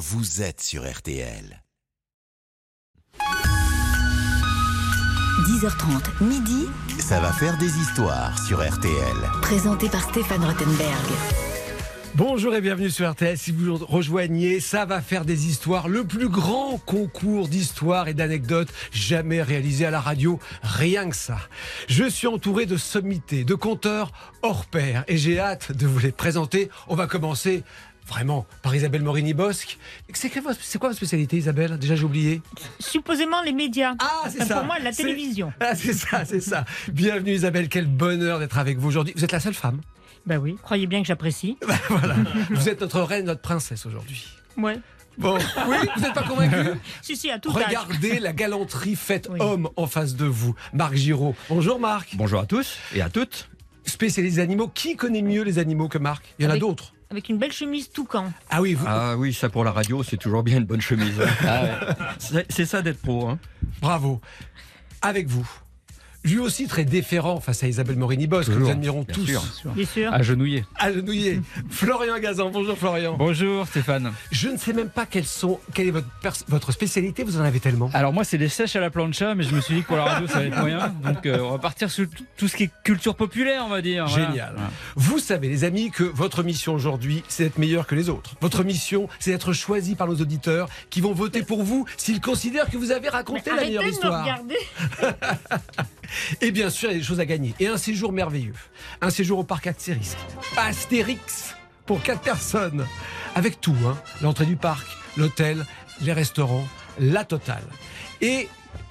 vous 0.00 0.40
êtes 0.40 0.62
sur 0.62 0.90
RTL. 0.90 1.62
10h30, 5.46 6.24
midi, 6.24 6.68
Ça 6.98 7.20
va 7.20 7.30
faire 7.34 7.58
des 7.58 7.76
histoires 7.78 8.38
sur 8.46 8.66
RTL. 8.66 8.94
présenté 9.42 9.90
par 9.90 10.02
Stéphane 10.08 10.42
Rottenberg. 10.42 11.06
Bonjour 12.14 12.54
et 12.54 12.60
bienvenue 12.62 12.88
sur 12.90 13.08
RTL. 13.10 13.36
Si 13.36 13.52
vous 13.52 13.66
nous 13.66 13.76
rejoignez, 13.76 14.58
ça 14.58 14.84
va 14.86 15.02
faire 15.02 15.24
des 15.26 15.46
histoires. 15.46 15.86
Le 15.86 16.02
plus 16.04 16.28
grand 16.28 16.78
concours 16.78 17.46
d'histoires 17.48 18.08
et 18.08 18.14
d'anecdotes 18.14 18.72
jamais 18.90 19.42
réalisé 19.42 19.84
à 19.84 19.90
la 19.90 20.00
radio. 20.00 20.40
Rien 20.62 21.10
que 21.10 21.16
ça. 21.16 21.38
Je 21.88 22.08
suis 22.08 22.26
entouré 22.26 22.64
de 22.66 22.76
sommités, 22.76 23.44
de 23.44 23.54
conteurs 23.54 24.12
hors 24.42 24.64
pair 24.64 25.04
et 25.08 25.18
j'ai 25.18 25.38
hâte 25.38 25.72
de 25.72 25.86
vous 25.86 25.98
les 25.98 26.10
présenter. 26.12 26.70
On 26.88 26.96
va 26.96 27.06
commencer 27.06 27.62
vraiment 28.06 28.46
par 28.62 28.74
Isabelle 28.74 29.02
Morini-Bosque. 29.02 29.78
C'est 30.12 30.30
quoi, 30.30 30.52
c'est 30.60 30.78
quoi 30.78 30.88
votre 30.88 30.96
spécialité 30.96 31.36
Isabelle? 31.36 31.78
Déjà 31.78 31.94
j'ai 31.96 32.04
oublié. 32.04 32.42
Supposément 32.78 33.42
les 33.42 33.52
médias. 33.52 33.94
Ah, 34.00 34.22
c'est 34.28 34.38
Enfin, 34.42 34.46
ça. 34.46 34.54
Pour 34.56 34.64
moi, 34.66 34.78
la 34.80 34.92
C'est- 34.92 35.02
télévision. 35.02 35.52
Ah, 35.60 35.74
c'est 35.74 35.92
ça, 35.92 36.24
c'est 36.24 36.40
ça. 36.40 36.64
Bienvenue 36.92 37.32
Isabelle, 37.32 37.68
quel 37.68 37.86
bonheur 37.86 38.38
d'être 38.38 38.58
avec 38.58 38.78
vous 38.78 38.88
aujourd'hui. 38.88 39.12
Vous 39.16 39.24
êtes 39.24 39.32
la 39.32 39.40
seule 39.40 39.54
femme. 39.54 39.80
Bah 40.26 40.36
oui, 40.38 40.56
croyez 40.62 40.86
bien 40.86 41.00
que 41.00 41.06
j'apprécie. 41.06 41.56
voilà. 41.88 42.16
Vous 42.50 42.68
êtes 42.68 42.80
notre 42.80 43.00
reine, 43.02 43.26
notre 43.26 43.40
princesse 43.40 43.86
aujourd'hui. 43.86 44.26
Ouais. 44.56 44.78
Bon, 45.18 45.36
oui, 45.68 45.76
vous 45.96 46.02
n'êtes 46.02 46.14
pas 46.14 46.22
convaincu 46.22 46.56
Si, 47.02 47.16
si, 47.16 47.30
à 47.30 47.38
tout 47.38 47.50
âge. 47.50 47.64
Regardez 47.66 48.20
la 48.20 48.32
galanterie 48.32 48.96
faite 48.96 49.28
Oui. 49.30 49.38
homme 49.40 49.68
en 49.76 49.86
face 49.86 50.14
de 50.14 50.24
vous. 50.24 50.54
Marc 50.72 50.94
Giraud. 50.94 51.34
Bonjour 51.48 51.78
Marc. 51.80 52.10
Bonjour 52.16 52.40
à 52.40 52.46
tous 52.46 52.78
et 52.94 53.02
à 53.02 53.10
toutes. 53.10 53.48
Spécialiste 53.84 54.36
des 54.36 54.42
animaux. 54.42 54.68
Qui 54.68 54.96
connaît 54.96 55.22
mieux 55.22 55.42
les 55.42 55.58
animaux 55.58 55.88
que 55.88 55.98
Marc? 55.98 56.24
Il 56.38 56.44
y 56.44 56.48
en 56.48 56.50
a 56.50 56.58
d'autres. 56.58 56.92
Avec 57.10 57.28
une 57.28 57.38
belle 57.38 57.50
chemise 57.52 57.90
toucan. 57.90 58.32
Ah 58.50 58.60
oui, 58.62 58.74
vous- 58.74 58.84
Ah 58.88 59.16
oui, 59.16 59.34
ça 59.34 59.48
pour 59.48 59.64
la 59.64 59.72
radio, 59.72 60.02
c'est 60.04 60.16
toujours 60.16 60.42
bien 60.44 60.58
une 60.58 60.64
bonne 60.64 60.80
chemise. 60.80 61.20
Ah 61.46 61.62
ouais. 61.64 61.72
C'est- 62.18 62.46
C'est 62.52 62.66
ça 62.66 62.82
d'être 62.82 63.00
pro. 63.02 63.28
Hein. 63.28 63.38
bravo. 63.80 64.20
Avec 65.02 65.26
vous. 65.26 65.48
Lui 66.22 66.38
aussi 66.38 66.66
très 66.66 66.84
déférent 66.84 67.40
face 67.40 67.62
à 67.62 67.66
Isabelle 67.68 67.96
Morini-Bosque, 67.96 68.52
que 68.52 68.58
nous 68.58 68.68
admirons 68.68 69.02
bien 69.04 69.14
tous. 69.14 69.24
sûr. 69.26 69.42
Bien 69.74 69.86
sûr. 69.86 70.12
Agenouillé. 70.12 70.66
Agenouillé. 70.76 71.40
Florian 71.70 72.18
Gazan. 72.18 72.50
Bonjour 72.50 72.76
Florian. 72.76 73.16
Bonjour 73.16 73.66
Stéphane. 73.66 74.12
Je 74.30 74.48
ne 74.48 74.58
sais 74.58 74.74
même 74.74 74.90
pas 74.90 75.06
quelles 75.06 75.24
sont, 75.24 75.58
quelle 75.72 75.86
est 75.88 75.92
votre, 75.92 76.08
votre 76.48 76.72
spécialité, 76.72 77.24
vous 77.24 77.38
en 77.38 77.42
avez 77.42 77.58
tellement. 77.58 77.88
Alors 77.94 78.12
moi 78.12 78.24
c'est 78.24 78.36
des 78.36 78.50
sèches 78.50 78.76
à 78.76 78.80
la 78.80 78.90
plancha, 78.90 79.34
mais 79.34 79.44
je 79.44 79.54
me 79.54 79.62
suis 79.62 79.76
dit 79.76 79.82
que 79.82 79.86
pour 79.86 79.96
la 79.96 80.04
radio 80.04 80.26
ça 80.26 80.40
va 80.40 80.44
être 80.44 80.60
moyen. 80.60 80.94
Donc 81.04 81.24
euh, 81.24 81.38
on 81.40 81.52
va 81.52 81.58
partir 81.58 81.90
sur 81.90 82.06
tout, 82.36 82.48
ce 82.48 82.54
qui 82.56 82.64
est 82.64 82.70
culture 82.84 83.14
populaire, 83.14 83.62
on 83.64 83.70
va 83.70 83.80
dire. 83.80 84.06
Génial. 84.06 84.52
Voilà. 84.54 84.70
Vous 84.96 85.20
savez, 85.20 85.48
les 85.48 85.64
amis, 85.64 85.90
que 85.90 86.04
votre 86.04 86.42
mission 86.42 86.74
aujourd'hui, 86.74 87.24
c'est 87.28 87.44
d'être 87.44 87.58
meilleur 87.58 87.86
que 87.86 87.94
les 87.94 88.10
autres. 88.10 88.34
Votre 88.42 88.62
mission, 88.62 89.08
c'est 89.20 89.30
d'être 89.30 89.54
choisi 89.54 89.94
par 89.94 90.06
nos 90.06 90.16
auditeurs 90.16 90.68
qui 90.90 91.00
vont 91.00 91.14
voter 91.14 91.42
pour 91.42 91.62
vous 91.62 91.86
s'ils 91.96 92.20
considèrent 92.20 92.68
que 92.68 92.76
vous 92.76 92.90
avez 92.90 93.08
raconté 93.08 93.50
la 93.50 93.62
meilleure 93.62 93.82
de 93.84 93.88
me 93.88 93.92
histoire. 93.92 94.22
regarder. 94.22 94.58
Et 96.40 96.50
bien 96.50 96.70
sûr, 96.70 96.90
il 96.90 96.92
y 96.92 96.96
a 96.96 96.98
des 96.98 97.04
choses 97.04 97.20
à 97.20 97.26
gagner. 97.26 97.54
Et 97.60 97.66
un 97.66 97.76
séjour 97.76 98.12
merveilleux. 98.12 98.54
Un 99.00 99.10
séjour 99.10 99.38
au 99.38 99.44
parc 99.44 99.66
Astérix. 99.66 100.16
Astérix 100.56 101.54
pour 101.86 102.02
quatre 102.02 102.20
personnes. 102.20 102.86
Avec 103.34 103.60
tout, 103.60 103.76
hein. 103.86 103.96
L'entrée 104.22 104.46
du 104.46 104.56
parc, 104.56 104.86
l'hôtel, 105.16 105.64
les 106.00 106.12
restaurants, 106.12 106.66
la 106.98 107.24
totale. 107.24 107.62
Et, 108.20 108.48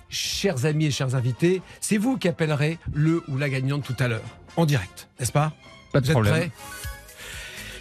chers 0.10 0.66
amis 0.66 0.86
et 0.88 0.92
chers 0.92 1.16
invités, 1.16 1.62
c'est 1.82 1.98
vous 1.98 2.18
qui 2.18 2.28
appellerez 2.28 2.80
le 2.94 3.24
ou 3.28 3.38
la 3.38 3.50
gagnante 3.50 3.84
tout 3.84 3.96
à 4.00 4.08
l'heure. 4.08 4.22
En 4.56 4.66
direct, 4.66 5.08
n'est-ce 5.20 5.32
pas? 5.32 5.54
Pas 5.92 6.00
de 6.02 6.06
Vous 6.06 6.12
êtes 6.12 6.16
problème. 6.16 6.36
prêts? 6.36 6.52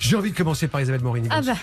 J'ai 0.00 0.16
envie 0.16 0.30
de 0.30 0.36
commencer 0.36 0.68
par 0.68 0.80
Isabelle 0.80 1.02
Morini. 1.02 1.28
Ah 1.30 1.42
bah, 1.42 1.56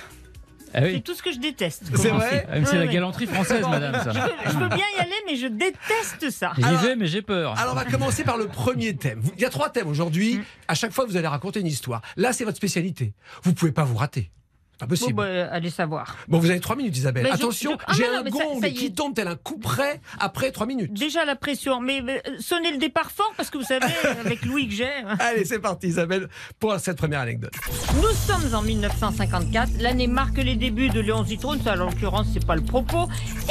Ah 0.77 0.81
c'est 0.83 1.01
tout 1.01 1.13
ce 1.15 1.23
que 1.23 1.31
je 1.31 1.39
déteste. 1.39 1.83
C'est 1.95 2.09
vrai 2.09 2.45
Ah, 2.49 2.55
c'est 2.65 2.73
Ouais, 2.73 2.85
la 2.85 2.87
galanterie 2.87 3.27
française, 3.27 3.65
madame. 3.67 3.93
Ça. 4.03 4.11
Je 4.11 4.19
peux, 4.19 4.49
je 4.51 4.57
peux 4.57 4.67
bien 4.75 4.85
y 4.97 4.99
aller, 4.99 5.15
mais 5.25 5.35
je 5.37 5.47
déteste 5.47 6.29
ça. 6.31 6.51
J'y 6.57 6.85
vais, 6.85 6.95
mais 6.95 7.07
j'ai 7.07 7.21
peur. 7.21 7.57
Alors 7.57 7.73
on 7.73 7.75
va 7.75 7.85
commencer 7.85 8.23
par 8.23 8.37
le 8.37 8.47
premier 8.47 8.95
thème. 8.95 9.21
Il 9.35 9.41
y 9.41 9.45
a 9.45 9.49
trois 9.49 9.69
thèmes 9.69 9.87
aujourd'hui. 9.87 10.41
À 10.67 10.75
chaque 10.75 10.91
fois, 10.91 11.05
vous 11.05 11.15
allez 11.17 11.27
raconter 11.27 11.61
une 11.61 11.67
histoire. 11.67 12.02
Là, 12.17 12.33
c'est 12.33 12.43
votre 12.43 12.58
spécialité. 12.58 13.14
Vous 13.43 13.53
pouvez 13.53 13.71
pas 13.71 13.83
vous 13.83 13.95
rater. 13.95 14.31
Pas 14.77 14.87
Bon, 14.87 14.95
bah, 15.13 15.47
allez 15.52 15.69
savoir. 15.69 16.17
Bon, 16.27 16.37
vous 16.39 16.49
avez 16.49 16.59
trois 16.59 16.75
minutes, 16.75 16.97
Isabelle. 16.97 17.23
Mais 17.23 17.31
Attention, 17.31 17.71
je- 17.80 17.86
ah 17.87 17.93
j'ai 17.95 18.03
non, 18.08 18.19
un 18.19 18.23
ça- 18.23 18.30
gong 18.30 18.59
ça 18.61 18.69
qui 18.69 18.93
tombe 18.93 19.13
tel 19.13 19.27
un 19.30 19.36
coup 19.37 19.58
près 19.58 20.02
après 20.19 20.52
trois 20.52 20.67
minutes. 20.67 20.91
Déjà 20.93 21.23
la 21.23 21.36
pression, 21.37 21.80
mais 21.80 22.02
euh, 22.02 22.19
sonnez 22.39 22.71
le 22.71 22.77
départ 22.77 23.09
fort 23.11 23.31
parce 23.37 23.49
que 23.49 23.58
vous 23.58 23.64
savez, 23.64 23.85
avec 24.25 24.43
Louis 24.45 24.67
que 24.67 24.73
j'ai. 24.73 24.85
hein. 25.05 25.15
Allez, 25.19 25.45
c'est 25.45 25.59
parti, 25.59 25.87
Isabelle, 25.87 26.27
pour 26.59 26.77
cette 26.80 26.97
première 26.97 27.21
anecdote. 27.21 27.53
Nous 27.95 28.11
sommes 28.11 28.53
en 28.53 28.61
1954. 28.61 29.69
L'année 29.80 30.08
marque 30.08 30.37
les 30.37 30.55
débuts 30.55 30.89
de 30.89 30.99
Léon 30.99 31.23
Zitrone, 31.23 31.61
ça, 31.61 31.73
en 31.73 31.85
l'occurrence, 31.85 32.27
c'est 32.33 32.45
pas 32.45 32.55
le 32.55 32.61
propos, 32.64 33.08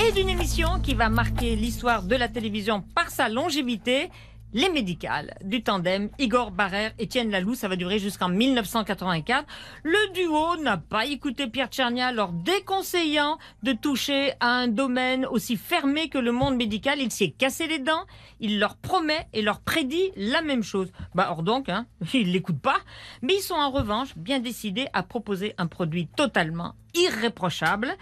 et 0.06 0.12
d'une 0.12 0.28
émission 0.28 0.80
qui 0.82 0.94
va 0.94 1.08
marquer 1.08 1.56
l'histoire 1.56 2.02
de 2.02 2.16
la 2.16 2.28
télévision 2.28 2.82
par 2.94 3.08
sa 3.10 3.28
longévité. 3.28 4.10
Les 4.54 4.68
médicales 4.68 5.34
du 5.42 5.64
tandem 5.64 6.10
Igor 6.20 6.52
Barrère, 6.52 6.92
Étienne 7.00 7.28
Laloux, 7.28 7.56
ça 7.56 7.66
va 7.66 7.74
durer 7.74 7.98
jusqu'en 7.98 8.28
1984. 8.28 9.44
Le 9.82 10.12
duo 10.12 10.62
n'a 10.62 10.76
pas 10.76 11.06
écouté 11.06 11.48
Pierre 11.48 11.66
Tchernia, 11.66 12.12
leur 12.12 12.30
déconseillant 12.30 13.38
de 13.64 13.72
toucher 13.72 14.34
à 14.38 14.46
un 14.46 14.68
domaine 14.68 15.26
aussi 15.26 15.56
fermé 15.56 16.08
que 16.08 16.18
le 16.18 16.30
monde 16.30 16.54
médical. 16.54 17.00
Il 17.00 17.10
s'y 17.10 17.24
est 17.24 17.30
cassé 17.32 17.66
les 17.66 17.80
dents. 17.80 18.04
Il 18.38 18.60
leur 18.60 18.76
promet 18.76 19.26
et 19.32 19.42
leur 19.42 19.58
prédit 19.58 20.12
la 20.14 20.40
même 20.40 20.62
chose. 20.62 20.92
Bah, 21.16 21.30
or 21.32 21.42
donc, 21.42 21.68
hein, 21.68 21.86
ils 22.14 22.30
l'écoutent 22.30 22.62
pas. 22.62 22.78
Mais 23.22 23.34
ils 23.34 23.42
sont 23.42 23.54
en 23.54 23.72
revanche 23.72 24.16
bien 24.16 24.38
décidés 24.38 24.86
à 24.92 25.02
proposer 25.02 25.54
un 25.58 25.66
produit 25.66 26.06
totalement 26.06 26.76
irréprochable, 26.94 27.92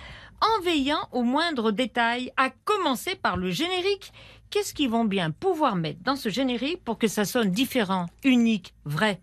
en 0.43 0.62
veillant 0.62 1.09
aux 1.12 1.23
moindres 1.23 1.73
détails, 1.73 2.31
à 2.37 2.51
commencer 2.51 3.15
par 3.15 3.39
le 3.39 3.51
générique. 3.51 4.12
Qu'est-ce 4.53 4.75
qu'ils 4.75 4.91
vont 4.91 5.07
bien 5.07 5.31
pouvoir 5.31 5.77
mettre 5.77 6.03
dans 6.03 6.15
ce 6.15 6.29
générique 6.29 6.85
pour 6.85 6.99
que 6.99 7.09
ça 7.09 7.25
sonne 7.25 7.51
différent, 7.51 8.05
unique, 8.23 8.75
vrai? 8.85 9.19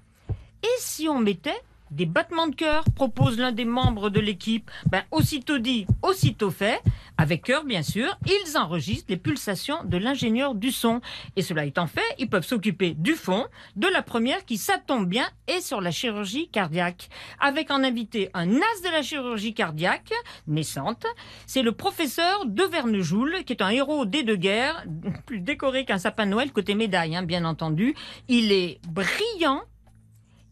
Et 0.64 0.80
si 0.80 1.08
on 1.08 1.20
mettait 1.20 1.62
des 1.92 2.06
battements 2.06 2.48
de 2.48 2.56
cœur, 2.56 2.84
propose 2.96 3.38
l'un 3.38 3.52
des 3.52 3.66
membres 3.66 4.10
de 4.10 4.20
l'équipe. 4.20 4.70
Ben, 4.90 5.04
aussitôt 5.12 5.58
dit, 5.58 5.86
aussitôt 6.02 6.52
fait. 6.52 6.82
Avec 7.18 7.44
cœur, 7.44 7.66
bien 7.66 7.84
sûr, 7.84 8.18
ils 8.26 8.58
enregistrent 8.58 9.10
les 9.10 9.18
pulsations 9.18 9.84
de 9.84 9.98
l'ingénieur 9.98 10.56
du 10.56 10.72
son. 10.72 11.02
Et 11.36 11.42
cela 11.42 11.66
étant 11.66 11.88
fait, 11.88 12.02
ils 12.18 12.30
peuvent 12.30 12.46
s'occuper 12.46 12.94
du 12.94 13.14
fond, 13.14 13.46
de 13.76 13.88
la 13.88 14.02
première 14.02 14.46
qui, 14.46 14.58
ça 14.58 14.78
tombe 14.78 15.08
bien, 15.08 15.28
est 15.48 15.62
sur 15.62 15.82
la 15.82 15.92
chirurgie 15.92 16.50
cardiaque. 16.50 17.10
Avec 17.40 17.72
en 17.72 17.84
invité 17.84 18.30
un 18.34 18.50
as 18.50 18.82
de 18.84 18.92
la 18.92 19.02
chirurgie 19.02 19.54
cardiaque, 19.54 20.14
naissante. 20.48 21.06
C'est 21.46 21.62
le 21.62 21.72
professeur 21.72 22.46
de 22.46 22.64
Vernejoul, 22.64 23.44
qui 23.44 23.54
est 23.54 23.62
un 23.62 23.70
héros 23.70 24.06
des 24.06 24.24
deux 24.24 24.36
guerres, 24.36 24.86
plus 25.26 25.40
décoré 25.40 25.86
qu'un 25.86 25.98
sapin 25.98 26.26
de 26.26 26.32
Noël, 26.32 26.52
côté 26.52 26.76
médaille, 26.76 27.16
hein, 27.16 27.24
bien 27.24 27.46
entendu. 27.46 27.96
Il 28.28 28.52
est 28.52 28.80
brillant, 28.88 29.62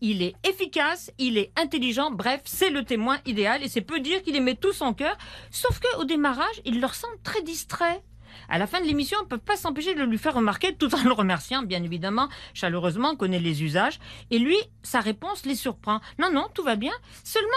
il 0.01 0.21
est 0.21 0.35
efficace, 0.47 1.11
il 1.17 1.37
est 1.37 1.51
intelligent, 1.57 2.11
bref, 2.11 2.41
c'est 2.45 2.69
le 2.69 2.83
témoin 2.83 3.19
idéal 3.25 3.63
et 3.63 3.69
c'est 3.69 3.81
peu 3.81 3.99
dire 3.99 4.21
qu'il 4.21 4.35
aimait 4.35 4.55
tout 4.55 4.73
son 4.73 4.93
cœur, 4.93 5.17
sauf 5.51 5.79
qu'au 5.79 6.03
démarrage, 6.05 6.61
il 6.65 6.79
leur 6.79 6.95
semble 6.95 7.19
très 7.23 7.41
distrait. 7.41 8.03
À 8.49 8.57
la 8.57 8.67
fin 8.67 8.79
de 8.79 8.85
l'émission, 8.85 9.17
on 9.19 9.23
ne 9.23 9.29
peut 9.29 9.37
pas 9.37 9.57
s'empêcher 9.57 9.95
de 9.95 10.03
lui 10.03 10.17
faire 10.17 10.35
remarquer, 10.35 10.75
tout 10.75 10.93
en 10.95 11.03
le 11.03 11.11
remerciant, 11.11 11.63
bien 11.63 11.83
évidemment, 11.83 12.29
chaleureusement, 12.53 13.15
connaît 13.15 13.39
les 13.39 13.63
usages. 13.63 13.99
Et 14.31 14.39
lui, 14.39 14.57
sa 14.83 14.99
réponse 14.99 15.45
les 15.45 15.55
surprend. 15.55 15.99
Non, 16.19 16.31
non, 16.31 16.47
tout 16.53 16.63
va 16.63 16.75
bien. 16.75 16.93
Seulement, 17.23 17.49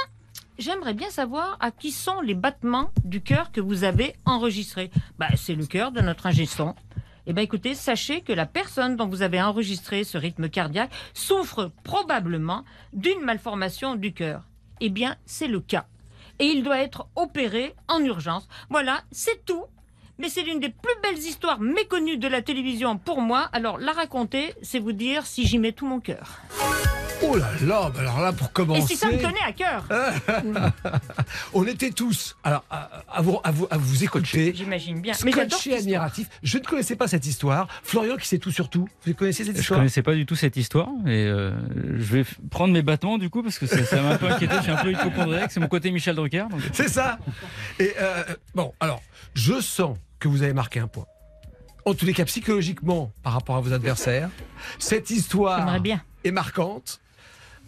j'aimerais 0.58 0.94
bien 0.94 1.10
savoir 1.10 1.56
à 1.60 1.70
qui 1.70 1.92
sont 1.92 2.20
les 2.20 2.34
battements 2.34 2.90
du 3.04 3.20
cœur 3.20 3.52
que 3.52 3.60
vous 3.60 3.84
avez 3.84 4.14
enregistrés. 4.24 4.90
Bah, 5.18 5.28
c'est 5.36 5.54
le 5.54 5.66
cœur 5.66 5.92
de 5.92 6.00
notre 6.00 6.26
ingé. 6.26 6.46
Eh 7.30 7.32
bien, 7.32 7.44
écoutez, 7.44 7.76
sachez 7.76 8.22
que 8.22 8.32
la 8.32 8.44
personne 8.44 8.96
dont 8.96 9.06
vous 9.06 9.22
avez 9.22 9.40
enregistré 9.40 10.02
ce 10.02 10.18
rythme 10.18 10.48
cardiaque 10.48 10.90
souffre 11.14 11.70
probablement 11.84 12.64
d'une 12.92 13.20
malformation 13.20 13.94
du 13.94 14.12
cœur. 14.12 14.48
Eh 14.80 14.88
bien, 14.88 15.14
c'est 15.26 15.46
le 15.46 15.60
cas. 15.60 15.86
Et 16.40 16.46
il 16.46 16.64
doit 16.64 16.80
être 16.80 17.06
opéré 17.14 17.76
en 17.86 18.02
urgence. 18.02 18.48
Voilà, 18.68 19.04
c'est 19.12 19.44
tout. 19.44 19.62
Mais 20.18 20.28
c'est 20.28 20.42
l'une 20.42 20.58
des 20.58 20.70
plus 20.70 21.00
belles 21.04 21.18
histoires 21.18 21.60
méconnues 21.60 22.18
de 22.18 22.26
la 22.26 22.42
télévision 22.42 22.98
pour 22.98 23.20
moi. 23.20 23.48
Alors, 23.52 23.78
la 23.78 23.92
raconter, 23.92 24.52
c'est 24.60 24.80
vous 24.80 24.90
dire 24.90 25.24
si 25.24 25.46
j'y 25.46 25.58
mets 25.58 25.70
tout 25.70 25.86
mon 25.86 26.00
cœur. 26.00 26.40
Oh 27.22 27.36
là 27.36 27.50
là, 27.62 27.90
bah 27.94 28.00
alors 28.00 28.20
là, 28.20 28.32
pour 28.32 28.48
Et 28.48 28.52
commencer. 28.52 28.86
si 28.86 28.96
ça 28.96 29.08
me 29.08 29.18
tenait 29.18 29.42
à 29.46 29.52
cœur 29.52 29.84
On 31.52 31.66
était 31.66 31.90
tous, 31.90 32.36
alors, 32.42 32.64
à, 32.70 33.02
à 33.08 33.22
vous, 33.22 33.38
à, 33.44 33.50
vous, 33.50 33.66
à 33.70 33.76
vous 33.76 34.04
écouter. 34.04 34.52
J'imagine 34.54 35.00
bien. 35.00 35.14
Mais 35.24 35.32
j'adore 35.32 35.58
histoire. 35.58 35.78
admiratif. 35.78 36.28
Je 36.42 36.58
ne 36.58 36.62
connaissais 36.64 36.96
pas 36.96 37.08
cette 37.08 37.26
histoire. 37.26 37.68
Florian 37.82 38.16
qui 38.16 38.26
sait 38.26 38.38
tout 38.38 38.50
sur 38.50 38.68
tout. 38.70 38.88
Vous 39.06 39.14
connaissez 39.14 39.44
cette 39.44 39.56
Je 39.56 39.60
histoire? 39.60 39.80
connaissais 39.80 40.02
pas 40.02 40.14
du 40.14 40.26
tout 40.26 40.34
cette 40.36 40.56
histoire 40.56 40.88
et 41.06 41.26
euh, 41.26 41.52
je 41.98 42.16
vais 42.16 42.24
prendre 42.50 42.72
mes 42.72 42.82
battements 42.82 43.18
du 43.18 43.28
coup 43.30 43.42
parce 43.42 43.58
que 43.58 43.66
ça 43.66 44.00
m'a 44.02 44.10
un 44.10 44.18
peu 44.18 44.28
inquiété. 44.30 44.54
Je 44.58 44.62
suis 44.62 44.70
un 44.72 44.76
peu 44.82 44.92
hypochondriaque, 44.92 45.52
c'est 45.52 45.60
mon 45.60 45.68
côté 45.68 45.90
Michel 45.90 46.16
Drucker. 46.16 46.46
donc- 46.50 46.60
C'est 46.72 46.88
ça. 46.88 47.18
Et 47.78 47.92
euh, 48.00 48.22
bon, 48.54 48.72
alors, 48.80 49.02
je 49.34 49.60
sens 49.60 49.96
que 50.18 50.28
vous 50.28 50.42
avez 50.42 50.52
marqué 50.54 50.80
un 50.80 50.86
point. 50.88 51.06
En 51.86 51.94
tous 51.94 52.04
les 52.04 52.12
cas, 52.12 52.24
psychologiquement, 52.26 53.10
par 53.22 53.32
rapport 53.32 53.56
à 53.56 53.60
vos 53.60 53.72
adversaires, 53.72 54.28
cette 54.78 55.10
histoire 55.10 55.80
bien. 55.80 56.02
est 56.24 56.30
marquante, 56.30 57.00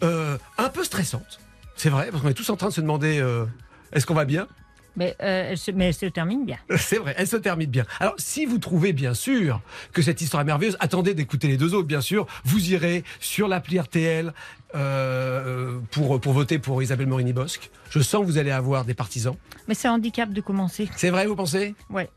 euh, 0.03 0.37
un 0.57 0.69
peu 0.69 0.83
stressante. 0.83 1.39
C'est 1.75 1.89
vrai, 1.89 2.09
parce 2.11 2.21
qu'on 2.21 2.29
est 2.29 2.33
tous 2.33 2.49
en 2.49 2.55
train 2.55 2.69
de 2.69 2.73
se 2.73 2.81
demander 2.81 3.19
euh, 3.19 3.45
est-ce 3.91 4.05
qu'on 4.05 4.13
va 4.13 4.25
bien? 4.25 4.47
Mais, 4.95 5.15
euh, 5.21 5.49
elle 5.51 5.57
se, 5.57 5.71
mais 5.71 5.85
elle 5.85 5.93
se 5.93 6.05
termine 6.05 6.45
bien. 6.45 6.57
C'est 6.77 6.97
vrai, 6.97 7.15
elle 7.17 7.27
se 7.27 7.37
termine 7.37 7.69
bien. 7.69 7.85
Alors, 7.99 8.13
si 8.17 8.45
vous 8.45 8.59
trouvez 8.59 8.93
bien 8.93 9.13
sûr 9.13 9.61
que 9.91 10.01
cette 10.01 10.21
histoire 10.21 10.41
est 10.41 10.45
merveilleuse, 10.45 10.77
attendez 10.79 11.15
d'écouter 11.15 11.47
les 11.47 11.57
deux 11.57 11.73
autres, 11.73 11.87
bien 11.87 12.01
sûr. 12.01 12.27
Vous 12.43 12.71
irez 12.71 13.03
sur 13.19 13.47
l'appli 13.47 13.79
RTL 13.79 14.33
euh, 14.75 15.79
pour, 15.91 16.21
pour 16.21 16.33
voter 16.33 16.59
pour 16.59 16.81
Isabelle 16.83 17.07
Morini-Bosque. 17.07 17.71
Je 17.89 17.99
sens 17.99 18.21
que 18.21 18.25
vous 18.27 18.37
allez 18.37 18.51
avoir 18.51 18.85
des 18.85 18.93
partisans. 18.93 19.35
Mais 19.67 19.73
c'est 19.73 19.87
un 19.87 19.93
handicap 19.93 20.31
de 20.31 20.41
commencer. 20.41 20.87
C'est 20.95 21.09
vrai, 21.09 21.25
vous 21.25 21.35
pensez? 21.35 21.73
Ouais. 21.89 22.09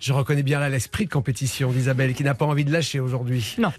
Je 0.00 0.12
reconnais 0.12 0.42
bien 0.42 0.60
là 0.60 0.68
l'esprit 0.68 1.06
de 1.06 1.10
compétition 1.10 1.70
d'Isabelle 1.70 2.14
qui 2.14 2.24
n'a 2.24 2.34
pas 2.34 2.46
envie 2.46 2.64
de 2.64 2.72
lâcher 2.72 3.00
aujourd'hui. 3.00 3.56
Non. 3.58 3.72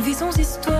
Vie 0.00 0.14
sans 0.14 0.36
histoire 0.38 0.75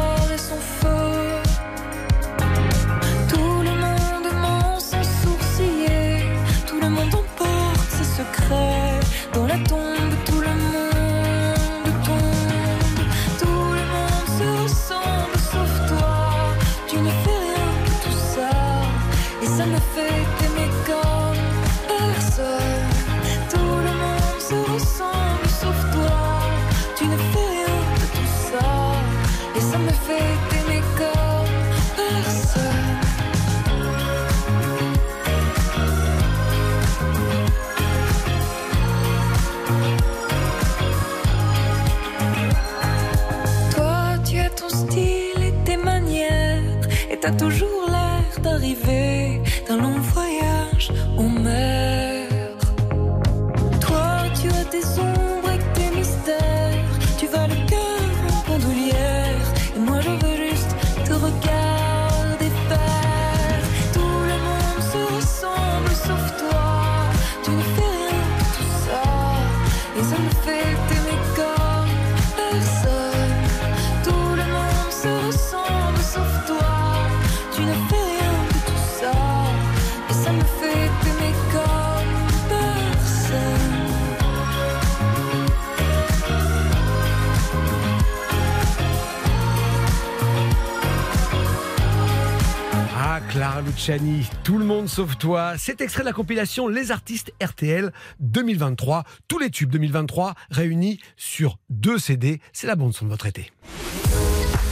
Luciani, 93.87 94.27
tout 94.43 94.59
le 94.59 94.65
monde 94.65 94.88
sauf 94.88 95.17
toi. 95.17 95.55
C'est 95.59 95.81
extrait 95.81 96.03
de 96.03 96.06
la 96.06 96.12
compilation 96.12 96.67
Les 96.67 96.91
artistes 96.91 97.33
RTL 97.41 97.93
2023. 98.19 99.05
Tous 99.29 99.38
les 99.38 99.49
tubes 99.49 99.71
2023 99.71 100.35
réunis 100.50 100.99
sur 101.17 101.61
deux 101.71 101.97
CD. 101.97 102.41
C'est 102.53 102.67
la 102.67 102.75
bande 102.75 102.94
son 102.94 103.05
de 103.05 103.11
votre 103.11 103.27
été. 103.27 103.53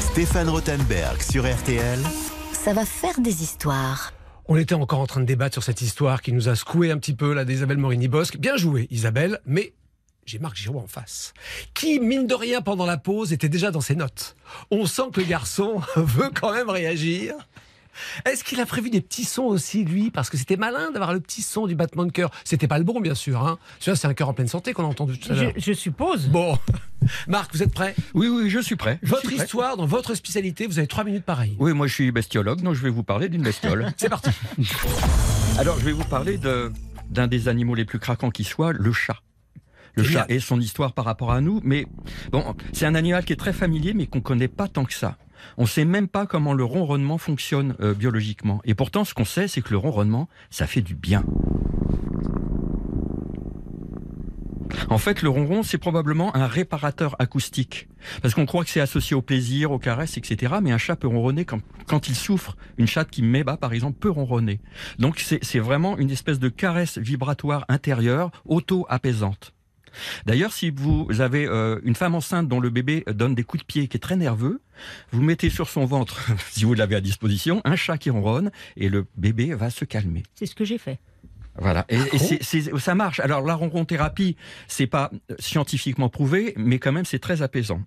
Stéphane 0.00 0.48
Rothenberg 0.48 1.22
sur 1.22 1.44
RTL. 1.44 2.00
Ça 2.52 2.72
va 2.72 2.84
faire 2.84 3.20
des 3.20 3.44
histoires. 3.44 4.12
On 4.48 4.56
était 4.56 4.74
encore 4.74 4.98
en 4.98 5.06
train 5.06 5.20
de 5.20 5.26
débattre 5.26 5.54
sur 5.54 5.62
cette 5.62 5.80
histoire 5.80 6.20
qui 6.20 6.32
nous 6.32 6.48
a 6.48 6.56
secoué 6.56 6.90
un 6.90 6.98
petit 6.98 7.14
peu, 7.14 7.34
là, 7.34 7.44
d'Isabelle 7.44 7.78
Morini-Bosque. 7.78 8.38
Bien 8.38 8.56
joué, 8.56 8.88
Isabelle, 8.90 9.38
mais 9.46 9.74
j'ai 10.26 10.40
Marc 10.40 10.56
Giraud 10.56 10.80
en 10.80 10.88
face, 10.88 11.34
qui, 11.72 12.00
mine 12.00 12.26
de 12.26 12.34
rien, 12.34 12.62
pendant 12.62 12.86
la 12.86 12.96
pause, 12.96 13.32
était 13.32 13.48
déjà 13.48 13.70
dans 13.70 13.80
ses 13.80 13.94
notes. 13.94 14.34
On 14.72 14.86
sent 14.86 15.10
que 15.12 15.20
le 15.20 15.26
garçon 15.26 15.80
veut 15.96 16.30
quand 16.34 16.52
même 16.52 16.68
réagir. 16.68 17.34
Est-ce 18.24 18.44
qu'il 18.44 18.60
a 18.60 18.66
prévu 18.66 18.90
des 18.90 19.00
petits 19.00 19.24
sons 19.24 19.44
aussi, 19.44 19.84
lui? 19.84 20.10
Parce 20.10 20.30
que 20.30 20.36
c'était 20.36 20.56
malin 20.56 20.90
d'avoir 20.90 21.12
le 21.12 21.20
petit 21.20 21.42
son 21.42 21.66
du 21.66 21.74
battement 21.74 22.04
de 22.04 22.12
cœur. 22.12 22.30
C'était 22.44 22.68
pas 22.68 22.78
le 22.78 22.84
bon, 22.84 23.00
bien 23.00 23.14
sûr. 23.14 23.46
Hein 23.46 23.58
Celui-là, 23.80 23.96
c'est 23.96 24.06
un 24.08 24.14
cœur 24.14 24.28
en 24.28 24.34
pleine 24.34 24.48
santé 24.48 24.72
qu'on 24.72 24.84
a 24.84 24.88
entendu 24.88 25.18
tout 25.18 25.32
à 25.32 25.34
Je, 25.34 25.42
l'heure. 25.44 25.52
je 25.56 25.72
suppose. 25.72 26.26
Bon, 26.28 26.58
Marc, 27.28 27.52
vous 27.54 27.62
êtes 27.62 27.72
prêt? 27.74 27.94
Oui, 28.14 28.28
oui, 28.28 28.50
je 28.50 28.58
suis 28.60 28.76
prêt. 28.76 28.98
Je 29.02 29.08
Votre 29.10 29.26
suis 29.26 29.36
prêt. 29.36 29.44
histoire, 29.44 29.76
dans 29.76 29.86
votre 29.86 30.14
spécialité, 30.14 30.66
vous 30.66 30.78
avez 30.78 30.88
trois 30.88 31.04
minutes 31.04 31.24
pareil. 31.24 31.56
Oui, 31.58 31.72
moi 31.72 31.86
je 31.86 31.94
suis 31.94 32.10
bestiologue, 32.12 32.60
donc 32.62 32.74
je 32.74 32.82
vais 32.82 32.90
vous 32.90 33.02
parler 33.04 33.28
d'une 33.28 33.42
bestiole. 33.42 33.92
C'est 33.96 34.08
parti. 34.08 34.30
Alors, 35.58 35.78
je 35.78 35.84
vais 35.84 35.92
vous 35.92 36.04
parler 36.04 36.38
de- 36.38 36.72
d'un 37.10 37.26
des 37.26 37.48
animaux 37.48 37.74
les 37.74 37.84
plus 37.84 37.98
craquants 37.98 38.30
qui 38.30 38.44
soit, 38.44 38.72
le 38.72 38.92
chat. 38.92 39.18
Le 39.96 40.02
chat 40.02 40.26
et 40.28 40.40
son 40.40 40.60
histoire 40.60 40.92
par 40.92 41.04
rapport 41.04 41.30
à 41.30 41.40
nous, 41.40 41.60
mais 41.62 41.86
bon, 42.32 42.56
c'est 42.72 42.84
un 42.84 42.96
animal 42.96 43.24
qui 43.24 43.32
est 43.32 43.36
très 43.36 43.52
familier, 43.52 43.94
mais 43.94 44.06
qu'on 44.08 44.20
connaît 44.20 44.48
pas 44.48 44.66
tant 44.66 44.84
que 44.84 44.92
ça. 44.92 45.16
On 45.58 45.66
sait 45.66 45.84
même 45.84 46.08
pas 46.08 46.26
comment 46.26 46.52
le 46.52 46.64
ronronnement 46.64 47.18
fonctionne 47.18 47.74
euh, 47.80 47.94
biologiquement. 47.94 48.60
Et 48.64 48.74
pourtant, 48.74 49.04
ce 49.04 49.14
qu'on 49.14 49.24
sait, 49.24 49.48
c'est 49.48 49.62
que 49.62 49.70
le 49.70 49.78
ronronnement, 49.78 50.28
ça 50.50 50.66
fait 50.66 50.82
du 50.82 50.94
bien. 50.94 51.24
En 54.88 54.98
fait, 54.98 55.22
le 55.22 55.28
ronron, 55.28 55.62
c'est 55.62 55.78
probablement 55.78 56.34
un 56.36 56.46
réparateur 56.46 57.16
acoustique. 57.18 57.88
Parce 58.22 58.34
qu'on 58.34 58.46
croit 58.46 58.64
que 58.64 58.70
c'est 58.70 58.80
associé 58.80 59.16
au 59.16 59.22
plaisir, 59.22 59.72
aux 59.72 59.78
caresses, 59.78 60.16
etc. 60.16 60.54
Mais 60.62 60.72
un 60.72 60.78
chat 60.78 60.96
peut 60.96 61.08
ronronner 61.08 61.44
quand, 61.44 61.60
quand 61.86 62.08
il 62.08 62.14
souffre. 62.14 62.56
Une 62.76 62.86
chatte 62.86 63.10
qui 63.10 63.22
met 63.22 63.44
bas, 63.44 63.56
par 63.56 63.72
exemple, 63.72 63.98
peut 63.98 64.10
ronronner. 64.10 64.60
Donc 64.98 65.20
c'est 65.20 65.42
c'est 65.42 65.58
vraiment 65.58 65.96
une 65.98 66.10
espèce 66.10 66.38
de 66.38 66.48
caresse 66.48 66.98
vibratoire 66.98 67.64
intérieure, 67.68 68.30
auto-apaisante. 68.44 69.52
D'ailleurs, 70.26 70.52
si 70.52 70.70
vous 70.70 71.08
avez 71.20 71.46
euh, 71.46 71.80
une 71.84 71.94
femme 71.94 72.14
enceinte 72.14 72.48
dont 72.48 72.60
le 72.60 72.70
bébé 72.70 73.04
donne 73.08 73.34
des 73.34 73.44
coups 73.44 73.62
de 73.62 73.66
pied, 73.66 73.88
qui 73.88 73.96
est 73.96 74.00
très 74.00 74.16
nerveux, 74.16 74.60
vous 75.12 75.22
mettez 75.22 75.50
sur 75.50 75.68
son 75.68 75.84
ventre, 75.86 76.28
si 76.50 76.64
vous 76.64 76.74
l'avez 76.74 76.96
à 76.96 77.00
disposition, 77.00 77.60
un 77.64 77.76
chat 77.76 77.98
qui 77.98 78.10
ronronne 78.10 78.50
et 78.76 78.88
le 78.88 79.06
bébé 79.16 79.54
va 79.54 79.70
se 79.70 79.84
calmer. 79.84 80.22
C'est 80.34 80.46
ce 80.46 80.54
que 80.54 80.64
j'ai 80.64 80.78
fait. 80.78 80.98
Voilà, 81.56 81.84
et, 81.88 81.98
c'est- 82.18 82.76
ça 82.78 82.94
marche. 82.96 83.20
Alors 83.20 83.40
la 83.42 83.54
ronron-thérapie, 83.54 84.36
c'est 84.66 84.88
pas 84.88 85.10
scientifiquement 85.38 86.08
prouvé, 86.08 86.52
mais 86.56 86.78
quand 86.80 86.90
même 86.92 87.04
c'est 87.04 87.20
très 87.20 87.42
apaisant. 87.42 87.82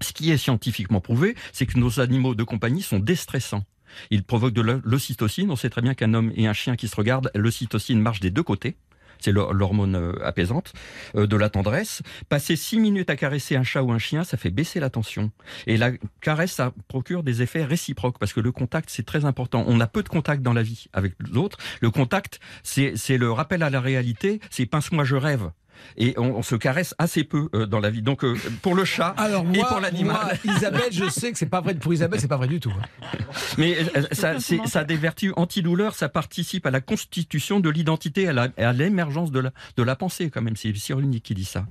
Ce 0.00 0.12
qui 0.12 0.30
est 0.30 0.38
scientifiquement 0.38 1.00
prouvé, 1.00 1.34
c'est 1.52 1.66
que 1.66 1.78
nos 1.78 2.00
animaux 2.00 2.34
de 2.34 2.42
compagnie 2.44 2.82
sont 2.82 2.98
déstressants. 2.98 3.64
Ils 4.10 4.24
provoquent 4.24 4.54
de 4.54 4.60
l'o- 4.62 4.80
l'ocytocine. 4.84 5.50
On 5.50 5.56
sait 5.56 5.70
très 5.70 5.82
bien 5.82 5.94
qu'un 5.94 6.14
homme 6.14 6.32
et 6.34 6.46
un 6.48 6.52
chien 6.52 6.76
qui 6.76 6.88
se 6.88 6.96
regardent, 6.96 7.30
l'ocytocine 7.34 8.00
marche 8.00 8.20
des 8.20 8.30
deux 8.30 8.42
côtés. 8.42 8.76
C'est 9.18 9.32
l'hor- 9.32 9.52
l'hormone 9.52 9.96
euh, 9.96 10.12
apaisante 10.24 10.72
euh, 11.16 11.26
de 11.26 11.36
la 11.36 11.48
tendresse. 11.50 12.02
Passer 12.28 12.56
six 12.56 12.78
minutes 12.78 13.10
à 13.10 13.16
caresser 13.16 13.56
un 13.56 13.64
chat 13.64 13.82
ou 13.82 13.92
un 13.92 13.98
chien, 13.98 14.24
ça 14.24 14.36
fait 14.36 14.50
baisser 14.50 14.80
la 14.80 14.90
tension. 14.90 15.30
Et 15.66 15.76
la 15.76 15.92
caresse, 16.20 16.52
ça 16.52 16.72
procure 16.88 17.22
des 17.22 17.42
effets 17.42 17.64
réciproques 17.64 18.18
parce 18.18 18.32
que 18.32 18.40
le 18.40 18.52
contact, 18.52 18.90
c'est 18.90 19.06
très 19.06 19.24
important. 19.24 19.64
On 19.66 19.80
a 19.80 19.86
peu 19.86 20.02
de 20.02 20.08
contact 20.08 20.42
dans 20.42 20.52
la 20.52 20.62
vie 20.62 20.86
avec 20.92 21.14
l'autre. 21.30 21.58
Le 21.80 21.90
contact, 21.90 22.40
c'est 22.62 23.18
le 23.18 23.30
rappel 23.30 23.62
à 23.62 23.70
la 23.70 23.80
réalité, 23.80 24.40
c'est 24.50 24.66
pince-moi, 24.66 25.04
je 25.04 25.16
rêve. 25.16 25.50
Et 25.96 26.14
on, 26.18 26.36
on 26.36 26.42
se 26.42 26.54
caresse 26.56 26.94
assez 26.98 27.24
peu 27.24 27.48
euh, 27.54 27.66
dans 27.66 27.80
la 27.80 27.90
vie. 27.90 28.02
Donc 28.02 28.24
euh, 28.24 28.36
pour 28.62 28.74
le 28.74 28.84
chat 28.84 29.14
Alors 29.16 29.44
et 29.54 29.58
pour 29.60 29.80
l'animal. 29.80 30.38
Isabelle, 30.44 30.90
je 30.92 31.08
sais 31.08 31.32
que 31.32 31.38
c'est 31.38 31.46
pas 31.46 31.60
vrai. 31.60 31.74
Pour 31.74 31.92
Isabelle, 31.92 32.20
c'est 32.20 32.28
pas 32.28 32.36
vrai 32.36 32.48
du 32.48 32.60
tout. 32.60 32.72
hein. 32.76 33.18
Mais 33.58 33.76
euh, 33.96 34.02
ça, 34.12 34.40
c'est- 34.40 34.66
ça 34.66 34.80
a 34.80 34.84
des 34.84 34.96
vertus 34.96 35.32
antidouleurs, 35.36 35.94
ça 35.94 36.08
participe 36.08 36.66
à 36.66 36.70
la 36.70 36.80
constitution 36.80 37.60
de 37.60 37.68
l'identité, 37.70 38.28
à 38.28 38.72
l'émergence 38.72 39.30
de 39.30 39.40
la, 39.40 39.50
de 39.76 39.82
la 39.82 39.96
pensée 39.96 40.30
quand 40.30 40.42
même. 40.42 40.56
C'est 40.56 40.74
Cyrulnik 40.74 41.22
qui 41.22 41.34
dit 41.34 41.44
ça. 41.44 41.66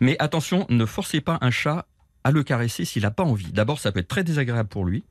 Mais 0.00 0.16
attention, 0.18 0.66
ne 0.68 0.84
forcez 0.86 1.20
pas 1.20 1.38
un 1.40 1.50
chat 1.50 1.86
à 2.24 2.30
le 2.30 2.42
caresser 2.42 2.84
s'il 2.84 3.02
n'a 3.02 3.10
pas 3.10 3.22
envie. 3.24 3.52
D'abord, 3.52 3.78
ça 3.78 3.92
peut 3.92 4.00
être 4.00 4.08
très 4.08 4.24
désagréable 4.24 4.68
pour 4.68 4.84
lui. 4.84 5.04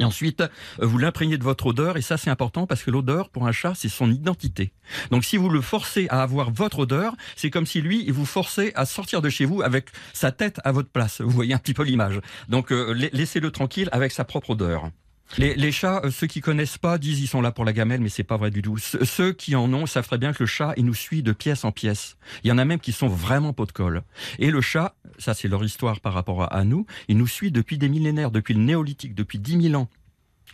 Et 0.00 0.04
ensuite, 0.04 0.40
euh, 0.40 0.46
vous 0.80 0.98
l'imprégnez 0.98 1.38
de 1.38 1.44
votre 1.44 1.66
odeur, 1.66 1.96
et 1.96 2.02
ça 2.02 2.16
c'est 2.16 2.30
important 2.30 2.66
parce 2.66 2.82
que 2.82 2.90
l'odeur, 2.90 3.28
pour 3.28 3.46
un 3.46 3.52
chat, 3.52 3.74
c'est 3.76 3.88
son 3.88 4.10
identité. 4.10 4.72
Donc 5.10 5.24
si 5.24 5.36
vous 5.36 5.48
le 5.48 5.60
forcez 5.60 6.08
à 6.10 6.22
avoir 6.22 6.50
votre 6.50 6.80
odeur, 6.80 7.14
c'est 7.36 7.50
comme 7.50 7.64
si 7.66 7.80
lui, 7.80 8.02
il 8.04 8.12
vous 8.12 8.26
forçait 8.26 8.72
à 8.74 8.86
sortir 8.86 9.22
de 9.22 9.28
chez 9.28 9.44
vous 9.44 9.62
avec 9.62 9.86
sa 10.12 10.32
tête 10.32 10.60
à 10.64 10.72
votre 10.72 10.88
place. 10.90 11.20
Vous 11.20 11.30
voyez 11.30 11.54
un 11.54 11.58
petit 11.58 11.74
peu 11.74 11.84
l'image. 11.84 12.20
Donc 12.48 12.72
euh, 12.72 12.92
la- 12.92 13.08
laissez-le 13.12 13.50
tranquille 13.52 13.88
avec 13.92 14.10
sa 14.10 14.24
propre 14.24 14.50
odeur. 14.50 14.90
Les, 15.38 15.72
chats, 15.72 16.00
euh, 16.04 16.10
ceux 16.10 16.26
qui 16.26 16.40
connaissent 16.40 16.78
pas, 16.78 16.98
disent 16.98 17.20
ils 17.20 17.26
sont 17.26 17.40
là 17.40 17.50
pour 17.50 17.64
la 17.64 17.72
gamelle, 17.72 18.00
mais 18.00 18.08
c'est 18.08 18.24
pas 18.24 18.36
vrai 18.36 18.50
du 18.50 18.62
tout. 18.62 18.78
Ceux, 18.78 19.32
qui 19.32 19.56
en 19.56 19.72
ont 19.72 19.86
savent 19.86 20.06
très 20.06 20.18
bien 20.18 20.32
que 20.32 20.42
le 20.42 20.46
chat, 20.46 20.74
il 20.76 20.84
nous 20.84 20.94
suit 20.94 21.22
de 21.22 21.32
pièce 21.32 21.64
en 21.64 21.72
pièce. 21.72 22.16
Il 22.44 22.48
y 22.48 22.52
en 22.52 22.58
a 22.58 22.64
même 22.64 22.78
qui 22.78 22.92
sont 22.92 23.08
vraiment 23.08 23.52
pot 23.52 23.66
de 23.66 23.72
colle. 23.72 24.02
Et 24.38 24.50
le 24.50 24.60
chat, 24.60 24.94
ça 25.18 25.34
c'est 25.34 25.48
leur 25.48 25.64
histoire 25.64 26.00
par 26.00 26.12
rapport 26.12 26.52
à, 26.52 26.64
nous, 26.64 26.86
il 27.08 27.16
nous 27.16 27.26
suit 27.26 27.50
depuis 27.50 27.78
des 27.78 27.88
millénaires, 27.88 28.30
depuis 28.30 28.54
le 28.54 28.60
néolithique, 28.60 29.14
depuis 29.14 29.38
10 29.38 29.70
000 29.70 29.80
ans. 29.80 29.88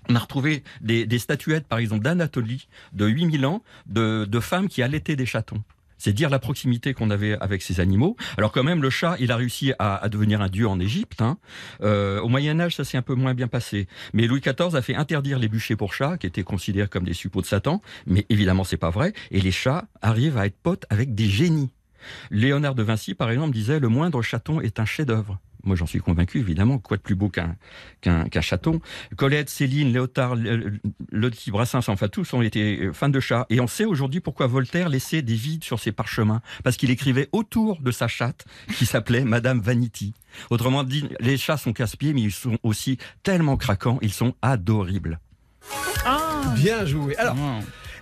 On 0.08 0.16
a 0.16 0.18
retrouvé 0.18 0.62
des, 0.80 1.04
des 1.04 1.18
statuettes, 1.18 1.66
par 1.66 1.78
exemple, 1.78 2.02
d'Anatolie, 2.02 2.68
de 2.94 3.06
8000 3.06 3.44
ans, 3.44 3.62
de, 3.86 4.24
de 4.24 4.40
femmes 4.40 4.68
qui 4.68 4.82
allaitaient 4.82 5.16
des 5.16 5.26
chatons. 5.26 5.62
C'est 6.00 6.14
dire 6.14 6.30
la 6.30 6.38
proximité 6.38 6.94
qu'on 6.94 7.10
avait 7.10 7.36
avec 7.40 7.60
ces 7.60 7.78
animaux. 7.78 8.16
Alors 8.38 8.52
quand 8.52 8.64
même, 8.64 8.80
le 8.80 8.88
chat, 8.88 9.16
il 9.20 9.30
a 9.30 9.36
réussi 9.36 9.74
à, 9.78 10.08
devenir 10.08 10.40
un 10.40 10.48
dieu 10.48 10.66
en 10.66 10.80
Égypte. 10.80 11.20
Hein. 11.20 11.36
Euh, 11.82 12.20
au 12.20 12.28
Moyen 12.28 12.58
Âge, 12.58 12.76
ça 12.76 12.84
s'est 12.84 12.96
un 12.96 13.02
peu 13.02 13.14
moins 13.14 13.34
bien 13.34 13.48
passé. 13.48 13.86
Mais 14.14 14.26
Louis 14.26 14.40
XIV 14.40 14.74
a 14.74 14.80
fait 14.80 14.94
interdire 14.94 15.38
les 15.38 15.48
bûchers 15.48 15.76
pour 15.76 15.92
chats, 15.92 16.16
qui 16.16 16.26
étaient 16.26 16.42
considérés 16.42 16.88
comme 16.88 17.04
des 17.04 17.12
suppôts 17.12 17.42
de 17.42 17.46
Satan. 17.46 17.82
Mais 18.06 18.24
évidemment, 18.30 18.64
c'est 18.64 18.78
pas 18.78 18.88
vrai. 18.88 19.12
Et 19.30 19.42
les 19.42 19.52
chats 19.52 19.84
arrivent 20.00 20.38
à 20.38 20.46
être 20.46 20.56
potes 20.56 20.86
avec 20.88 21.14
des 21.14 21.28
génies. 21.28 21.70
Léonard 22.30 22.74
de 22.74 22.82
Vinci, 22.82 23.14
par 23.14 23.30
exemple, 23.30 23.52
disait 23.52 23.78
le 23.78 23.88
moindre 23.88 24.22
chaton 24.22 24.62
est 24.62 24.80
un 24.80 24.86
chef-d'œuvre. 24.86 25.38
Moi, 25.64 25.76
j'en 25.76 25.86
suis 25.86 26.00
convaincu, 26.00 26.38
évidemment. 26.38 26.78
Quoi 26.78 26.96
de 26.96 27.02
plus 27.02 27.14
beau 27.14 27.28
qu'un 27.28 27.56
qu'un 28.00 28.24
qu'un 28.28 28.40
chaton 28.40 28.80
Colette, 29.16 29.50
Céline, 29.50 29.92
Léotard, 29.92 30.36
Lottie, 31.10 31.50
Brassens, 31.50 31.88
enfin 31.88 32.08
tous 32.08 32.32
ont 32.34 32.42
été 32.42 32.80
euh, 32.80 32.92
fans 32.92 33.08
de 33.08 33.20
chats. 33.20 33.46
Et 33.50 33.60
on 33.60 33.66
sait 33.66 33.84
aujourd'hui 33.84 34.20
pourquoi 34.20 34.46
Voltaire 34.46 34.88
laissait 34.88 35.22
des 35.22 35.34
vides 35.34 35.64
sur 35.64 35.78
ses 35.78 35.92
parchemins. 35.92 36.40
Parce 36.64 36.76
qu'il 36.76 36.90
écrivait 36.90 37.28
autour 37.32 37.80
de 37.80 37.90
sa 37.90 38.08
chatte, 38.08 38.44
qui 38.76 38.86
s'appelait 38.86 39.24
Madame 39.24 39.60
Vanity. 39.60 40.14
Autrement 40.50 40.84
dit, 40.84 41.08
les 41.20 41.36
chats 41.36 41.56
sont 41.56 41.72
casse-pieds, 41.72 42.12
mais 42.12 42.22
ils 42.22 42.32
sont 42.32 42.58
aussi 42.62 42.98
tellement 43.22 43.56
craquants, 43.56 43.98
ils 44.02 44.12
sont 44.12 44.34
adoribles. 44.42 45.20
Ah, 46.04 46.54
Bien 46.56 46.84
joué. 46.86 47.16
Alors. 47.16 47.36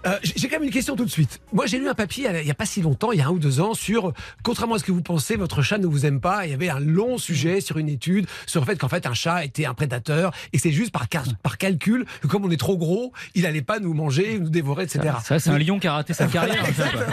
Euh, 0.08 0.18
j'ai 0.22 0.48
quand 0.48 0.56
même 0.56 0.64
une 0.64 0.70
question 0.72 0.96
tout 0.96 1.04
de 1.04 1.10
suite. 1.10 1.40
Moi, 1.52 1.66
j'ai 1.66 1.78
lu 1.78 1.88
un 1.88 1.94
papier 1.94 2.28
il 2.38 2.44
n'y 2.44 2.50
a 2.50 2.54
pas 2.54 2.66
si 2.66 2.80
longtemps, 2.82 3.12
il 3.12 3.18
y 3.18 3.22
a 3.22 3.26
un 3.26 3.30
ou 3.30 3.38
deux 3.38 3.60
ans, 3.60 3.74
sur 3.74 4.12
contrairement 4.42 4.74
à 4.74 4.78
ce 4.78 4.84
que 4.84 4.92
vous 4.92 5.02
pensez, 5.02 5.36
votre 5.36 5.62
chat 5.62 5.78
ne 5.78 5.86
vous 5.86 6.06
aime 6.06 6.20
pas. 6.20 6.46
Il 6.46 6.50
y 6.50 6.54
avait 6.54 6.68
un 6.68 6.80
long 6.80 7.18
sujet 7.18 7.60
sur 7.60 7.78
une 7.78 7.88
étude 7.88 8.26
sur 8.46 8.60
le 8.60 8.66
fait 8.66 8.76
qu'en 8.76 8.88
fait 8.88 9.06
un 9.06 9.14
chat 9.14 9.44
était 9.44 9.66
un 9.66 9.74
prédateur 9.74 10.32
et 10.52 10.58
c'est 10.58 10.72
juste 10.72 10.90
par, 10.92 11.08
car- 11.08 11.24
par 11.42 11.58
calcul 11.58 12.06
que 12.20 12.26
comme 12.26 12.44
on 12.44 12.50
est 12.50 12.56
trop 12.56 12.76
gros, 12.76 13.12
il 13.34 13.46
allait 13.46 13.62
pas 13.62 13.78
nous 13.80 13.94
manger, 13.94 14.38
nous 14.38 14.50
dévorer, 14.50 14.84
etc. 14.84 15.14
Ça, 15.24 15.38
c'est 15.38 15.50
un 15.50 15.58
lion 15.58 15.78
qui 15.78 15.86
a 15.86 15.92
raté 15.92 16.12
sa 16.14 16.26
carrière. 16.28 16.64
Exactement. 16.66 17.04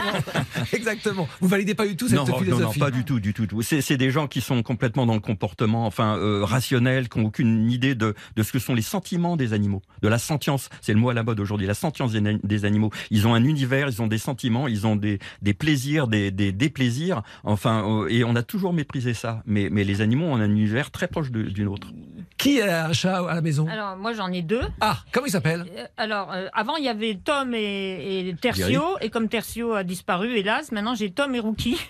Exactement. 0.72 1.28
Vous 1.40 1.48
validez 1.48 1.74
pas 1.74 1.86
du 1.86 1.96
tout 1.96 2.08
cette 2.08 2.16
non, 2.18 2.26
non, 2.26 2.38
philosophie. 2.38 2.78
non, 2.80 2.86
pas 2.86 2.90
du 2.90 3.04
tout, 3.04 3.20
du 3.20 3.32
tout. 3.34 3.46
C'est 3.62 3.80
c'est 3.80 3.96
des 3.96 4.10
gens 4.10 4.26
qui 4.26 4.40
sont 4.40 4.62
complètement 4.62 5.06
dans 5.06 5.14
le 5.14 5.20
comportement, 5.20 5.86
enfin 5.86 6.16
euh, 6.18 6.44
rationnel, 6.44 7.08
qui 7.08 7.18
n'ont 7.18 7.26
aucune 7.26 7.70
idée 7.70 7.94
de, 7.94 8.14
de 8.36 8.42
ce 8.42 8.52
que 8.52 8.58
sont 8.58 8.74
les 8.74 8.82
sentiments 8.82 9.36
des 9.36 9.52
animaux, 9.52 9.82
de 10.02 10.08
la 10.08 10.18
sentience. 10.18 10.68
C'est 10.80 10.92
le 10.92 10.98
mot 10.98 11.10
à 11.10 11.14
la 11.14 11.22
mode 11.22 11.40
aujourd'hui, 11.40 11.66
la 11.66 11.74
sentience 11.74 12.12
des, 12.12 12.38
des 12.42 12.64
animaux. 12.86 13.06
Ils 13.10 13.26
ont 13.26 13.34
un 13.34 13.44
univers, 13.44 13.88
ils 13.88 14.02
ont 14.02 14.06
des 14.06 14.18
sentiments, 14.18 14.68
ils 14.68 14.86
ont 14.86 14.96
des, 14.96 15.18
des 15.42 15.54
plaisirs, 15.54 16.08
des, 16.08 16.30
des 16.30 16.52
déplaisirs. 16.52 17.22
Enfin, 17.44 17.84
euh, 17.86 18.08
et 18.08 18.24
on 18.24 18.34
a 18.36 18.42
toujours 18.42 18.72
méprisé 18.72 19.14
ça. 19.14 19.42
Mais, 19.46 19.68
mais 19.70 19.84
les 19.84 20.00
animaux 20.00 20.26
ont 20.26 20.36
un 20.36 20.50
univers 20.50 20.90
très 20.90 21.08
proche 21.08 21.30
du 21.30 21.64
nôtre. 21.64 21.88
Qui 22.36 22.60
a 22.60 22.86
un 22.86 22.92
chat 22.92 23.26
à 23.28 23.34
la 23.34 23.40
maison? 23.40 23.66
Alors 23.66 23.96
moi 23.96 24.12
j'en 24.12 24.30
ai 24.30 24.42
deux. 24.42 24.60
Ah, 24.80 24.98
comment 25.10 25.26
il 25.26 25.30
s'appelle? 25.30 25.64
Euh, 25.76 25.86
Alors, 25.96 26.32
euh, 26.32 26.48
avant, 26.52 26.76
il 26.76 26.84
y 26.84 26.88
avait 26.88 27.18
Tom 27.22 27.54
et, 27.54 28.28
et 28.28 28.34
Tertio, 28.34 28.82
et 29.00 29.08
comme 29.08 29.28
Tertio 29.28 29.72
a 29.72 29.84
disparu, 29.84 30.36
hélas, 30.36 30.70
maintenant 30.70 30.94
j'ai 30.94 31.10
Tom 31.10 31.34
et 31.34 31.40
Rookie. 31.40 31.80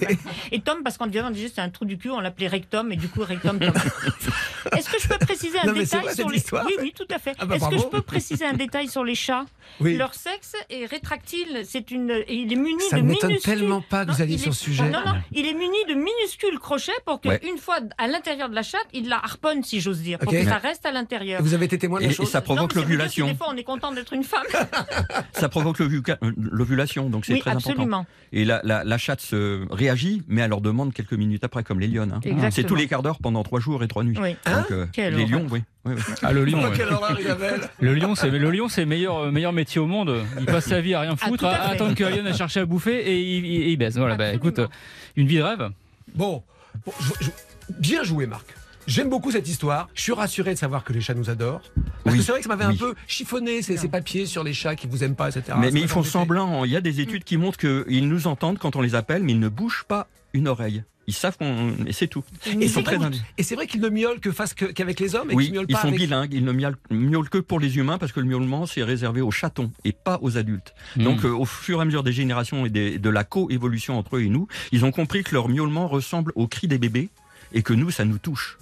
et 0.52 0.60
Tom, 0.60 0.82
parce 0.82 0.98
qu'on 0.98 1.06
disait 1.06 1.22
c'est 1.54 1.60
un 1.60 1.70
trou 1.70 1.84
du 1.84 1.98
cul, 1.98 2.10
on 2.10 2.20
l'appelait 2.20 2.48
Rectum, 2.48 2.90
et 2.90 2.96
du 2.96 3.08
coup 3.08 3.20
Rectum 3.22 3.58
Tom. 3.60 3.72
Est-ce 4.76 4.90
que 4.90 5.00
je 5.00 5.08
peux 5.08 5.18
préciser 5.18 5.58
un 5.60 5.66
Non, 5.66 5.72
détail 5.72 6.02
vrai, 6.02 6.14
sur 6.14 6.28
les. 6.28 6.42
Oui, 6.52 6.74
oui, 6.80 6.92
tout 6.96 7.06
à 7.14 7.18
fait. 7.18 7.34
Ah 7.38 7.46
bah, 7.46 7.56
Est-ce 7.56 7.68
que 7.68 7.78
je 7.78 7.86
peux 7.86 8.02
préciser 8.02 8.44
un 8.44 8.52
détail 8.54 8.88
sur 8.88 9.04
les 9.04 9.14
chats 9.14 9.44
Oui. 9.80 9.96
Leur 9.96 10.14
sexe 10.14 10.54
est 10.70 10.86
rétractile. 10.86 11.62
C'est 11.64 11.90
une, 11.90 12.22
il 12.28 12.52
est 12.52 12.56
muni 12.56 12.82
Ça 12.90 12.96
de 12.96 13.02
ne 13.02 13.08
m'étonne 13.08 13.30
minuscules. 13.30 13.52
tellement 13.58 13.80
pas 13.80 14.04
que 14.06 14.12
vous 14.12 14.22
alliez 14.22 14.38
sur 14.38 14.54
ce 14.54 14.64
sujet. 14.64 14.88
Non, 14.90 15.00
non, 15.04 15.14
il 15.32 15.46
est 15.46 15.54
muni 15.54 15.76
de 15.88 15.94
minuscules 15.94 16.58
crochets 16.58 16.92
pour 17.06 17.20
que 17.20 17.28
Ouais. 17.28 17.40
une 17.50 17.58
fois 17.58 17.78
à 17.98 18.08
l'intérieur 18.08 18.48
de 18.50 18.54
la 18.54 18.62
chatte, 18.62 18.86
il 18.92 19.08
la 19.08 19.16
harponne, 19.16 19.62
si 19.64 19.80
j'ose 19.80 20.00
dire, 20.00 20.18
pour 20.18 20.32
que 20.32 20.44
ça 20.44 20.58
reste 20.58 20.84
à 20.86 20.92
l'intérieur. 20.92 21.40
Vous 21.42 21.54
avez 21.54 21.64
été 21.66 21.78
témoin 21.78 21.98
de 22.00 22.04
Et, 22.04 22.08
la 22.08 22.12
et 22.22 22.26
ça 22.26 22.40
provoque 22.40 22.74
l'ovulation. 22.74 23.26
Des 23.26 23.34
fois, 23.34 23.48
on 23.50 23.56
est 23.56 23.64
content 23.64 23.92
d'être 23.92 24.12
une 24.12 24.24
femme. 24.24 24.42
Ça 25.32 25.48
provoque 25.48 25.78
l'ovu- 25.78 26.02
l'ovulation, 26.36 27.08
donc 27.10 27.24
c'est 27.24 27.32
Oui, 27.34 27.40
très 27.40 27.50
important. 27.50 27.70
absolument. 27.70 28.06
Et 28.32 28.44
la, 28.44 28.60
la, 28.64 28.84
la 28.84 28.98
chatte 28.98 29.20
se 29.20 29.66
réagit, 29.70 30.22
mais 30.28 30.40
elle 30.42 30.50
leur 30.50 30.60
demande 30.60 30.92
quelques 30.92 31.12
minutes 31.14 31.44
après, 31.44 31.62
comme 31.64 31.80
les 31.80 31.86
lionnes. 31.86 32.12
hein. 32.12 32.20
Exactement. 32.22 32.50
C'est 32.50 32.64
tous 32.64 32.74
les 32.74 32.86
quarts 32.86 33.02
d'heure 33.02 33.18
pendant 33.18 33.42
trois 33.42 33.60
jours 33.60 33.82
et 33.82 33.88
trois 33.88 34.04
nuits. 34.04 34.16
Oui. 34.20 34.36
Hein 34.52 34.64
Donc, 34.68 34.98
euh, 34.98 35.10
les 35.10 35.26
lions, 35.26 35.46
oui. 35.50 35.62
oui, 35.84 35.94
oui. 35.96 36.02
Ah, 36.22 36.32
le 36.32 36.44
lion. 36.44 36.60
Oh, 36.62 36.68
ouais. 36.68 36.76
quelle 36.76 36.88
horreur, 36.92 37.18
Isabelle 37.20 37.60
Le 37.80 37.94
lion, 37.94 38.14
c'est 38.14 38.30
le 38.30 38.50
lion, 38.50 38.68
c'est 38.68 38.82
le 38.82 38.86
meilleur 38.86 39.18
euh, 39.18 39.30
meilleur 39.30 39.52
métier 39.52 39.80
au 39.80 39.86
monde. 39.86 40.14
Il 40.38 40.46
passe 40.46 40.66
sa 40.66 40.80
vie 40.80 40.94
à 40.94 41.00
rien 41.00 41.16
Ah, 41.20 41.26
foutre, 41.26 41.44
à 41.44 41.68
attendre 41.70 41.94
que 41.94 42.04
la 42.04 42.10
lion 42.10 42.26
ait 42.26 42.34
cherché 42.34 42.60
à 42.60 42.66
bouffer 42.66 42.96
et 43.00 43.20
il, 43.20 43.44
il- 43.46 43.68
il 43.68 43.76
baisse. 43.76 43.96
Voilà, 43.96 44.16
bah 44.16 44.32
écoute, 44.32 44.58
euh, 44.58 44.68
une 45.16 45.26
vie 45.26 45.38
de 45.38 45.42
rêve. 45.42 45.68
Bon, 46.14 46.42
bon, 46.86 46.92
je- 47.00 47.24
je- 47.26 47.30
bien 47.78 48.02
joué, 48.04 48.26
Marc. 48.26 48.46
J'aime 48.88 49.08
beaucoup 49.08 49.30
cette 49.30 49.48
histoire. 49.48 49.88
Je 49.94 50.02
suis 50.02 50.12
rassuré 50.12 50.54
de 50.54 50.58
savoir 50.58 50.82
que 50.82 50.92
les 50.92 51.00
chats 51.00 51.14
nous 51.14 51.30
adorent. 51.30 51.62
Parce 52.02 52.14
Oui, 52.14 52.18
que 52.18 52.24
c'est 52.24 52.32
vrai 52.32 52.40
que 52.40 52.46
ça 52.48 52.56
m'avait 52.56 52.66
oui. 52.66 52.74
un 52.74 52.84
peu 52.84 52.94
chiffonné 53.06 53.62
ces, 53.62 53.76
ces 53.76 53.86
papiers 53.88 54.26
sur 54.26 54.42
les 54.42 54.52
chats 54.52 54.74
qui 54.74 54.88
vous 54.88 55.04
aiment 55.04 55.14
pas, 55.14 55.28
etc. 55.28 55.56
mais, 55.56 55.70
ils 55.70 55.86
font 55.86 56.02
semblant. 56.02 56.64
Il 56.64 56.72
y 56.72 56.76
a 56.76 56.80
des 56.80 57.00
études 57.00 57.22
qui 57.22 57.36
montrent 57.36 57.58
qu'ils 57.58 58.08
nous 58.08 58.26
entendent 58.26 58.58
quand 58.58 58.74
on 58.74 58.80
les 58.80 58.96
appelle, 58.96 59.22
mais 59.22 59.32
ils 59.32 59.38
ne 59.38 59.48
bougent 59.48 59.84
pas 59.86 60.08
une 60.32 60.48
oreille. 60.48 60.82
Ils 61.08 61.14
savent 61.14 61.36
qu'on. 61.36 61.74
Et 61.86 61.92
c'est 61.92 62.06
tout. 62.06 62.22
Ils 62.46 62.52
Et 62.52 62.54
nous 62.54 62.62
Ils 62.62 62.70
sont 62.70 62.82
très 62.82 62.94
écoutent. 62.94 63.06
indus. 63.06 63.20
Et 63.36 63.42
c'est 63.42 63.54
vrai 63.56 63.66
qu'ils 63.66 63.80
ne 63.80 63.88
miaulent 63.88 64.20
que 64.20 64.30
face 64.30 64.54
que- 64.54 64.66
qu'avec 64.66 65.00
les 65.00 65.14
hommes 65.16 65.30
et 65.30 65.34
Oui, 65.34 65.44
qu'ils 65.46 65.54
miaulent 65.54 65.66
ils 65.68 65.72
pas 65.74 65.80
sont 65.82 65.88
avec... 65.88 65.98
bilingues. 66.00 66.32
Ils 66.32 66.44
ne 66.44 66.52
miaulent, 66.52 66.76
miaulent 66.90 67.28
que 67.28 67.38
pour 67.38 67.58
les 67.58 67.76
humains 67.76 67.98
parce 67.98 68.12
que 68.12 68.20
le 68.20 68.26
miaulement, 68.26 68.66
c'est 68.66 68.82
réservé 68.84 69.20
aux 69.20 69.32
chatons 69.32 69.72
et 69.84 69.92
pas 69.92 70.18
aux 70.22 70.36
adultes. 70.38 70.74
Hmm. 70.96 71.02
Donc, 71.04 71.24
euh, 71.24 71.30
au 71.30 71.44
fur 71.44 71.78
et 71.78 71.82
à 71.82 71.84
mesure 71.84 72.02
des 72.04 72.12
générations 72.12 72.64
et 72.66 72.70
des- 72.70 72.98
de 72.98 73.10
la 73.10 73.24
coévolution 73.24 73.98
entre 73.98 74.16
eux 74.16 74.22
et 74.22 74.28
nous, 74.28 74.46
ils 74.70 74.84
ont 74.84 74.92
compris 74.92 75.24
que 75.24 75.34
leur 75.34 75.48
miaulement 75.48 75.88
ressemble 75.88 76.32
au 76.36 76.46
cri 76.46 76.68
des 76.68 76.78
bébés 76.78 77.08
et 77.52 77.62
que 77.62 77.72
nous, 77.72 77.90
ça 77.90 78.04
nous 78.04 78.18
touche. 78.18 78.58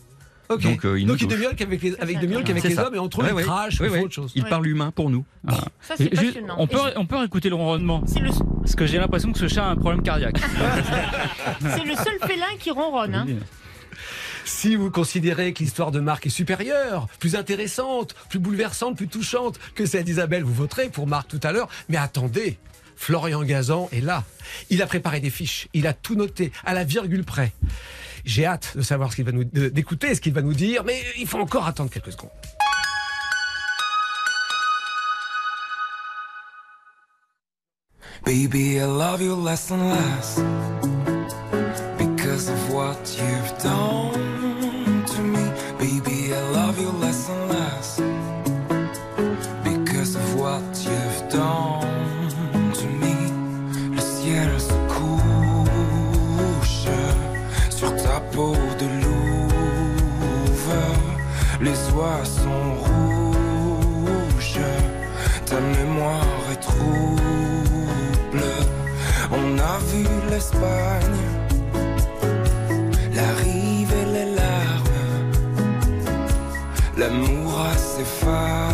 Donc, 0.59 0.85
euh, 0.85 1.05
Donc 1.05 1.21
ils 1.21 1.29
ne 1.29 1.53
qu'avec 1.55 1.83
les, 1.83 1.95
avec, 1.97 2.19
qu'avec 2.45 2.63
ça. 2.75 2.87
hommes 2.87 2.95
et 2.95 2.99
entre 2.99 3.21
eux, 3.21 3.25
Ouais, 3.25 3.31
ils 3.31 3.35
ouais. 3.35 3.43
crachent 3.45 3.81
Oui, 3.81 3.87
ou 3.87 3.91
font 3.91 3.97
oui. 3.99 4.05
autre 4.05 4.15
chose. 4.15 4.33
Ouais. 4.43 4.51
parlent 4.51 4.67
humain 4.67 4.91
pour 4.91 5.11
nous. 5.11 5.25
Ça, 5.49 5.95
c'est 5.97 6.05
Juste, 6.11 6.35
passionnant. 6.35 6.55
on, 6.59 6.67
peut, 6.67 6.79
on 6.97 7.07
peut 7.07 7.25
écouter 7.25 7.49
le 7.49 7.55
ronronnement. 7.55 8.03
Le, 8.21 8.31
Parce 8.61 8.75
que 8.75 8.87
j'ai 8.87 8.99
l'impression 8.99 9.33
que 9.33 9.39
ce 9.39 9.49
chat 9.49 9.65
a 9.65 9.69
un 9.71 9.77
problème 9.77 10.03
cardiaque. 10.03 10.39
c'est 11.61 11.85
le 11.85 11.95
seul 11.95 12.19
félin 12.27 12.47
qui 12.59 12.71
ronronne. 12.71 13.15
hein. 13.15 13.27
Si 14.45 14.75
vous 14.75 14.91
considérez 14.91 15.53
que 15.53 15.61
l'histoire 15.63 15.91
de 15.93 16.01
Marc 16.01 16.27
est 16.27 16.31
supérieure, 16.31 17.07
plus 17.21 17.37
intéressante, 17.37 18.15
plus 18.31 18.39
bouleversante, 18.41 18.97
plus 18.97 19.07
touchante 19.07 19.61
que 19.75 19.87
celle 19.87 20.03
d'Isabelle, 20.05 20.43
vous 20.43 20.55
voterez 20.55 20.89
pour 20.89 21.07
Marc 21.07 21.29
tout 21.29 21.39
à 21.45 21.53
l'heure. 21.53 21.69
Mais 21.89 21.99
attendez, 21.99 22.59
Florian 22.97 23.43
Gazan 23.45 23.89
est 23.93 24.01
là. 24.01 24.25
Il 24.71 24.83
a 24.83 24.87
préparé 24.87 25.21
des 25.21 25.31
fiches, 25.31 25.69
il 25.73 25.87
a 25.87 25.93
tout 25.93 26.17
noté 26.17 26.51
à 26.65 26.75
la 26.75 26.85
virgule 26.85 27.23
près. 27.25 27.53
J'ai 28.25 28.47
hâte 28.47 28.77
de 28.77 28.83
savoir 28.83 29.11
ce 29.11 29.17
qu'il 29.17 29.25
va 29.25 29.33
nous, 29.33 29.45
d'écouter 29.45 30.15
ce 30.15 30.21
qu'il 30.21 30.33
va 30.33 30.43
nous 30.43 30.55
dire, 30.55 30.85
mais 30.85 31.03
il 31.19 31.27
faut 31.27 31.39
encore 31.39 31.67
attendre 31.67 31.91
quelques 31.91 32.13
secondes. 32.13 32.31
Baby, 38.25 38.79
I 38.79 38.85
love 38.85 39.23
you 39.23 39.35
less 39.35 39.71
and 39.71 39.91
less 39.91 40.41
because 41.99 42.49
of 42.49 42.73
what 42.73 42.99
you've 43.19 43.63
done 43.63 43.90
l'Espagne, 70.41 71.27
la 73.13 73.29
rive 73.43 73.93
et 74.03 74.07
les 74.07 74.35
larmes. 74.41 75.11
L'amour 76.97 77.61
a 77.61 77.77
ses 77.77 78.05
failles 78.05 78.70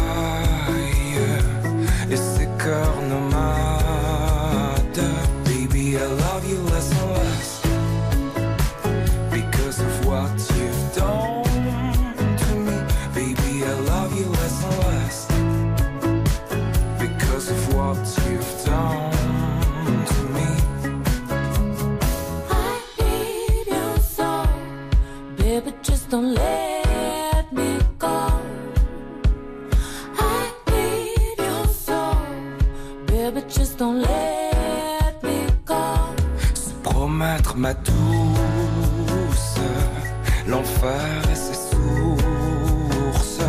l'enfer 40.86 41.30
et 41.30 41.34
ses 41.34 41.54
sources, 41.54 43.40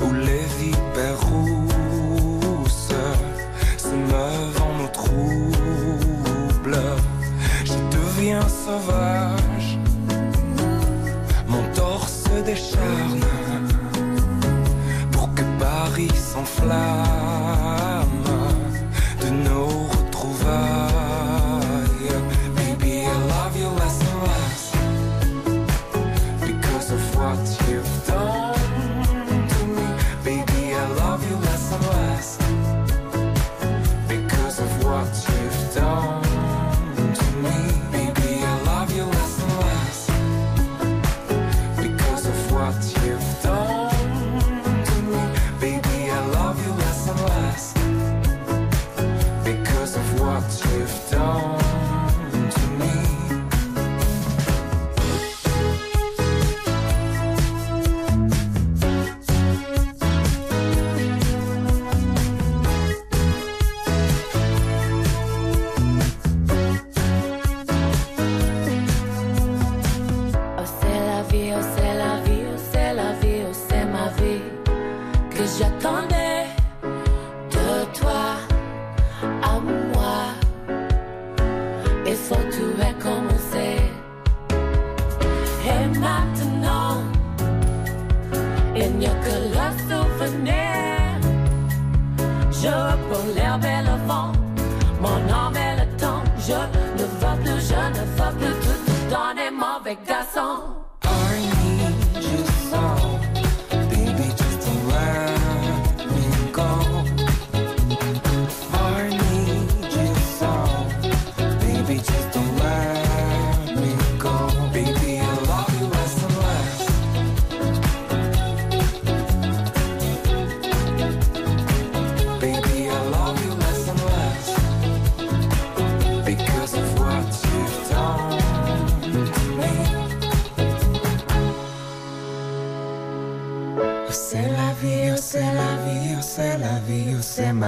où 0.00 0.12
les 0.12 0.44
vipères 0.60 1.20
rousses 1.20 2.94
se 3.78 3.94
meuvent 4.12 4.60
en 4.60 4.84
eau 4.84 4.88
trouble. 4.92 6.78
Je 7.64 7.78
deviens 7.96 8.46
sauvage, 8.48 9.78
mon 11.48 11.62
torse 11.74 12.24
décharne 12.44 13.20
pour 15.10 15.32
que 15.34 15.42
Paris 15.58 16.12
s'enflamme 16.14 17.51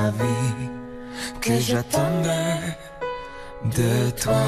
ma 0.04 0.10
vie 0.10 0.68
que 1.40 1.58
j'attendais 1.58 2.58
de 3.76 4.10
toi 4.10 4.46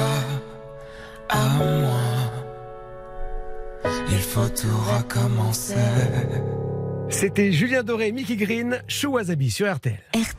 à 1.29 1.47
moi. 1.57 2.01
Il 4.11 4.19
faut 4.19 4.49
tout 4.49 4.77
recommencer. 4.97 5.75
C'était 7.09 7.51
Julien 7.51 7.83
Doré, 7.83 8.11
Mickey 8.11 8.35
Green, 8.35 8.81
Chou 8.87 9.13
Wasabi 9.13 9.49
sur 9.49 9.73
RTL. 9.73 9.99
RT. 10.13 10.36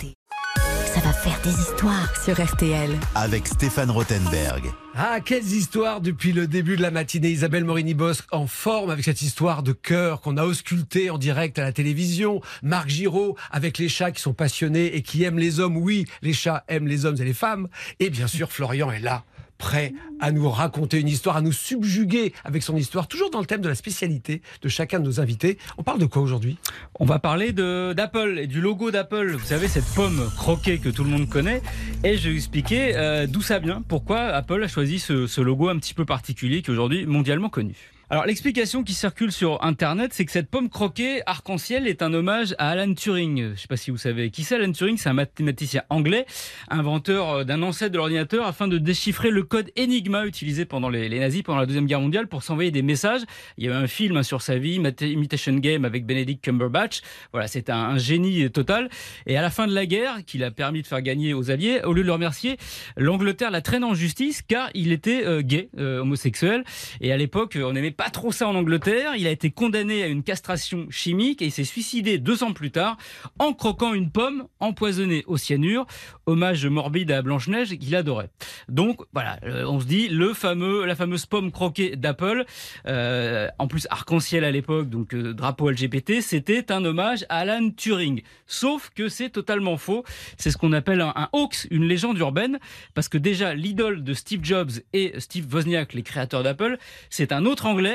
Des 1.48 1.62
histoires 1.62 2.22
sur 2.22 2.44
RTL. 2.44 2.90
avec 3.14 3.46
Stéphane 3.46 3.90
Rothenberg. 3.90 4.70
Ah, 4.94 5.20
quelles 5.24 5.46
histoires 5.46 6.02
depuis 6.02 6.32
le 6.32 6.46
début 6.46 6.76
de 6.76 6.82
la 6.82 6.90
matinée. 6.90 7.30
Isabelle 7.30 7.64
Morini-Bosque 7.64 8.26
en 8.32 8.46
forme 8.46 8.90
avec 8.90 9.02
cette 9.02 9.22
histoire 9.22 9.62
de 9.62 9.72
cœur 9.72 10.20
qu'on 10.20 10.36
a 10.36 10.44
auscultée 10.44 11.08
en 11.08 11.16
direct 11.16 11.58
à 11.58 11.62
la 11.62 11.72
télévision. 11.72 12.42
Marc 12.62 12.90
Giraud 12.90 13.34
avec 13.50 13.78
les 13.78 13.88
chats 13.88 14.10
qui 14.10 14.20
sont 14.20 14.34
passionnés 14.34 14.94
et 14.94 15.00
qui 15.00 15.22
aiment 15.22 15.38
les 15.38 15.58
hommes. 15.58 15.78
Oui, 15.78 16.04
les 16.20 16.34
chats 16.34 16.64
aiment 16.68 16.86
les 16.86 17.06
hommes 17.06 17.16
et 17.18 17.24
les 17.24 17.32
femmes. 17.32 17.68
Et 17.98 18.10
bien 18.10 18.26
sûr, 18.26 18.52
Florian 18.52 18.90
est 18.90 19.00
là 19.00 19.24
prêt 19.58 19.92
à 20.20 20.32
nous 20.32 20.48
raconter 20.48 21.00
une 21.00 21.08
histoire, 21.08 21.36
à 21.36 21.40
nous 21.40 21.52
subjuguer 21.52 22.32
avec 22.44 22.62
son 22.62 22.76
histoire, 22.76 23.08
toujours 23.08 23.30
dans 23.30 23.40
le 23.40 23.46
thème 23.46 23.60
de 23.60 23.68
la 23.68 23.74
spécialité 23.74 24.40
de 24.62 24.68
chacun 24.68 25.00
de 25.00 25.04
nos 25.04 25.20
invités. 25.20 25.58
On 25.76 25.82
parle 25.82 25.98
de 25.98 26.06
quoi 26.06 26.22
aujourd'hui? 26.22 26.56
On 26.98 27.04
va 27.04 27.18
parler 27.18 27.52
d'Apple 27.52 28.38
et 28.38 28.46
du 28.46 28.60
logo 28.60 28.90
d'Apple. 28.90 29.32
Vous 29.32 29.46
savez, 29.46 29.68
cette 29.68 29.88
pomme 29.94 30.30
croquée 30.36 30.78
que 30.78 30.88
tout 30.88 31.04
le 31.04 31.10
monde 31.10 31.28
connaît. 31.28 31.62
Et 32.04 32.16
je 32.16 32.30
vais 32.30 32.36
expliquer 32.36 32.96
euh, 32.96 33.26
d'où 33.26 33.42
ça 33.42 33.58
vient, 33.58 33.82
pourquoi 33.86 34.20
Apple 34.20 34.62
a 34.62 34.68
choisi 34.68 34.98
ce, 34.98 35.26
ce 35.26 35.40
logo 35.40 35.68
un 35.68 35.78
petit 35.78 35.94
peu 35.94 36.04
particulier 36.04 36.62
qui 36.62 36.70
est 36.70 36.72
aujourd'hui 36.72 37.06
mondialement 37.06 37.48
connu. 37.48 37.97
Alors 38.10 38.24
l'explication 38.24 38.84
qui 38.84 38.94
circule 38.94 39.30
sur 39.30 39.62
Internet, 39.62 40.12
c'est 40.14 40.24
que 40.24 40.32
cette 40.32 40.48
pomme 40.48 40.70
croquée 40.70 41.20
arc-en-ciel 41.26 41.86
est 41.86 42.00
un 42.00 42.14
hommage 42.14 42.54
à 42.56 42.70
Alan 42.70 42.94
Turing. 42.94 43.36
Je 43.36 43.50
ne 43.50 43.54
sais 43.54 43.66
pas 43.66 43.76
si 43.76 43.90
vous 43.90 43.98
savez 43.98 44.30
qui 44.30 44.44
c'est. 44.44 44.54
Alan 44.54 44.72
Turing, 44.72 44.96
c'est 44.96 45.10
un 45.10 45.12
mathématicien 45.12 45.82
anglais, 45.90 46.24
inventeur 46.70 47.30
euh, 47.30 47.44
d'un 47.44 47.60
ancêtre 47.60 47.92
de 47.92 47.98
l'ordinateur 47.98 48.46
afin 48.46 48.66
de 48.66 48.78
déchiffrer 48.78 49.28
le 49.28 49.42
code 49.42 49.70
Enigma 49.78 50.24
utilisé 50.24 50.64
pendant 50.64 50.88
les, 50.88 51.06
nazis 51.18 51.42
pendant 51.42 51.58
la 51.58 51.66
deuxième 51.66 51.84
guerre 51.84 52.00
mondiale 52.00 52.28
pour 52.28 52.42
s'envoyer 52.42 52.70
des 52.70 52.80
messages. 52.80 53.20
Il 53.58 53.66
y 53.66 53.68
avait 53.68 53.76
un 53.76 53.86
film 53.86 54.16
hein, 54.16 54.22
sur 54.22 54.40
sa 54.40 54.56
vie, 54.56 54.80
Imitation 55.02 55.52
Game 55.56 55.84
avec 55.84 56.06
Benedict 56.06 56.42
Cumberbatch. 56.42 57.02
Voilà, 57.32 57.46
c'est 57.46 57.68
un, 57.68 57.98
génie 57.98 58.50
total. 58.50 58.88
Et 59.26 59.36
à 59.36 59.42
la 59.42 59.50
fin 59.50 59.66
de 59.66 59.74
la 59.74 59.84
guerre, 59.84 60.24
qu'il 60.24 60.44
a 60.44 60.50
permis 60.50 60.80
de 60.80 60.86
faire 60.86 61.02
gagner 61.02 61.34
aux 61.34 61.50
Alliés, 61.50 61.82
au 61.84 61.92
lieu 61.92 62.00
de 62.00 62.06
le 62.06 62.14
remercier, 62.14 62.56
l'Angleterre 62.96 63.50
la 63.50 63.60
traîne 63.60 63.84
en 63.84 63.92
justice 63.92 64.40
car 64.40 64.70
il 64.72 64.92
était 64.92 65.26
euh, 65.26 65.42
gay, 65.42 65.68
euh, 65.76 66.00
homosexuel. 66.00 66.64
Et 67.02 67.12
à 67.12 67.18
l'époque, 67.18 67.58
on 67.62 67.74
n'aimait 67.74 67.97
pas 67.98 68.10
trop 68.10 68.30
ça 68.30 68.46
en 68.46 68.54
Angleterre. 68.54 69.16
Il 69.16 69.26
a 69.26 69.30
été 69.30 69.50
condamné 69.50 70.04
à 70.04 70.06
une 70.06 70.22
castration 70.22 70.86
chimique 70.88 71.42
et 71.42 71.46
il 71.46 71.50
s'est 71.50 71.64
suicidé 71.64 72.18
deux 72.18 72.44
ans 72.44 72.52
plus 72.52 72.70
tard 72.70 72.96
en 73.40 73.52
croquant 73.52 73.92
une 73.92 74.10
pomme 74.10 74.46
empoisonnée 74.60 75.24
au 75.26 75.36
cyanure. 75.36 75.84
Hommage 76.26 76.64
morbide 76.64 77.10
à 77.10 77.22
Blanche-Neige 77.22 77.76
qu'il 77.76 77.96
adorait. 77.96 78.30
Donc 78.68 79.00
voilà, 79.12 79.40
euh, 79.42 79.64
on 79.66 79.80
se 79.80 79.86
dit 79.86 80.08
le 80.08 80.32
fameux, 80.32 80.86
la 80.86 80.94
fameuse 80.94 81.26
pomme 81.26 81.50
croquée 81.50 81.96
d'Apple, 81.96 82.44
euh, 82.86 83.48
en 83.58 83.66
plus 83.66 83.88
arc-en-ciel 83.90 84.44
à 84.44 84.52
l'époque, 84.52 84.88
donc 84.88 85.12
euh, 85.12 85.34
drapeau 85.34 85.68
LGBT, 85.68 86.20
c'était 86.20 86.70
un 86.70 86.84
hommage 86.84 87.26
à 87.28 87.38
Alan 87.38 87.68
Turing. 87.76 88.22
Sauf 88.46 88.90
que 88.94 89.08
c'est 89.08 89.30
totalement 89.30 89.76
faux. 89.76 90.04
C'est 90.36 90.52
ce 90.52 90.56
qu'on 90.56 90.72
appelle 90.72 91.00
un, 91.00 91.12
un 91.16 91.28
hoax, 91.32 91.66
une 91.72 91.84
légende 91.84 92.18
urbaine, 92.18 92.60
parce 92.94 93.08
que 93.08 93.18
déjà 93.18 93.54
l'idole 93.54 94.04
de 94.04 94.14
Steve 94.14 94.44
Jobs 94.44 94.70
et 94.92 95.18
Steve 95.18 95.52
Wozniak, 95.52 95.94
les 95.94 96.02
créateurs 96.02 96.44
d'Apple, 96.44 96.78
c'est 97.10 97.32
un 97.32 97.44
autre 97.44 97.66
Anglais. 97.66 97.87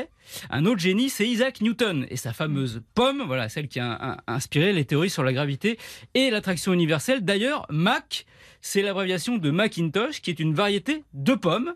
Un 0.50 0.66
autre 0.66 0.80
génie, 0.80 1.10
c'est 1.10 1.28
Isaac 1.28 1.60
Newton 1.60 2.06
et 2.10 2.16
sa 2.16 2.32
fameuse 2.32 2.82
pomme, 2.94 3.22
voilà, 3.26 3.48
celle 3.48 3.68
qui 3.68 3.80
a 3.80 4.18
inspiré 4.26 4.72
les 4.72 4.84
théories 4.84 5.10
sur 5.10 5.22
la 5.22 5.32
gravité 5.32 5.78
et 6.14 6.30
l'attraction 6.30 6.72
universelle. 6.72 7.24
D'ailleurs, 7.24 7.66
Mac, 7.70 8.26
c'est 8.60 8.80
l'abréviation 8.80 9.36
de 9.36 9.50
Macintosh, 9.50 10.22
qui 10.22 10.30
est 10.30 10.40
une 10.40 10.54
variété 10.54 11.04
de 11.12 11.34
pommes. 11.34 11.74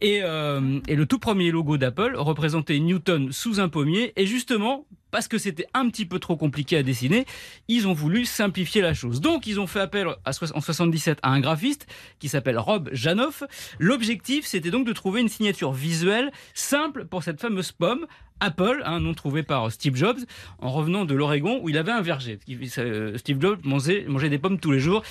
Et, 0.00 0.20
euh, 0.22 0.80
et 0.88 0.96
le 0.96 1.04
tout 1.04 1.18
premier 1.18 1.50
logo 1.50 1.76
d'Apple 1.76 2.16
représentait 2.16 2.78
Newton 2.78 3.30
sous 3.30 3.60
un 3.60 3.68
pommier. 3.68 4.14
Et 4.16 4.24
justement, 4.24 4.86
parce 5.10 5.28
que 5.28 5.38
c'était 5.38 5.66
un 5.74 5.88
petit 5.88 6.06
peu 6.06 6.18
trop 6.18 6.36
compliqué 6.36 6.76
à 6.76 6.82
dessiner, 6.82 7.26
ils 7.68 7.86
ont 7.86 7.92
voulu 7.92 8.24
simplifier 8.24 8.82
la 8.82 8.94
chose. 8.94 9.20
Donc, 9.20 9.46
ils 9.46 9.60
ont 9.60 9.66
fait 9.66 9.80
appel 9.80 10.08
en 10.24 10.60
77 10.60 11.18
à 11.22 11.30
un 11.30 11.40
graphiste 11.40 11.86
qui 12.18 12.28
s'appelle 12.28 12.58
Rob 12.58 12.88
Janoff. 12.92 13.42
L'objectif, 13.78 14.46
c'était 14.46 14.70
donc 14.70 14.86
de 14.86 14.92
trouver 14.92 15.20
une 15.20 15.28
signature 15.28 15.72
visuelle 15.72 16.30
simple 16.54 17.04
pour 17.04 17.22
cette 17.22 17.40
fameuse 17.40 17.72
pomme. 17.72 18.06
Apple, 18.40 18.82
un 18.84 19.00
nom 19.00 19.14
trouvé 19.14 19.42
par 19.42 19.70
Steve 19.70 19.96
Jobs, 19.96 20.18
en 20.58 20.70
revenant 20.70 21.04
de 21.04 21.14
l'Oregon 21.14 21.60
où 21.62 21.68
il 21.68 21.78
avait 21.78 21.92
un 21.92 22.02
verger. 22.02 22.38
Euh, 22.78 23.16
Steve 23.18 23.40
Jobs 23.40 23.60
mangeait, 23.64 24.04
mangeait 24.08 24.28
des 24.28 24.38
pommes 24.38 24.58
tous 24.58 24.72
les 24.72 24.80
jours. 24.80 25.02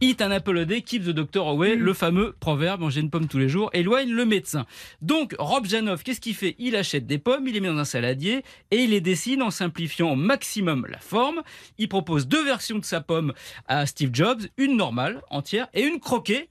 Eat 0.00 0.20
an 0.20 0.30
apple 0.30 0.58
a 0.58 0.64
day, 0.66 0.82
keep 0.82 1.04
the 1.04 1.10
doctor 1.10 1.48
away, 1.48 1.74
le 1.74 1.94
fameux 1.94 2.34
proverbe, 2.38 2.82
manger 2.82 3.00
une 3.00 3.08
pomme 3.08 3.28
tous 3.28 3.38
les 3.38 3.48
jours, 3.48 3.70
éloigne 3.72 4.10
le 4.10 4.26
médecin. 4.26 4.66
Donc, 5.00 5.34
Rob 5.38 5.66
Janoff, 5.66 6.02
qu'est-ce 6.02 6.20
qu'il 6.20 6.34
fait? 6.34 6.54
Il 6.58 6.76
achète 6.76 7.06
des 7.06 7.16
pommes, 7.16 7.48
il 7.48 7.54
les 7.54 7.60
met 7.60 7.68
dans 7.68 7.78
un 7.78 7.86
saladier 7.86 8.44
et 8.70 8.76
il 8.76 8.90
les 8.90 9.00
dessine 9.00 9.42
en 9.42 9.50
simplifiant 9.50 10.10
au 10.10 10.14
maximum 10.14 10.86
la 10.90 10.98
forme. 10.98 11.42
Il 11.78 11.88
propose 11.88 12.28
deux 12.28 12.44
versions 12.44 12.78
de 12.78 12.84
sa 12.84 13.00
pomme 13.00 13.32
à 13.68 13.86
Steve 13.86 14.10
Jobs, 14.12 14.42
une 14.58 14.76
normale, 14.76 15.22
entière, 15.30 15.68
et 15.72 15.82
une 15.82 15.98
croquée. 15.98 16.50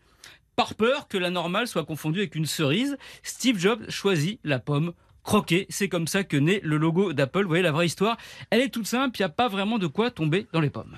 Par 0.56 0.74
peur 0.74 1.08
que 1.08 1.18
la 1.18 1.30
normale 1.30 1.68
soit 1.68 1.84
confondue 1.84 2.20
avec 2.20 2.34
une 2.34 2.46
cerise, 2.46 2.98
Steve 3.22 3.60
Jobs 3.60 3.90
choisit 3.90 4.40
la 4.44 4.58
pomme 4.58 4.94
croquée. 5.26 5.66
C'est 5.70 5.90
comme 5.90 6.08
ça 6.08 6.24
que 6.24 6.38
naît 6.38 6.62
le 6.64 6.78
logo 6.78 7.12
d'Apple. 7.14 7.42
Vous 7.42 7.48
voyez, 7.50 7.64
la 7.64 7.72
vraie 7.74 7.88
histoire, 7.88 8.16
elle 8.52 8.62
est 8.62 8.70
toute 8.70 8.88
simple, 8.88 9.18
il 9.20 9.22
n'y 9.22 9.26
a 9.26 9.30
pas 9.30 9.48
vraiment 9.50 9.78
de 9.78 9.88
quoi 9.88 10.12
tomber 10.12 10.48
dans 10.54 10.62
les 10.62 10.70
pommes. 10.70 10.96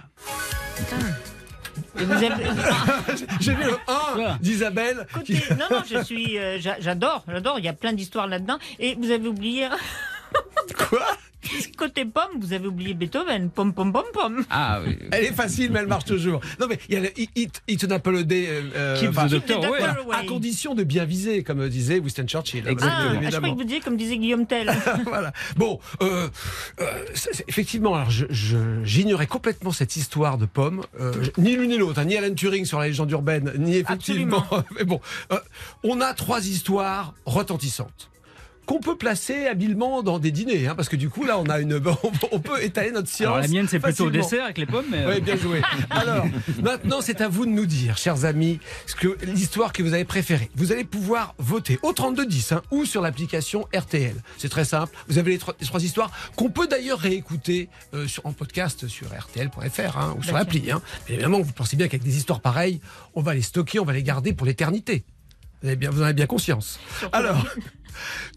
Et 1.99 2.03
vous 2.05 2.11
avez- 2.13 2.29
J'ai 3.39 3.53
vu 3.55 3.63
le 3.63 3.73
1 3.87 4.13
Voilà. 4.15 4.37
d'Isabelle. 4.41 5.07
qui- 5.25 5.33
non, 5.57 5.65
non, 5.71 5.83
je 5.89 6.03
suis, 6.03 6.37
euh, 6.37 6.59
j'a- 6.59 6.79
j'adore, 6.79 7.23
j'adore. 7.27 7.59
Il 7.59 7.65
y 7.65 7.67
a 7.67 7.73
plein 7.73 7.93
d'histoires 7.93 8.27
là-dedans. 8.27 8.57
Et 8.79 8.95
vous 8.95 9.09
avez 9.11 9.27
oublié, 9.27 9.67
Quoi? 10.89 11.05
Côté 11.77 12.05
pomme, 12.05 12.39
vous 12.39 12.53
avez 12.53 12.67
oublié 12.67 12.93
Beethoven? 12.93 13.49
Pomme, 13.49 13.73
pomme, 13.73 13.91
pomme, 13.93 14.05
pomme. 14.13 14.45
Ah 14.49 14.79
oui. 14.85 14.97
Elle 15.11 15.25
est 15.25 15.33
facile, 15.33 15.71
mais 15.71 15.79
elle 15.79 15.87
marche 15.87 16.05
toujours. 16.05 16.41
Non, 16.59 16.67
mais 16.69 16.79
il 16.89 16.95
y 16.95 16.97
a 16.97 17.01
le 17.01 17.09
Hit, 17.17 17.61
hit 17.67 17.83
an 17.85 17.91
Apple 17.91 18.17
a 18.17 18.23
day. 18.23 18.47
euh, 18.49 18.99
Keep 18.99 19.09
the 19.11 19.17
enfin, 19.17 19.27
doctor 19.27 19.57
away. 19.65 19.79
voilà, 19.79 19.93
Away. 20.01 20.15
à 20.15 20.23
condition 20.23 20.75
de 20.75 20.83
bien 20.83 21.05
viser, 21.05 21.43
comme 21.43 21.67
disait 21.69 21.99
Winston 21.99 22.25
Churchill. 22.27 22.67
Exactement. 22.67 22.91
Ah, 23.09 23.13
je 23.13 23.17
évidemment. 23.23 23.53
que 23.53 23.57
vous 23.57 23.63
disiez 23.63 23.79
comme 23.81 23.97
disait 23.97 24.17
Guillaume 24.17 24.45
Tell. 24.45 24.71
voilà. 25.05 25.33
Bon, 25.55 25.79
euh, 26.01 26.27
euh, 26.81 26.85
effectivement, 27.47 27.95
alors 27.95 28.09
j'ignorais 28.09 29.27
complètement 29.27 29.71
cette 29.71 29.95
histoire 29.95 30.37
de 30.37 30.45
pommes, 30.45 30.83
euh, 30.99 31.13
je- 31.21 31.41
ni 31.41 31.55
l'une 31.55 31.69
ni 31.69 31.77
l'autre, 31.77 31.99
hein, 31.99 32.05
ni 32.05 32.15
Alan 32.15 32.33
Turing 32.33 32.65
sur 32.65 32.79
la 32.79 32.87
légende 32.87 33.11
urbaine, 33.11 33.53
ni 33.57 33.75
effectivement. 33.77 34.45
Mais 34.77 34.83
bon, 34.85 34.99
euh, 35.31 35.39
on 35.83 36.01
a 36.01 36.13
trois 36.13 36.45
histoires 36.47 37.13
retentissantes 37.25 38.09
qu'on 38.67 38.79
peut 38.79 38.97
placer 38.97 39.47
habilement 39.47 40.03
dans 40.03 40.19
des 40.19 40.29
dîners, 40.29 40.67
hein, 40.67 40.75
parce 40.75 40.89
que 40.89 40.95
du 40.95 41.09
coup 41.09 41.23
là, 41.23 41.39
on 41.39 41.45
a 41.45 41.59
une, 41.59 41.73
on, 42.31 42.39
peut 42.39 42.61
étaler 42.61 42.91
notre 42.91 43.07
science. 43.07 43.27
Alors 43.31 43.41
la 43.41 43.47
mienne, 43.47 43.67
c'est 43.67 43.79
plutôt 43.79 44.05
au 44.05 44.09
dessert 44.11 44.43
avec 44.43 44.59
les 44.59 44.65
pommes, 44.67 44.85
mais. 44.91 44.99
euh, 44.99 45.15
Oui, 45.15 45.21
bien 45.21 45.37
joué. 45.37 45.61
Alors, 45.89 46.25
maintenant, 46.61 46.99
c'est 47.01 47.21
à 47.21 47.29
vous 47.29 47.45
de 47.45 47.51
nous 47.51 47.65
dire, 47.65 47.97
chers 47.97 48.25
amis, 48.25 48.59
ce 48.85 48.95
que 48.95 49.17
l'histoire 49.25 49.73
que 49.73 49.81
vous 49.81 49.93
avez 49.93 50.05
préférée. 50.05 50.51
Vous 50.55 50.71
allez 50.71 50.83
pouvoir 50.83 51.33
voter 51.37 51.79
au 51.81 51.93
3210 51.93 52.51
hein, 52.51 52.61
ou 52.69 52.85
sur 52.85 53.01
l'application 53.01 53.67
RTL. 53.75 54.15
C'est 54.37 54.49
très 54.49 54.65
simple. 54.65 54.95
Vous 55.07 55.17
avez 55.17 55.31
les 55.31 55.37
trois, 55.37 55.55
les 55.59 55.65
trois 55.65 55.83
histoires 55.83 56.11
qu'on 56.35 56.49
peut 56.49 56.67
d'ailleurs 56.67 56.99
réécouter 56.99 57.69
euh, 57.93 58.05
sur, 58.07 58.25
en 58.25 58.33
podcast 58.33 58.87
sur 58.87 59.07
RTL.fr 59.07 59.97
hein, 59.97 60.15
ou 60.19 60.23
sur 60.23 60.35
l'appli. 60.35 60.69
Hein. 60.71 60.81
Mais 61.07 61.15
évidemment, 61.15 61.39
vous 61.39 61.53
pensez 61.53 61.77
bien 61.77 61.87
qu'avec 61.87 62.03
des 62.03 62.17
histoires 62.17 62.41
pareilles, 62.41 62.81
on 63.15 63.21
va 63.21 63.33
les 63.33 63.41
stocker, 63.41 63.79
on 63.79 63.85
va 63.85 63.93
les 63.93 64.03
garder 64.03 64.33
pour 64.33 64.45
l'éternité. 64.45 65.05
Vous, 65.61 65.69
avez 65.69 65.77
bien, 65.77 65.89
vous 65.89 66.01
en 66.01 66.05
avez 66.05 66.13
bien 66.13 66.27
conscience. 66.27 66.79
Alors, 67.11 67.43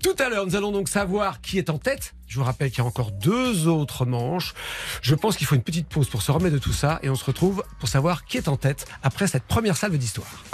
tout 0.03 0.15
à 0.19 0.29
l'heure, 0.29 0.47
nous 0.47 0.57
allons 0.57 0.73
donc 0.73 0.89
savoir 0.89 1.41
qui 1.41 1.59
est 1.59 1.71
en 1.71 1.79
tête. 1.79 2.15
Je 2.27 2.39
vous 2.39 2.45
rappelle 2.45 2.71
qu'il 2.71 2.79
y 2.79 2.83
a 2.83 2.85
encore 2.85 3.11
deux 3.11 3.67
autres 3.67 4.07
manches. 4.07 4.55
Je 5.03 5.15
pense 5.15 5.37
qu'il 5.37 5.47
faut 5.47 5.57
une 5.57 5.63
petite 5.63 5.89
pause 5.89 6.09
pour 6.09 6.23
se 6.23 6.31
remettre 6.31 6.55
de 6.55 6.61
tout 6.61 6.73
ça 6.73 7.01
et 7.03 7.11
on 7.11 7.17
se 7.17 7.25
retrouve 7.25 7.65
pour 7.79 7.89
savoir 7.89 8.25
qui 8.25 8.37
est 8.37 8.49
en 8.49 8.57
tête 8.57 8.87
après 9.03 9.27
cette 9.27 9.45
première 9.45 9.77
salve 9.77 9.97
d'histoire. 9.99 10.45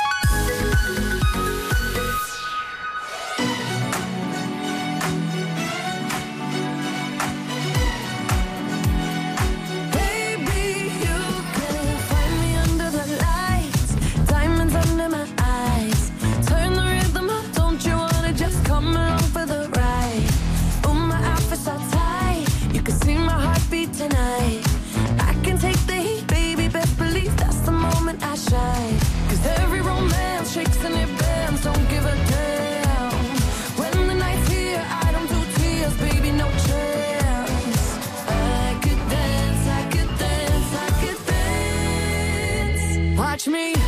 Me 43.48 43.85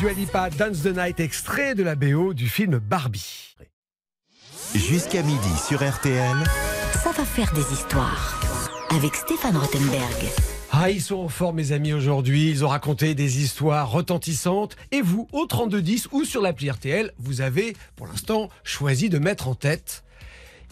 C'était 0.00 0.14
Dua 0.14 0.20
Lipa, 0.20 0.50
Dance 0.50 0.82
the 0.82 0.96
Night, 0.96 1.20
extrait 1.20 1.74
de 1.74 1.82
la 1.82 1.94
BO 1.94 2.32
du 2.32 2.48
film 2.48 2.78
Barbie. 2.78 3.54
Jusqu'à 4.74 5.22
midi 5.22 5.56
sur 5.66 5.86
RTL. 5.86 6.36
Ça 7.02 7.12
va 7.12 7.24
faire 7.24 7.52
des 7.52 7.72
histoires. 7.72 8.40
Avec 8.90 9.14
Stéphane 9.14 9.56
Rothenberg. 9.56 10.24
Ah, 10.70 10.90
ils 10.90 11.02
sont 11.02 11.28
forts, 11.28 11.52
mes 11.52 11.72
amis, 11.72 11.92
aujourd'hui. 11.92 12.48
Ils 12.48 12.64
ont 12.64 12.68
raconté 12.68 13.14
des 13.14 13.42
histoires 13.42 13.90
retentissantes. 13.90 14.76
Et 14.90 15.02
vous, 15.02 15.28
au 15.32 15.46
3210 15.46 16.08
ou 16.12 16.24
sur 16.24 16.40
l'appli 16.40 16.70
RTL, 16.70 17.12
vous 17.18 17.42
avez, 17.42 17.76
pour 17.96 18.06
l'instant, 18.06 18.48
choisi 18.64 19.10
de 19.10 19.18
mettre 19.18 19.48
en 19.48 19.54
tête 19.54 20.04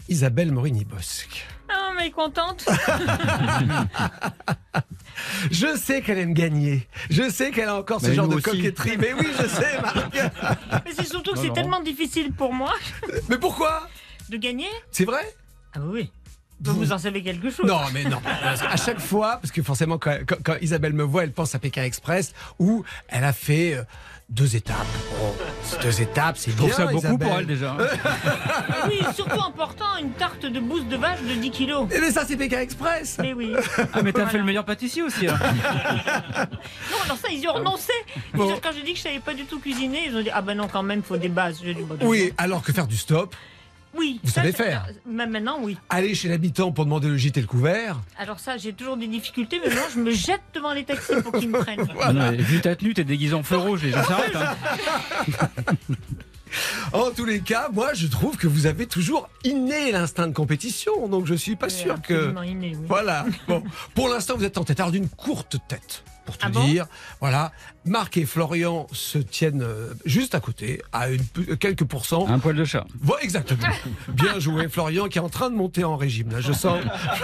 Isabelle 0.07 0.51
Morini-Bosque. 0.51 1.45
Mais 1.99 2.11
contente. 2.11 2.65
Je 5.51 5.75
sais 5.75 6.01
qu'elle 6.01 6.17
aime 6.17 6.33
gagner. 6.33 6.87
Je 7.09 7.29
sais 7.29 7.51
qu'elle 7.51 7.67
a 7.67 7.75
encore 7.75 7.99
ce 7.99 8.13
genre 8.13 8.29
de 8.29 8.35
aussi. 8.35 8.43
coquetterie. 8.43 8.97
Mais 8.97 9.11
oui, 9.13 9.27
je 9.37 9.47
sais, 9.47 9.81
Marc. 9.81 10.15
Mais 10.85 10.93
c'est 10.93 11.07
surtout 11.07 11.33
que 11.33 11.39
c'est 11.39 11.51
tellement 11.51 11.81
difficile 11.81 12.31
pour 12.31 12.53
moi 12.53 12.73
Mais 13.27 13.37
pourquoi? 13.37 13.89
De 14.29 14.37
gagner? 14.37 14.69
C'est 14.91 15.03
vrai? 15.03 15.35
Ah 15.73 15.79
oui. 15.83 16.09
Donc 16.59 16.75
vous 16.75 16.91
en 16.91 16.97
savez 16.97 17.21
quelque 17.23 17.49
chose. 17.49 17.65
Non, 17.65 17.79
mais 17.93 18.03
non. 18.03 18.19
À 18.69 18.75
chaque 18.77 18.99
fois, 18.99 19.37
parce 19.41 19.51
que 19.51 19.61
forcément, 19.63 19.97
quand, 19.97 20.17
quand- 20.27 20.35
quand 20.43 20.55
Isabelle 20.61 20.93
me 20.93 21.03
voit, 21.03 21.23
elle 21.23 21.31
pense 21.31 21.55
à 21.55 21.59
Pékin 21.59 21.83
Express, 21.83 22.33
où 22.59 22.83
elle 23.07 23.23
a 23.23 23.31
fait 23.33 23.75
euh, 23.75 23.83
deux 24.29 24.55
étapes. 24.57 24.75
C'est 25.63 25.81
deux 25.81 26.01
étapes, 26.01 26.37
c'est 26.37 26.51
Je 26.51 26.57
bien. 26.57 26.65
trouve 26.67 26.75
ça 26.77 26.85
beaucoup 26.87 26.97
Isabelle. 27.07 27.27
pour 27.27 27.37
elle 27.39 27.45
déjà. 27.47 27.71
hein. 27.71 27.77
Oui, 28.89 28.99
surtout 29.15 29.41
important, 29.41 29.85
une 30.01 30.11
tarte 30.11 30.45
de 30.45 30.59
bouse 30.59 30.85
de 30.87 30.97
vache 30.97 31.21
de 31.21 31.33
10 31.33 31.51
kilos. 31.51 31.87
Eh, 31.91 31.99
Mais 32.01 32.11
ça, 32.11 32.25
c'est 32.27 32.35
Pékin 32.37 32.59
Express. 32.59 33.17
Mais 33.21 33.33
oui. 33.33 33.53
Ah, 33.93 34.01
mais 34.03 34.11
t'as 34.11 34.19
Voilà. 34.19 34.29
fait 34.29 34.37
le 34.37 34.43
meilleur 34.43 34.65
pâtissier 34.65 35.01
aussi. 35.01 35.27
hein. 35.27 35.37
Non, 36.91 36.97
alors 37.05 37.17
ça, 37.17 37.29
ils 37.31 37.39
y 37.39 37.47
ont 37.47 37.53
renoncé. 37.53 37.93
Bon. 38.33 38.53
Quand 38.61 38.71
j'ai 38.75 38.83
dit 38.83 38.91
que 38.93 38.97
je 38.97 39.03
savais 39.03 39.19
pas 39.19 39.33
du 39.33 39.45
tout 39.45 39.59
cuisiner, 39.59 40.07
ils 40.07 40.15
ont 40.15 40.21
dit 40.21 40.29
Ah 40.33 40.41
ben 40.41 40.55
non, 40.55 40.67
quand 40.67 40.83
même, 40.83 41.03
faut 41.03 41.17
des 41.17 41.29
bases. 41.29 41.61
Dit, 41.61 41.73
Bah, 41.87 41.95
Oui, 42.01 42.33
alors 42.37 42.61
que 42.63 42.71
faire 42.73 42.87
du 42.87 42.97
stop, 42.97 43.35
Oui. 43.97 44.19
Vous 44.23 44.29
ça, 44.29 44.41
savez 44.41 44.51
faire. 44.51 44.87
Mais 45.05 45.25
maintenant, 45.25 45.57
oui. 45.61 45.77
aller 45.89 46.13
chez 46.15 46.27
l'habitant 46.29 46.71
pour 46.71 46.85
demander 46.85 47.07
le 47.07 47.17
gîte 47.17 47.37
et 47.37 47.41
le 47.41 47.47
couvert. 47.47 47.99
Alors 48.17 48.39
ça, 48.39 48.57
j'ai 48.57 48.71
toujours 48.73 48.97
des 48.97 49.07
difficultés, 49.07 49.59
mais 49.65 49.73
non, 49.73 49.81
je 49.93 49.99
me 49.99 50.11
jette 50.11 50.41
devant 50.53 50.73
les 50.73 50.83
taxis 50.83 51.13
pour 51.23 51.31
qu'ils 51.33 51.49
me 51.49 51.59
prennent. 51.63 51.87
Vu 52.37 52.61
ta 52.61 52.75
tenue, 52.75 52.93
t'es 52.93 53.03
déguisé 53.03 53.33
en 53.33 53.43
feu 53.43 53.57
rouge, 53.57 53.83
les 53.83 53.91
gens 53.91 54.03
s'arrêtent. 54.03 54.35
hein. 54.35 54.55
En 56.93 57.11
tous 57.11 57.25
les 57.25 57.41
cas, 57.41 57.69
moi, 57.71 57.93
je 57.93 58.07
trouve 58.07 58.35
que 58.35 58.47
vous 58.47 58.65
avez 58.65 58.87
toujours 58.87 59.29
inné 59.43 59.91
l'instinct 59.91 60.27
de 60.27 60.33
compétition, 60.33 61.07
donc 61.07 61.27
je 61.27 61.35
suis 61.35 61.55
pas 61.55 61.69
sûr 61.69 62.01
que. 62.01 62.33
Inné, 62.43 62.71
oui. 62.75 62.85
Voilà. 62.87 63.25
Bon, 63.47 63.63
pour 63.93 64.09
l'instant, 64.09 64.35
vous 64.35 64.43
êtes 64.45 64.57
en 64.57 64.63
tête. 64.63 64.79
Alors 64.79 64.91
d'une 64.91 65.07
courte 65.09 65.57
tête, 65.67 66.03
pour 66.29 66.37
te 66.37 66.45
Ah 66.45 66.49
bon 66.49 66.63
dire. 66.63 66.85
Voilà. 67.19 67.51
Marc 67.85 68.17
et 68.17 68.25
Florian 68.25 68.85
se 68.91 69.17
tiennent 69.17 69.63
euh, 69.63 69.93
juste 70.05 70.35
à 70.35 70.39
côté, 70.39 70.81
à 70.91 71.09
une, 71.09 71.23
peu- 71.23 71.55
quelques 71.55 71.85
pourcents. 71.85 72.27
Un 72.27 72.37
poil 72.39 72.55
de 72.55 72.65
chat. 72.65 72.85
Voilà, 73.01 73.23
exactement. 73.23 73.67
Bien 74.09 74.39
joué, 74.39 74.67
Florian, 74.69 75.07
qui 75.07 75.17
est 75.17 75.21
en 75.21 75.29
train 75.29 75.49
de 75.49 75.55
monter 75.55 75.83
en 75.83 75.97
régime. 75.97 76.31
Là, 76.31 76.41
je 76.41 76.53
sens. 76.53 76.79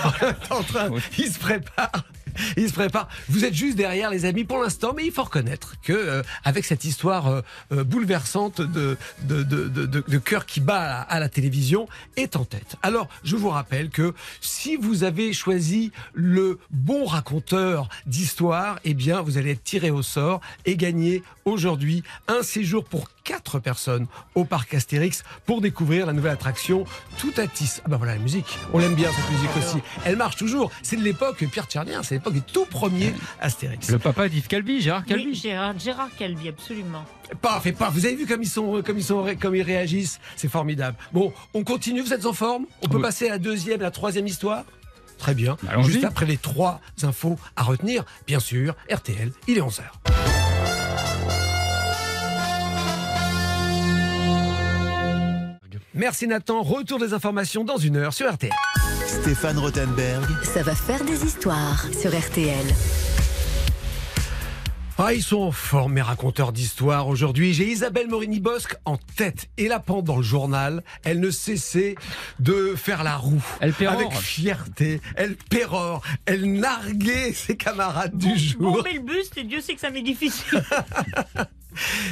En 0.50 0.64
train. 0.64 0.90
Il 1.18 1.32
se 1.32 1.40
prépare. 1.40 1.92
Il 2.58 2.68
se 2.70 2.74
prépare. 2.74 3.08
Vous 3.30 3.46
êtes 3.46 3.54
juste 3.54 3.78
derrière, 3.78 4.10
les 4.10 4.26
amis, 4.26 4.44
pour 4.44 4.60
l'instant, 4.60 4.94
mais 4.96 5.06
il 5.06 5.12
faut 5.12 5.24
reconnaître 5.24 5.76
que 5.82 5.94
euh, 5.94 6.24
avec 6.44 6.66
cette 6.66 6.86
histoire 6.86 7.28
euh, 7.28 7.42
euh, 7.72 7.84
bouleversante 7.84 8.62
de 8.62 8.98
de, 9.24 9.44
de, 9.44 9.68
de, 9.86 10.18
cœur 10.18 10.46
qui 10.46 10.60
bat 10.60 10.80
à 10.80 10.88
la, 10.88 11.02
à 11.02 11.20
la 11.20 11.30
télévision 11.30 11.88
est 12.16 12.36
en 12.36 12.46
tête. 12.46 12.76
Alors, 12.82 13.08
je 13.24 13.36
vous 13.36 13.50
rappelle 13.50 13.90
que 13.90 14.14
si 14.42 14.76
vous 14.76 15.04
avez 15.04 15.34
choisi 15.34 15.92
le 16.14 16.60
bon 16.70 17.06
raconteur 17.06 17.90
d'histoire, 18.06 18.80
eh 18.84 18.94
bien, 18.94 19.22
vous 19.22 19.38
allez 19.38 19.52
être 19.52 19.64
tiré 19.64 19.90
au 19.92 20.02
sort 20.02 20.42
et 20.66 20.76
gagner 20.78 21.24
aujourd'hui 21.46 22.04
un 22.28 22.44
séjour 22.44 22.84
pour 22.86 23.10
quatre 23.26 23.60
personnes 23.60 24.08
au 24.36 24.46
parc 24.46 24.74
Astérix 24.74 25.24
pour 25.46 25.60
découvrir 25.60 26.06
la 26.06 26.14
nouvelle 26.14 26.32
attraction 26.32 26.86
Tout 27.18 27.34
à 27.36 27.48
Tis. 27.48 27.82
Ah 27.84 27.90
bah 27.90 27.98
voilà 27.98 28.14
la 28.14 28.20
musique, 28.20 28.58
on 28.72 28.78
l'aime 28.80 28.96
bien 28.96 29.10
cette 29.12 29.30
musique 29.32 29.58
aussi. 29.58 29.84
Elle 30.06 30.16
marche 30.16 30.38
toujours. 30.38 30.72
C'est 30.84 30.96
de 30.96 31.02
l'époque 31.04 31.44
Pierre 31.52 31.66
Tchernien, 31.66 32.04
c'est 32.04 32.16
l'époque 32.16 32.36
des 32.36 32.42
tout 32.42 32.66
premiers 32.66 33.14
Astérix. 33.42 33.90
Le 33.90 34.00
papa 34.00 34.30
d'Yves 34.30 34.48
Calvi, 34.48 34.80
Gérard 34.80 35.04
Calvi. 35.04 35.26
Oui, 35.26 35.36
Gérard, 35.36 35.78
Gérard 35.78 36.10
Calvi, 36.18 36.48
absolument. 36.48 37.04
Pas, 37.42 37.60
fait 37.60 37.72
pas. 37.72 37.90
Vous 37.90 38.06
avez 38.06 38.16
vu 38.16 38.28
comme 38.28 38.44
ils 38.44 38.48
sont, 38.48 38.84
comme 38.84 38.98
ils 39.00 39.04
sont, 39.04 39.26
comme 39.42 39.56
ils 39.56 39.64
réagissent? 39.64 40.20
C'est 40.36 40.48
formidable. 40.48 40.96
Bon, 41.12 41.34
on 41.56 41.64
continue. 41.64 42.02
Vous 42.02 42.14
êtes 42.14 42.28
en 42.28 42.34
forme? 42.34 42.66
On 42.84 42.88
peut 42.88 42.98
Oui. 42.98 43.02
passer 43.02 43.28
à 43.28 43.32
la 43.32 43.40
deuxième, 43.40 43.82
la 43.82 43.90
troisième 43.90 44.28
histoire? 44.28 44.64
Très 45.18 45.34
bien. 45.34 45.58
Allons-y. 45.68 45.94
Juste 45.94 46.04
après 46.04 46.28
les 46.28 46.38
trois 46.38 46.80
infos 47.02 47.40
à 47.56 47.64
retenir, 47.64 48.04
bien 48.28 48.40
sûr, 48.40 48.76
RTL, 48.92 49.32
il 49.48 49.58
est 49.58 49.62
11h. 49.62 49.82
Merci 55.96 56.28
Nathan. 56.28 56.62
Retour 56.62 57.00
des 57.00 57.14
informations 57.14 57.64
dans 57.64 57.78
une 57.78 57.96
heure 57.96 58.14
sur 58.14 58.32
RTL. 58.32 58.52
Stéphane 59.08 59.58
Rothenberg. 59.58 60.26
Ça 60.44 60.62
va 60.62 60.76
faire 60.76 61.04
des 61.06 61.24
histoires 61.24 61.86
sur 61.98 62.12
RTL. 62.18 62.66
Ah, 64.98 65.14
ils 65.14 65.24
sont 65.24 65.42
en 65.42 65.52
forme, 65.52 65.94
mes 65.94 66.02
raconteurs 66.02 66.54
d'histoire. 66.54 67.08
Aujourd'hui, 67.10 67.54
j'ai 67.54 67.68
Isabelle 67.70 68.08
Morini-Bosque 68.08 68.76
en 68.86 68.98
tête. 68.98 69.48
Et 69.58 69.68
là, 69.68 69.80
pendant 69.80 70.18
le 70.18 70.24
journal, 70.24 70.84
elle 71.04 71.20
ne 71.20 71.32
cessait 71.32 71.96
de 72.40 72.76
faire 72.76 73.04
la 73.04 73.16
roue. 73.18 73.44
Elle 73.60 73.74
pérore. 73.74 74.00
Avec 74.00 74.14
fierté. 74.14 75.02
Elle 75.16 75.36
pérore. 75.36 76.02
Elle 76.26 76.54
narguait 76.60 77.34
ses 77.34 77.58
camarades 77.58 78.18
du 78.18 78.30
Bon, 78.58 78.74
jour. 78.76 78.88
le 78.94 79.00
buste, 79.00 79.38
et 79.38 79.44
Dieu 79.44 79.60
sait 79.60 79.76
que 79.76 79.82
ça 79.82 79.90
m'est 79.90 80.02
difficile. 80.02 80.64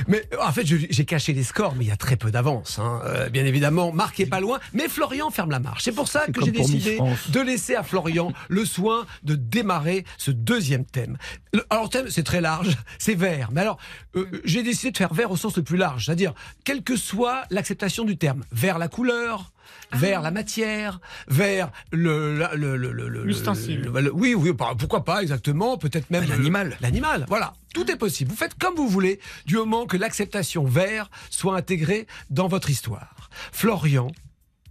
Mais 0.07 0.23
en 0.41 0.51
fait, 0.51 0.65
j'ai 0.65 1.05
caché 1.05 1.33
les 1.33 1.43
scores, 1.43 1.75
mais 1.75 1.85
il 1.85 1.87
y 1.87 1.91
a 1.91 1.97
très 1.97 2.15
peu 2.15 2.31
d'avance. 2.31 2.79
hein. 2.79 3.01
Euh, 3.05 3.29
bien 3.29 3.45
évidemment, 3.45 3.91
Marc 3.91 4.19
est 4.19 4.25
pas 4.25 4.39
loin, 4.39 4.59
mais 4.73 4.87
Florian 4.89 5.29
ferme 5.31 5.51
la 5.51 5.59
marche. 5.59 5.83
C'est 5.83 5.91
pour 5.91 6.07
ça 6.07 6.25
que 6.27 6.41
j'ai 6.45 6.51
décidé 6.51 6.97
de 7.29 7.39
laisser 7.41 7.75
à 7.75 7.83
Florian 7.83 8.33
le 8.49 8.65
soin 8.65 9.05
de 9.23 9.35
démarrer 9.35 10.05
ce 10.17 10.31
deuxième 10.31 10.85
thème. 10.85 11.17
Le- 11.53 11.65
alors, 11.69 11.83
le 11.85 11.89
thème, 11.89 12.09
c'est 12.09 12.23
très 12.23 12.41
large, 12.41 12.75
c'est 12.97 13.15
vert. 13.15 13.49
Mais 13.51 13.61
alors, 13.61 13.77
euh, 14.15 14.25
j'ai 14.43 14.63
décidé 14.63 14.91
de 14.91 14.97
faire 14.97 15.13
vert 15.13 15.31
au 15.31 15.37
sens 15.37 15.55
le 15.57 15.63
plus 15.63 15.77
large, 15.77 16.05
c'est-à-dire, 16.05 16.33
quelle 16.63 16.83
que 16.83 16.95
soit 16.95 17.43
l'acceptation 17.49 18.03
du 18.05 18.17
terme, 18.17 18.43
vert 18.51 18.77
la 18.77 18.87
couleur, 18.87 19.52
vers 19.93 20.21
la 20.21 20.31
matière, 20.31 20.99
vers 21.27 21.71
le 21.91 22.37
la- 22.37 22.53
le 22.55 22.75
le 22.77 22.91
le- 22.91 23.07
le- 23.09 23.23
L'ustensile. 23.23 23.81
le- 23.93 24.01
le- 24.01 24.13
oui, 24.13 24.33
oui, 24.35 24.51
bah, 24.53 24.73
pourquoi 24.77 25.03
pas 25.03 25.21
exactement, 25.21 25.77
peut-être 25.77 26.09
même 26.09 26.27
L'animal. 26.27 26.77
L'animal, 26.81 27.25
voilà. 27.27 27.53
Tout 27.73 27.89
est 27.89 27.95
possible. 27.97 28.31
Vous 28.31 28.37
faites 28.37 28.53
comme 28.57 28.75
vous 28.75 28.87
voulez, 28.87 29.19
du 29.45 29.55
moment 29.55 29.85
que 29.85 29.97
l'acceptation 29.97 30.63
vert 30.65 31.09
soit 31.29 31.55
intégrée 31.57 32.07
dans 32.29 32.47
votre 32.47 32.69
histoire. 32.69 33.29
Florian, 33.51 34.11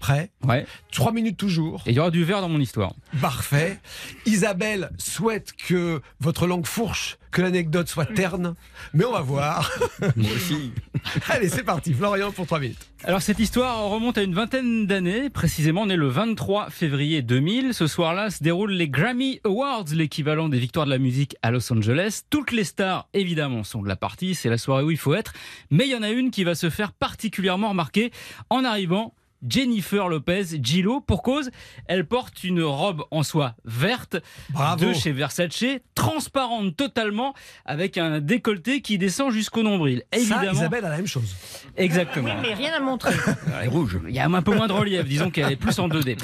prêt 0.02 0.30
Ouais. 0.44 0.66
Trois 0.90 1.12
minutes 1.12 1.36
toujours. 1.36 1.82
Et 1.86 1.90
il 1.90 1.96
y 1.96 2.00
aura 2.00 2.10
du 2.10 2.24
verre 2.24 2.40
dans 2.40 2.48
mon 2.48 2.60
histoire. 2.60 2.92
Parfait. 3.20 3.78
Isabelle 4.26 4.90
souhaite 4.98 5.52
que 5.52 6.02
votre 6.18 6.48
langue 6.48 6.66
fourche, 6.66 7.18
que 7.30 7.40
l'anecdote 7.40 7.88
soit 7.88 8.06
terne, 8.06 8.54
mais 8.92 9.04
on 9.04 9.12
va 9.12 9.20
voir. 9.20 9.70
Moi 10.16 10.30
aussi. 10.34 10.72
Allez, 11.28 11.48
c'est 11.48 11.62
parti. 11.62 11.94
Florian 11.94 12.32
pour 12.32 12.46
trois 12.46 12.58
minutes. 12.58 12.90
Alors 13.04 13.22
cette 13.22 13.38
histoire 13.38 13.88
remonte 13.88 14.18
à 14.18 14.22
une 14.22 14.34
vingtaine 14.34 14.86
d'années, 14.86 15.30
précisément 15.30 15.82
on 15.82 15.88
est 15.88 15.96
le 15.96 16.08
23 16.08 16.70
février 16.70 17.22
2000. 17.22 17.72
Ce 17.72 17.86
soir-là 17.86 18.30
se 18.30 18.42
déroulent 18.42 18.72
les 18.72 18.88
Grammy 18.88 19.40
Awards, 19.44 19.86
l'équivalent 19.92 20.48
des 20.48 20.58
victoires 20.58 20.86
de 20.86 20.90
la 20.90 20.98
musique 20.98 21.36
à 21.42 21.50
Los 21.52 21.72
Angeles. 21.72 22.22
Toutes 22.28 22.52
les 22.52 22.64
stars 22.64 23.08
évidemment 23.14 23.64
sont 23.64 23.82
de 23.82 23.88
la 23.88 23.96
partie, 23.96 24.34
c'est 24.34 24.48
la 24.50 24.58
soirée 24.58 24.82
où 24.84 24.90
il 24.90 24.98
faut 24.98 25.14
être, 25.14 25.32
mais 25.70 25.86
il 25.86 25.90
y 25.90 25.96
en 25.96 26.02
a 26.02 26.10
une 26.10 26.30
qui 26.30 26.44
va 26.44 26.54
se 26.54 26.70
faire 26.70 26.92
particulièrement 26.92 27.70
remarquer 27.70 28.12
en 28.50 28.64
arrivant. 28.64 29.14
Jennifer 29.46 30.08
Lopez, 30.08 30.44
Gillo, 30.62 31.00
pour 31.00 31.22
cause, 31.22 31.50
elle 31.86 32.06
porte 32.06 32.44
une 32.44 32.62
robe 32.62 33.02
en 33.10 33.22
soie 33.22 33.54
verte 33.64 34.16
Bravo. 34.50 34.86
de 34.86 34.92
chez 34.92 35.12
Versace, 35.12 35.64
transparente 35.94 36.76
totalement, 36.76 37.34
avec 37.64 37.98
un 37.98 38.20
décolleté 38.20 38.80
qui 38.80 38.98
descend 38.98 39.32
jusqu'au 39.32 39.62
nombril. 39.62 40.02
Ça, 40.12 40.18
Évidemment, 40.20 40.52
Isabelle 40.52 40.84
a 40.84 40.90
la 40.90 40.96
même 40.96 41.06
chose. 41.06 41.34
exactement. 41.76 42.28
Oui, 42.28 42.40
mais 42.42 42.54
rien 42.54 42.72
à 42.74 42.80
montrer. 42.80 43.14
Elle 43.60 43.64
est 43.66 43.68
rouge. 43.68 43.98
Il 44.08 44.14
y 44.14 44.18
a 44.18 44.26
un 44.26 44.42
peu 44.42 44.54
moins 44.54 44.66
de 44.68 44.72
relief, 44.72 45.04
disons 45.04 45.30
qu'elle 45.30 45.50
est 45.52 45.56
plus 45.56 45.78
en 45.78 45.88
2D. 45.88 46.16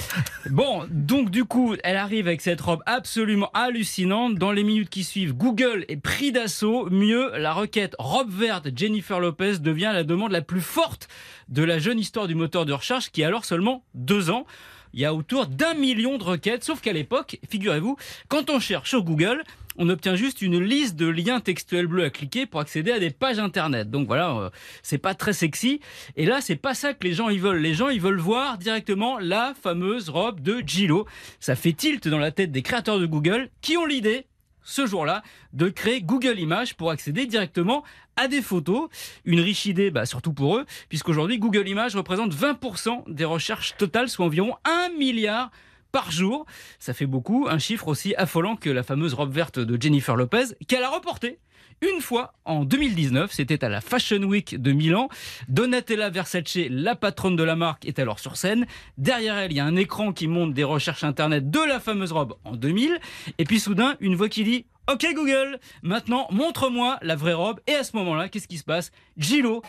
Bon, 0.51 0.87
donc 0.91 1.31
du 1.31 1.45
coup, 1.45 1.75
elle 1.85 1.97
arrive 1.97 2.27
avec 2.27 2.41
cette 2.41 2.61
robe 2.61 2.83
absolument 2.87 3.51
hallucinante. 3.55 4.37
Dans 4.37 4.53
les 4.53 4.65
minutes 4.65 4.91
qui 4.91 5.05
suivent, 5.05 5.35
Google 5.35 5.85
est 5.89 5.97
pris 5.97 6.33
d'assaut. 6.33 6.89
Mieux, 6.91 7.31
la 7.37 7.53
requête 7.53 7.95
robe 7.99 8.31
verte 8.31 8.69
Jennifer 8.77 9.21
Lopez 9.21 9.59
devient 9.59 9.91
la 9.93 10.05
demande 10.05 10.33
la 10.33 10.43
plus 10.43 10.61
forte 10.61 11.09
de 11.49 11.63
la 11.63 11.79
jeune 11.79 11.99
histoire 11.99 12.27
du 12.27 12.35
moteur 12.35 12.67
de 12.67 12.73
recherche 12.73 13.11
qui 13.11 13.25
a 13.25 13.27
alors 13.27 13.45
seulement 13.45 13.85
deux 13.95 14.31
ans. 14.31 14.47
Il 14.95 15.01
y 15.01 15.05
a 15.05 15.15
autour 15.15 15.47
d'un 15.47 15.75
million 15.75 16.17
de 16.17 16.25
requêtes, 16.25 16.65
sauf 16.65 16.81
qu'à 16.81 16.93
l'époque, 16.93 17.39
figurez-vous, 17.49 17.97
quand 18.29 18.49
on 18.51 18.59
cherche 18.59 18.89
sur 18.89 19.05
Google, 19.05 19.43
on 19.77 19.89
obtient 19.91 20.17
juste 20.17 20.43
une 20.43 20.59
liste 20.59 20.97
de 20.97 21.07
liens 21.07 21.41
textuels 21.41 21.87
bleus 21.87 22.05
à 22.05 22.11
cliquer 22.11 22.47
pour 22.47 22.61
accéder 22.61 22.91
à 22.91 22.99
des 22.99 23.11
pages 23.11 23.39
internet. 23.39 23.91
Donc 23.91 24.09
voilà, 24.09 24.37
euh, 24.37 24.51
c'est 24.83 24.99
pas 24.99 25.15
très 25.15 25.33
sexy. 25.33 25.81
Et 26.17 26.27
là, 26.27 26.41
c'est 26.41 26.57
pas 26.57 26.75
ça 26.75 26.95
que 26.95 27.07
les 27.07 27.15
gens 27.15 27.29
ils 27.29 27.41
veulent. 27.41 27.61
Les 27.61 27.75
gens 27.75 27.89
ils 27.89 28.01
veulent 28.01 28.19
voir 28.19 28.59
directement 28.59 29.19
la 29.21 29.55
fameuse 29.61 30.09
robe 30.09 30.41
de 30.41 30.63
Gillo. 30.67 31.07
Ça 31.39 31.55
fait 31.55 31.73
tilt 31.73 32.09
dans 32.09 32.19
la 32.19 32.33
tête 32.33 32.51
des 32.51 32.63
créateurs 32.63 32.99
de 32.99 33.07
Google 33.07 33.51
qui 33.61 33.77
ont 33.77 33.87
l'idée 33.87 34.27
ce 34.69 34.87
jour-là, 34.87 35.23
de 35.55 35.71
créer 35.71 36.03
Google 36.03 36.39
Images 36.39 36.75
pour 36.75 36.91
accéder 36.91 37.27
directement 37.27 37.83
à 38.17 38.29
des 38.29 38.43
photos. 38.43 38.91
Une 39.25 39.41
riche 39.41 39.65
idée, 39.65 39.91
bah, 39.91 40.05
surtout 40.05 40.35
pour 40.35 40.59
eux, 40.59 40.67
puisqu'aujourd'hui, 40.91 41.39
Google 41.39 41.67
Images 41.67 41.97
représente 41.97 42.35
20% 42.35 43.05
des 43.09 43.25
recherches 43.25 43.77
totales, 43.79 44.11
soit 44.11 44.27
environ 44.27 44.57
1 44.65 44.91
milliard 44.99 45.51
par 45.91 46.11
jour. 46.11 46.45
Ça 46.79 46.93
fait 46.93 47.07
beaucoup, 47.07 47.47
un 47.49 47.59
chiffre 47.59 47.89
aussi 47.89 48.15
affolant 48.17 48.57
que 48.57 48.69
la 48.69 48.83
fameuse 48.83 49.15
robe 49.15 49.33
verte 49.33 49.59
de 49.59 49.81
Jennifer 49.81 50.17
Lopez, 50.17 50.55
qu'elle 50.67 50.83
a 50.83 50.91
reportée 50.91 51.39
une 51.81 52.01
fois 52.01 52.33
en 52.45 52.65
2019, 52.65 53.33
c'était 53.33 53.65
à 53.65 53.69
la 53.69 53.81
Fashion 53.81 54.23
Week 54.23 54.61
de 54.61 54.73
Milan. 54.73 55.09
Donatella 55.49 56.11
Versace, 56.11 56.59
la 56.71 56.97
patronne 56.97 57.37
de 57.37 57.43
la 57.43 57.57
marque, 57.57 57.87
est 57.87 57.99
alors 57.99 58.19
sur 58.19 58.37
scène. 58.37 58.67
Derrière 58.97 59.37
elle, 59.39 59.53
il 59.53 59.57
y 59.57 59.61
a 59.61 59.65
un 59.65 59.77
écran 59.77 60.13
qui 60.13 60.27
montre 60.27 60.55
des 60.55 60.65
recherches 60.65 61.05
internet 61.05 61.51
de 61.51 61.61
la 61.61 61.81
fameuse 61.81 62.13
robe 62.13 62.35
en 62.45 62.57
2000. 62.57 62.99
Et 63.39 63.45
puis 63.45 63.61
soudain, 63.61 63.97
une 64.01 64.17
voix 64.17 64.29
qui 64.29 64.45
dit 64.45 64.67
Ok 64.91 65.07
Google, 65.15 65.61
maintenant 65.83 66.27
montre-moi 66.31 66.99
la 67.03 67.15
vraie 67.15 67.35
robe. 67.35 67.61
Et 67.67 67.75
à 67.75 67.85
ce 67.85 67.97
moment-là, 67.97 68.29
qu'est-ce 68.29 68.49
qui 68.49 68.59
se 68.59 68.65
passe? 68.65 68.91
Gilo, 69.17 69.63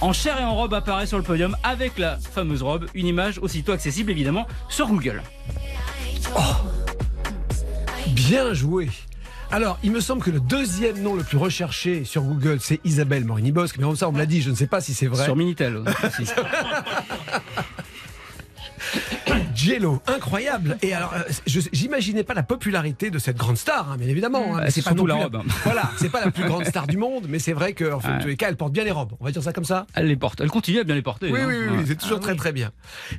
en 0.00 0.12
chair 0.12 0.40
et 0.40 0.44
en 0.44 0.54
robe, 0.54 0.74
apparaît 0.74 1.06
sur 1.06 1.18
le 1.18 1.24
podium 1.24 1.56
avec 1.62 1.96
la 1.98 2.18
fameuse 2.18 2.62
robe. 2.62 2.86
Une 2.94 3.06
image 3.06 3.38
aussitôt 3.38 3.72
accessible 3.72 4.10
évidemment 4.10 4.46
sur 4.68 4.88
Google. 4.88 5.22
Bien 8.08 8.52
joué. 8.52 8.88
Alors, 9.52 9.78
il 9.82 9.92
me 9.92 10.00
semble 10.00 10.22
que 10.22 10.30
le 10.30 10.40
deuxième 10.40 11.00
nom 11.02 11.14
le 11.14 11.22
plus 11.22 11.38
recherché 11.38 12.04
sur 12.04 12.22
Google, 12.22 12.58
c'est 12.60 12.80
Isabelle 12.84 13.24
Morini-Bosque. 13.24 13.76
Mais 13.78 13.84
comme 13.84 13.96
ça, 13.96 14.08
on 14.08 14.12
me 14.12 14.18
l'a 14.18 14.26
dit, 14.26 14.42
je 14.42 14.50
ne 14.50 14.54
sais 14.56 14.66
pas 14.66 14.80
si 14.80 14.92
c'est 14.92 15.06
vrai. 15.06 15.24
Sur 15.24 15.36
Minitel 15.36 15.76
aussi. 15.76 16.30
Jello, 19.54 20.02
incroyable. 20.06 20.76
Et 20.82 20.92
alors, 20.92 21.14
euh, 21.14 21.20
je- 21.46 21.60
j'imaginais 21.72 22.22
pas 22.24 22.34
la 22.34 22.42
popularité 22.42 23.10
de 23.10 23.18
cette 23.18 23.36
grande 23.36 23.56
star, 23.56 23.90
hein, 23.92 23.96
bien 23.96 24.08
évidemment. 24.08 24.54
hein, 24.54 24.58
Bah, 24.58 24.62
mais 24.64 24.70
c'est 24.70 24.82
pas 24.82 24.94
plus 24.94 25.06
la 25.06 25.14
robe, 25.14 25.36
hein. 25.36 25.42
Voilà, 25.64 25.90
c'est 25.96 26.10
pas 26.10 26.22
la 26.24 26.30
plus 26.30 26.44
grande 26.44 26.64
star 26.66 26.86
du 26.86 26.96
monde, 26.98 27.26
mais 27.28 27.38
c'est 27.38 27.52
vrai 27.54 27.72
fait, 28.00 28.08
Ouais. 28.08 28.18
tous 28.20 28.28
les 28.28 28.36
cas, 28.36 28.48
elle 28.48 28.56
porte 28.56 28.72
bien 28.72 28.84
les 28.84 28.90
robes. 28.90 29.12
On 29.20 29.24
va 29.24 29.30
dire 29.32 29.42
ça 29.42 29.52
comme 29.52 29.64
ça. 29.64 29.86
Elle 29.94 30.06
les 30.06 30.16
porte. 30.16 30.40
Elle 30.40 30.50
continue 30.50 30.80
à 30.80 30.84
bien 30.84 30.94
les 30.94 31.02
porter. 31.02 31.32
Oui, 31.32 31.40
hein. 31.40 31.46
oui, 31.48 31.54
oui, 31.58 31.66
oui, 31.70 31.78
Ouais. 31.78 31.84
c'est 31.86 31.96
toujours 31.96 32.18
Ah 32.20 32.22
très 32.22 32.32
oui. 32.32 32.38
très 32.38 32.52
bien. 32.52 32.70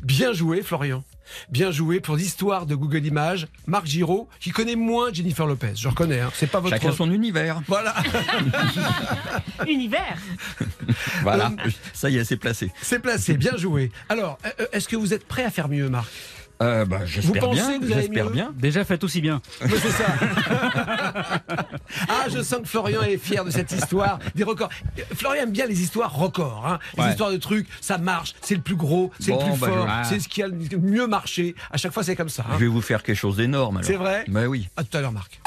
Bien 0.03 0.31
joué, 0.31 0.61
Florian. 0.61 1.03
Bien 1.49 1.71
joué 1.71 1.99
pour 1.99 2.15
l'histoire 2.15 2.65
de 2.65 2.75
Google 2.75 3.05
Images. 3.05 3.47
Marc 3.65 3.85
Giraud, 3.85 4.27
qui 4.39 4.51
connaît 4.51 4.75
moins 4.75 5.11
Jennifer 5.11 5.45
Lopez. 5.45 5.73
Je 5.75 5.87
reconnais, 5.87 6.19
hein, 6.21 6.31
c'est 6.33 6.47
pas 6.49 6.59
votre. 6.59 6.75
Chacun 6.75 6.91
son 6.91 7.11
univers. 7.11 7.61
Voilà, 7.67 7.95
Univers. 9.67 10.17
Voilà, 11.21 11.51
ça 11.93 12.09
y 12.09 12.17
est, 12.17 12.23
c'est 12.23 12.37
placé. 12.37 12.71
c'est 12.81 12.99
placé, 12.99 13.35
bien 13.37 13.57
joué. 13.57 13.91
Alors, 14.09 14.37
euh, 14.45 14.49
euh, 14.61 14.65
est-ce 14.71 14.87
que 14.87 14.95
vous 14.95 15.13
êtes 15.13 15.27
prêt 15.27 15.43
à 15.43 15.49
faire 15.51 15.67
mieux, 15.67 15.89
Marc? 15.89 16.07
Euh, 16.61 16.85
bah, 16.85 17.01
j'espère 17.05 17.41
pensez 17.43 17.61
bien. 17.61 17.79
que 17.79 17.85
vous 17.85 17.91
avez 17.91 18.01
J'espère 18.01 18.25
mieux 18.25 18.31
bien. 18.31 18.53
Déjà 18.55 18.83
faites 18.83 19.03
aussi 19.03 19.21
bien. 19.21 19.41
C'est 19.61 19.91
ça. 19.91 20.05
ah, 22.09 22.25
je 22.33 22.41
sens 22.41 22.61
que 22.61 22.67
Florian 22.67 23.01
est 23.03 23.17
fier 23.17 23.45
de 23.45 23.51
cette 23.51 23.71
histoire 23.71 24.19
des 24.35 24.43
records. 24.43 24.69
Florian 25.15 25.43
aime 25.43 25.51
bien 25.51 25.67
les 25.67 25.81
histoires 25.81 26.13
records. 26.13 26.65
Hein. 26.67 26.79
Les 26.97 27.03
Ouais. 27.03 27.09
histoires 27.11 27.31
de 27.31 27.37
trucs, 27.37 27.67
ça 27.81 27.97
marche, 27.97 28.33
c'est 28.41 28.55
le 28.55 28.61
plus 28.61 28.75
gros, 28.75 29.11
c'est 29.19 29.31
Bon, 29.31 29.37
le 29.45 29.51
plus 29.51 29.59
bah, 29.59 29.67
fort, 29.67 29.87
je- 30.03 30.09
c'est 30.09 30.19
ce 30.19 30.27
qui 30.27 30.41
a 30.41 30.47
le 30.47 30.55
mieux 30.79 31.05
marché. 31.07 31.55
À 31.71 31.77
chaque 31.77 31.91
fois, 31.93 32.03
c'est 32.03 32.15
comme 32.15 32.29
ça. 32.29 32.43
hein. 32.47 32.53
Je 32.55 32.59
vais 32.59 32.67
vous 32.67 32.81
faire 32.81 33.03
quelque 33.03 33.15
chose 33.17 33.37
d'énorme. 33.37 33.77
alors. 33.77 33.85
C'est 33.87 33.95
vrai 33.95 34.25
Bah 34.27 34.45
oui. 34.47 34.67
À 34.77 34.83
tout 34.83 34.97
à 34.97 35.01
l'heure, 35.01 35.11
Marc. 35.11 35.39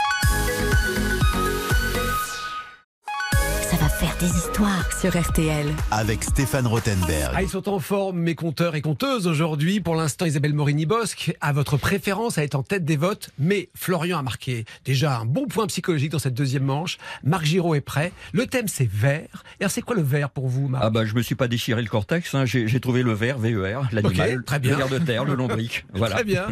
Faire 4.01 4.17
des 4.19 4.35
histoires 4.35 4.99
sur 4.99 5.11
RTL. 5.15 5.67
Avec 5.91 6.25
Stéphane 6.25 6.67
Rothenberg. 6.67 7.35
Ah, 7.37 7.43
ils 7.43 7.51
sont 7.51 7.69
en 7.69 7.79
forme, 7.81 8.19
mes 8.19 8.35
compteurs 8.35 8.75
et 8.75 8.81
compteuses, 8.81 9.27
aujourd'hui. 9.27 9.81
Pour 9.81 9.95
l'instant, 9.95 10.25
Isabelle 10.25 10.55
Morini-Bosque 10.55 11.37
a 11.43 11.53
votre 11.53 11.77
préférence 11.77 12.39
à 12.39 12.43
être 12.43 12.55
en 12.55 12.63
tête 12.63 12.87
des 12.87 12.97
votes. 12.97 13.29
Mais 13.39 13.69
Florian 13.75 14.19
a 14.19 14.23
marqué 14.23 14.65
déjà 14.87 15.19
un 15.19 15.27
bon 15.27 15.47
point 15.49 15.67
psychologique 15.67 16.13
dans 16.13 16.19
cette 16.19 16.33
deuxième 16.33 16.65
manche. 16.65 16.97
Marc 17.25 17.45
Giraud 17.45 17.75
est 17.75 17.83
prêt. 17.83 18.13
Le 18.33 18.47
thème, 18.47 18.69
c'est 18.69 18.89
vert. 18.91 19.45
Et 19.61 19.65
alors, 19.65 19.71
c'est 19.71 19.83
quoi 19.83 19.97
le 19.97 20.03
vert 20.03 20.31
pour 20.31 20.49
vous, 20.49 20.69
Marc? 20.69 20.83
Ah 20.83 20.89
bah 20.89 21.05
je 21.05 21.15
me 21.15 21.21
suis 21.21 21.35
pas 21.35 21.47
déchiré 21.47 21.83
le 21.83 21.89
cortex, 21.89 22.35
hein. 22.35 22.47
j'ai 22.47 22.81
trouvé 22.81 23.03
le 23.03 23.13
ver, 23.13 23.37
VER, 23.39 23.83
l'animal, 23.93 24.45
très 24.45 24.61
bien. 24.61 24.71
le 24.71 24.77
ver 24.79 24.89
de 24.89 24.99
terre, 25.05 25.25
le 25.27 25.35
lombric. 25.35 25.85
Voilà. 25.93 26.15
Très 26.15 26.25
bien. 26.25 26.47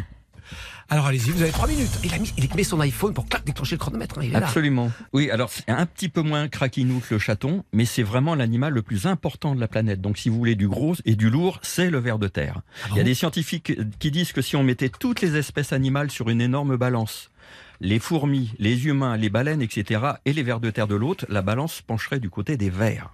Alors, 0.90 1.06
allez-y, 1.06 1.30
vous 1.30 1.42
avez 1.42 1.50
trois 1.50 1.68
minutes. 1.68 1.90
Il, 2.02 2.14
a 2.14 2.18
mis, 2.18 2.32
il 2.38 2.48
met 2.56 2.64
son 2.64 2.80
iPhone 2.80 3.12
pour 3.12 3.28
clac, 3.28 3.44
déclencher 3.44 3.74
le 3.74 3.78
chronomètre. 3.78 4.18
hein, 4.18 4.22
il 4.24 4.30
est 4.30 4.40
là. 4.40 4.46
Absolument. 4.46 4.90
Oui, 5.12 5.30
alors 5.30 5.50
c'est 5.50 5.68
un 5.68 5.84
petit 5.84 6.08
peu 6.08 6.22
moins 6.22 6.48
craquinou 6.48 7.00
que 7.00 7.14
le 7.14 7.20
chaton, 7.20 7.62
mais 7.74 7.84
c'est 7.84 8.02
vraiment 8.02 8.34
l'animal 8.34 8.72
le 8.72 8.80
plus 8.80 9.04
important 9.06 9.54
de 9.54 9.60
la 9.60 9.68
planète. 9.68 10.00
Donc 10.00 10.16
si 10.16 10.30
vous 10.30 10.38
voulez 10.38 10.54
du 10.54 10.66
gros 10.66 10.94
et 11.04 11.14
du 11.14 11.28
lourd, 11.28 11.58
c'est 11.62 11.90
le 11.90 11.98
ver 11.98 12.18
de 12.18 12.28
terre. 12.28 12.62
Il 12.92 12.96
y 12.96 13.00
a 13.00 13.04
des 13.04 13.14
scientifiques 13.14 13.72
qui 13.98 14.10
disent 14.10 14.32
que 14.32 14.40
si 14.40 14.56
on 14.56 14.64
mettait 14.64 14.88
toutes 14.88 15.20
les 15.20 15.36
espèces 15.36 15.74
animales 15.74 16.10
sur 16.10 16.30
une 16.30 16.40
énorme 16.40 16.76
balance, 16.76 17.30
les 17.80 17.98
fourmis, 17.98 18.52
les 18.58 18.86
humains, 18.86 19.16
les 19.18 19.28
baleines, 19.28 19.62
etc., 19.62 20.00
et 20.24 20.32
les 20.32 20.42
vers 20.42 20.58
de 20.58 20.70
terre 20.70 20.86
de 20.88 20.94
l'autre, 20.96 21.26
la 21.28 21.42
balance 21.42 21.82
pencherait 21.82 22.18
du 22.18 22.30
côté 22.30 22.56
des 22.56 22.70
vers. 22.70 23.10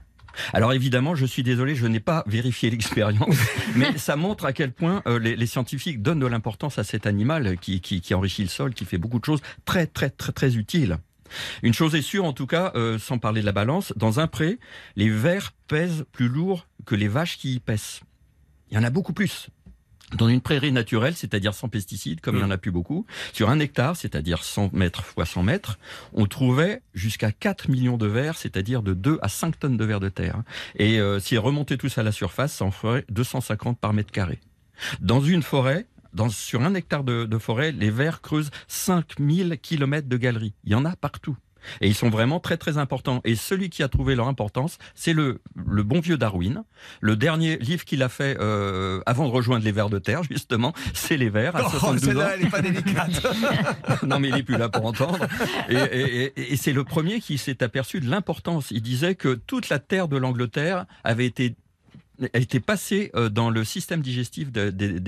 Alors 0.52 0.72
évidemment, 0.72 1.14
je 1.14 1.26
suis 1.26 1.42
désolé, 1.42 1.74
je 1.74 1.86
n'ai 1.86 2.00
pas 2.00 2.24
vérifié 2.26 2.70
l'expérience, 2.70 3.36
mais 3.76 3.96
ça 3.98 4.16
montre 4.16 4.44
à 4.44 4.52
quel 4.52 4.72
point 4.72 5.02
euh, 5.06 5.18
les, 5.18 5.36
les 5.36 5.46
scientifiques 5.46 6.02
donnent 6.02 6.20
de 6.20 6.26
l'importance 6.26 6.78
à 6.78 6.84
cet 6.84 7.06
animal 7.06 7.58
qui, 7.58 7.80
qui, 7.80 8.00
qui 8.00 8.14
enrichit 8.14 8.42
le 8.42 8.48
sol, 8.48 8.74
qui 8.74 8.84
fait 8.84 8.98
beaucoup 8.98 9.18
de 9.18 9.24
choses 9.24 9.40
très 9.64 9.86
très 9.86 10.10
très 10.10 10.32
très 10.32 10.56
utiles. 10.56 10.98
Une 11.62 11.74
chose 11.74 11.94
est 11.94 12.02
sûre, 12.02 12.24
en 12.24 12.32
tout 12.32 12.46
cas, 12.46 12.72
euh, 12.74 12.98
sans 12.98 13.18
parler 13.18 13.40
de 13.40 13.46
la 13.46 13.52
balance, 13.52 13.92
dans 13.96 14.20
un 14.20 14.26
pré, 14.26 14.58
les 14.96 15.10
vers 15.10 15.52
pèsent 15.68 16.04
plus 16.12 16.28
lourd 16.28 16.66
que 16.86 16.94
les 16.94 17.08
vaches 17.08 17.38
qui 17.38 17.54
y 17.54 17.60
pèsent. 17.60 18.00
Il 18.70 18.74
y 18.74 18.78
en 18.78 18.84
a 18.84 18.90
beaucoup 18.90 19.12
plus. 19.12 19.48
Dans 20.12 20.28
une 20.28 20.40
prairie 20.40 20.70
naturelle, 20.70 21.16
c'est-à-dire 21.16 21.54
sans 21.54 21.68
pesticides, 21.68 22.20
comme 22.20 22.36
il 22.36 22.38
n'y 22.38 22.44
en 22.44 22.50
a 22.50 22.58
plus 22.58 22.70
beaucoup, 22.70 23.06
sur 23.32 23.48
un 23.48 23.58
hectare, 23.58 23.96
c'est-à-dire 23.96 24.44
100 24.44 24.72
mètres 24.72 25.04
fois 25.04 25.24
100 25.24 25.42
mètres, 25.42 25.78
on 26.12 26.26
trouvait 26.26 26.82
jusqu'à 26.94 27.32
4 27.32 27.68
millions 27.70 27.96
de 27.96 28.06
vers, 28.06 28.36
c'est-à-dire 28.36 28.82
de 28.82 28.92
2 28.92 29.18
à 29.22 29.28
5 29.28 29.58
tonnes 29.58 29.76
de 29.76 29.84
vers 29.84 30.00
de 30.00 30.08
terre. 30.08 30.42
Et 30.76 31.00
euh, 31.00 31.20
si 31.20 31.38
remontait 31.38 31.78
tous 31.78 31.98
à 31.98 32.02
la 32.02 32.12
surface, 32.12 32.54
ça 32.54 32.64
en 32.64 32.70
ferait 32.70 33.04
250 33.08 33.78
par 33.78 33.92
mètre 33.92 34.12
carré. 34.12 34.40
Dans 35.00 35.20
une 35.20 35.42
forêt, 35.42 35.86
dans, 36.12 36.28
sur 36.28 36.62
un 36.62 36.74
hectare 36.74 37.04
de, 37.04 37.24
de 37.24 37.38
forêt, 37.38 37.72
les 37.72 37.90
vers 37.90 38.20
creusent 38.20 38.50
5000 38.68 39.58
kilomètres 39.60 40.08
de 40.08 40.16
galeries. 40.16 40.54
Il 40.64 40.72
y 40.72 40.74
en 40.74 40.84
a 40.84 40.96
partout. 40.96 41.36
Et 41.80 41.88
ils 41.88 41.94
sont 41.94 42.10
vraiment 42.10 42.40
très 42.40 42.56
très 42.56 42.78
importants. 42.78 43.20
Et 43.24 43.34
celui 43.36 43.70
qui 43.70 43.82
a 43.82 43.88
trouvé 43.88 44.14
leur 44.14 44.28
importance, 44.28 44.78
c'est 44.94 45.12
le, 45.12 45.40
le 45.66 45.82
bon 45.82 46.00
vieux 46.00 46.16
Darwin. 46.16 46.64
Le 47.00 47.16
dernier 47.16 47.56
livre 47.58 47.84
qu'il 47.84 48.02
a 48.02 48.08
fait 48.08 48.36
euh, 48.40 49.00
avant 49.06 49.26
de 49.26 49.32
rejoindre 49.32 49.64
les 49.64 49.72
vers 49.72 49.90
de 49.90 49.98
terre, 49.98 50.22
justement, 50.30 50.72
c'est 50.94 51.16
les 51.16 51.28
vers 51.30 51.56
à 51.56 51.62
Oh, 51.66 51.70
72 51.70 52.02
ans. 52.02 52.06
celle-là, 52.06 52.30
elle 52.34 52.42
n'est 52.44 52.50
pas 52.50 52.60
délicate. 52.62 53.26
non, 54.06 54.18
mais 54.20 54.28
il 54.28 54.36
est 54.36 54.42
plus 54.42 54.56
là 54.58 54.68
pour 54.68 54.84
entendre. 54.86 55.26
Et, 55.68 55.74
et- 55.76 56.24
et- 56.36 56.52
et 56.52 56.56
c'est 56.56 56.72
le 56.72 56.84
premier 56.84 57.20
qui 57.20 57.38
s'est 57.38 57.62
aperçu 57.62 58.00
de 58.00 58.08
l'importance. 58.10 58.70
Il 58.70 58.82
disait 58.82 59.14
que 59.14 59.34
toute 59.34 59.68
la 59.68 59.78
terre 59.78 60.08
de 60.08 60.16
l'Angleterre 60.16 60.84
avait 61.04 61.26
été 61.26 61.54
a 62.32 62.38
été 62.38 62.60
passée 62.60 63.10
euh, 63.14 63.28
dans 63.28 63.50
le 63.50 63.64
système 63.64 64.00
digestif 64.00 64.52
de- 64.52 64.70
des- 64.70 65.00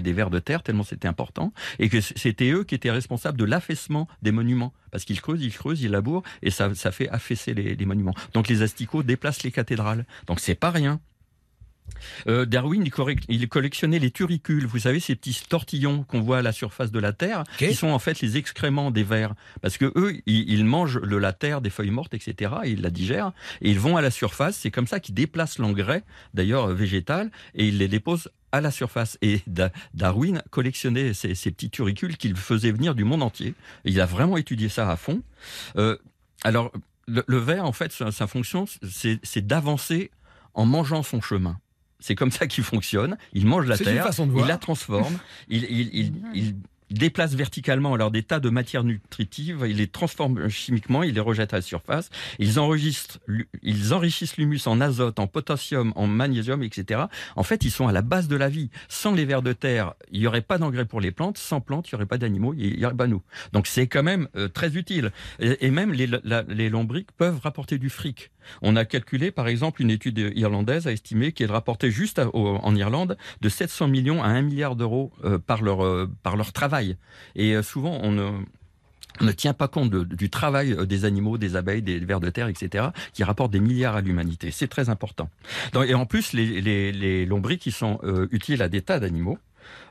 des- 0.00 0.12
vers 0.12 0.30
de 0.30 0.38
terre, 0.38 0.62
tellement 0.62 0.84
c'était 0.84 1.08
important, 1.08 1.52
et 1.78 1.88
que 1.88 2.00
c'était 2.00 2.50
eux 2.50 2.64
qui 2.64 2.74
étaient 2.74 2.90
responsables 2.90 3.38
de 3.38 3.44
l'affaissement 3.44 4.08
des 4.22 4.32
monuments. 4.32 4.72
Parce 4.90 5.04
qu'ils 5.04 5.20
creusent, 5.20 5.42
ils 5.42 5.52
creusent, 5.52 5.82
ils 5.82 5.90
labourent, 5.90 6.22
et 6.42 6.50
ça, 6.50 6.74
ça 6.74 6.92
fait 6.92 7.08
affaisser 7.08 7.54
les, 7.54 7.74
les 7.74 7.86
monuments. 7.86 8.14
Donc 8.32 8.48
les 8.48 8.62
asticots 8.62 9.02
déplacent 9.02 9.42
les 9.42 9.50
cathédrales. 9.50 10.04
Donc 10.26 10.40
c'est 10.40 10.54
pas 10.54 10.70
rien. 10.70 11.00
Euh, 12.26 12.44
Darwin, 12.44 12.84
il, 13.28 13.48
collectionnait 13.48 13.98
les 13.98 14.10
turicules, 14.10 14.66
vous 14.66 14.80
savez, 14.80 15.00
ces 15.00 15.14
petits 15.14 15.38
tortillons 15.48 16.02
qu'on 16.04 16.20
voit 16.20 16.38
à 16.38 16.42
la 16.42 16.52
surface 16.52 16.90
de 16.90 16.98
la 16.98 17.12
Terre, 17.12 17.44
qui 17.68 17.74
sont 17.74 17.88
en 17.88 17.98
fait 17.98 18.20
les 18.20 18.36
excréments 18.36 18.90
des 18.90 19.04
vers. 19.04 19.34
Parce 19.62 19.78
que 19.78 19.92
eux, 19.96 20.20
ils, 20.26 20.50
ils 20.50 20.64
mangent 20.64 20.98
le, 20.98 21.18
la 21.18 21.32
terre, 21.32 21.60
des 21.60 21.70
feuilles 21.70 21.90
mortes, 21.90 22.14
etc., 22.14 22.52
et 22.64 22.70
ils 22.70 22.82
la 22.82 22.90
digèrent, 22.90 23.32
et 23.60 23.70
ils 23.70 23.80
vont 23.80 23.96
à 23.96 24.02
la 24.02 24.10
surface, 24.10 24.56
c'est 24.56 24.70
comme 24.70 24.86
ça 24.86 25.00
qu'ils 25.00 25.14
déplacent 25.14 25.58
l'engrais, 25.58 26.04
d'ailleurs 26.34 26.70
euh, 26.70 26.74
végétal, 26.74 27.30
et 27.54 27.66
ils 27.68 27.78
les 27.78 27.88
déposent 27.88 28.28
à 28.52 28.60
la 28.60 28.70
surface. 28.70 29.18
Et 29.22 29.40
Da- 29.46 29.70
Darwin 29.94 30.42
collectionnait 30.50 31.14
ces, 31.14 31.34
ces 31.34 31.50
petits 31.50 31.70
turicules 31.70 32.16
qu'il 32.16 32.36
faisait 32.36 32.70
venir 32.70 32.94
du 32.94 33.04
monde 33.04 33.22
entier. 33.22 33.54
Et 33.84 33.90
il 33.90 34.00
a 34.00 34.06
vraiment 34.06 34.36
étudié 34.36 34.68
ça 34.68 34.90
à 34.90 34.96
fond. 34.96 35.22
Euh, 35.76 35.96
alors, 36.44 36.70
le, 37.08 37.24
le 37.26 37.38
ver, 37.38 37.64
en 37.64 37.72
fait, 37.72 37.92
sa, 37.92 38.12
sa 38.12 38.26
fonction, 38.26 38.66
c'est 38.82 39.46
d'avancer 39.46 40.10
en 40.54 40.66
mangeant 40.66 41.02
son 41.02 41.20
chemin. 41.20 41.58
C'est 42.04 42.14
comme 42.14 42.30
ça 42.30 42.46
qu'il 42.46 42.62
fonctionne. 42.64 43.16
Il 43.32 43.46
mange 43.46 43.66
la 43.66 43.78
terre, 43.78 44.04
façon 44.04 44.26
de 44.26 44.38
il 44.38 44.44
la 44.44 44.58
transforme, 44.58 45.16
il, 45.48 45.64
il, 45.64 46.12
il, 46.34 46.56
déplace 46.94 47.34
verticalement 47.34 47.94
alors 47.94 48.10
des 48.10 48.22
tas 48.22 48.40
de 48.40 48.48
matières 48.50 48.84
nutritives, 48.84 49.64
il 49.68 49.76
les 49.76 49.86
transforme 49.88 50.48
chimiquement, 50.48 51.02
il 51.02 51.14
les 51.14 51.20
rejette 51.20 51.52
à 51.52 51.56
la 51.56 51.62
surface, 51.62 52.10
ils 52.38 52.58
enregistrent, 52.58 53.18
ils 53.62 53.92
enrichissent 53.94 54.36
l'humus 54.36 54.66
en 54.66 54.80
azote, 54.80 55.18
en 55.18 55.26
potassium, 55.26 55.92
en 55.96 56.06
magnésium, 56.06 56.62
etc. 56.62 57.02
En 57.36 57.42
fait, 57.42 57.64
ils 57.64 57.70
sont 57.70 57.88
à 57.88 57.92
la 57.92 58.02
base 58.02 58.28
de 58.28 58.36
la 58.36 58.48
vie. 58.48 58.70
Sans 58.88 59.12
les 59.12 59.24
vers 59.24 59.42
de 59.42 59.52
terre, 59.52 59.94
il 60.12 60.20
n'y 60.20 60.26
aurait 60.26 60.40
pas 60.42 60.58
d'engrais 60.58 60.84
pour 60.84 61.00
les 61.00 61.10
plantes. 61.10 61.38
Sans 61.38 61.60
plantes, 61.60 61.88
il 61.90 61.94
n'y 61.94 61.96
aurait 61.96 62.06
pas 62.06 62.18
d'animaux, 62.18 62.54
il 62.56 62.76
n'y 62.78 62.84
aurait 62.84 62.94
pas 62.94 63.06
nous. 63.06 63.22
Donc 63.52 63.66
c'est 63.66 63.86
quand 63.86 64.02
même 64.02 64.28
euh, 64.36 64.48
très 64.48 64.76
utile. 64.76 65.10
Et, 65.40 65.70
même 65.70 65.92
les, 65.92 66.06
la- 66.06 66.42
les 66.48 66.68
lombriques 66.70 67.10
peuvent 67.16 67.40
rapporter 67.42 67.78
du 67.78 67.90
fric. 67.90 68.30
On 68.60 68.76
a 68.76 68.84
calculé, 68.84 69.30
par 69.30 69.48
exemple, 69.48 69.80
une 69.80 69.90
étude 69.90 70.18
irlandaise 70.36 70.86
a 70.86 70.92
estimé 70.92 71.32
qu'elle 71.32 71.50
rapportait 71.50 71.90
juste 71.90 72.20
en 72.34 72.74
Irlande 72.76 73.16
de 73.40 73.48
700 73.48 73.88
millions 73.88 74.22
à 74.22 74.26
1 74.26 74.42
milliard 74.42 74.76
d'euros 74.76 75.12
euh, 75.24 75.38
par 75.38 75.62
leur 75.62 75.82
euh, 75.82 76.10
par 76.22 76.36
leur 76.36 76.52
travail. 76.52 76.83
Et 77.36 77.54
euh, 77.54 77.62
souvent, 77.62 77.98
on 78.02 78.12
ne 78.12 78.30
ne 79.20 79.32
tient 79.32 79.54
pas 79.54 79.68
compte 79.68 79.94
du 79.94 80.30
travail 80.30 80.72
euh, 80.72 80.86
des 80.86 81.04
animaux, 81.04 81.38
des 81.38 81.56
abeilles, 81.56 81.82
des 81.82 81.98
vers 82.00 82.20
de 82.20 82.30
terre, 82.30 82.48
etc., 82.48 82.86
qui 83.12 83.24
rapportent 83.24 83.52
des 83.52 83.60
milliards 83.60 83.96
à 83.96 84.00
l'humanité. 84.00 84.50
C'est 84.50 84.68
très 84.68 84.88
important. 84.88 85.30
Et 85.86 85.94
en 85.94 86.06
plus, 86.06 86.32
les, 86.32 86.60
les, 86.60 86.92
les 86.92 87.26
lombrics 87.26 87.60
qui 87.60 87.72
sont 87.72 88.00
euh, 88.02 88.26
utiles 88.32 88.62
à 88.62 88.68
des 88.68 88.82
tas 88.82 88.98
d'animaux. 88.98 89.38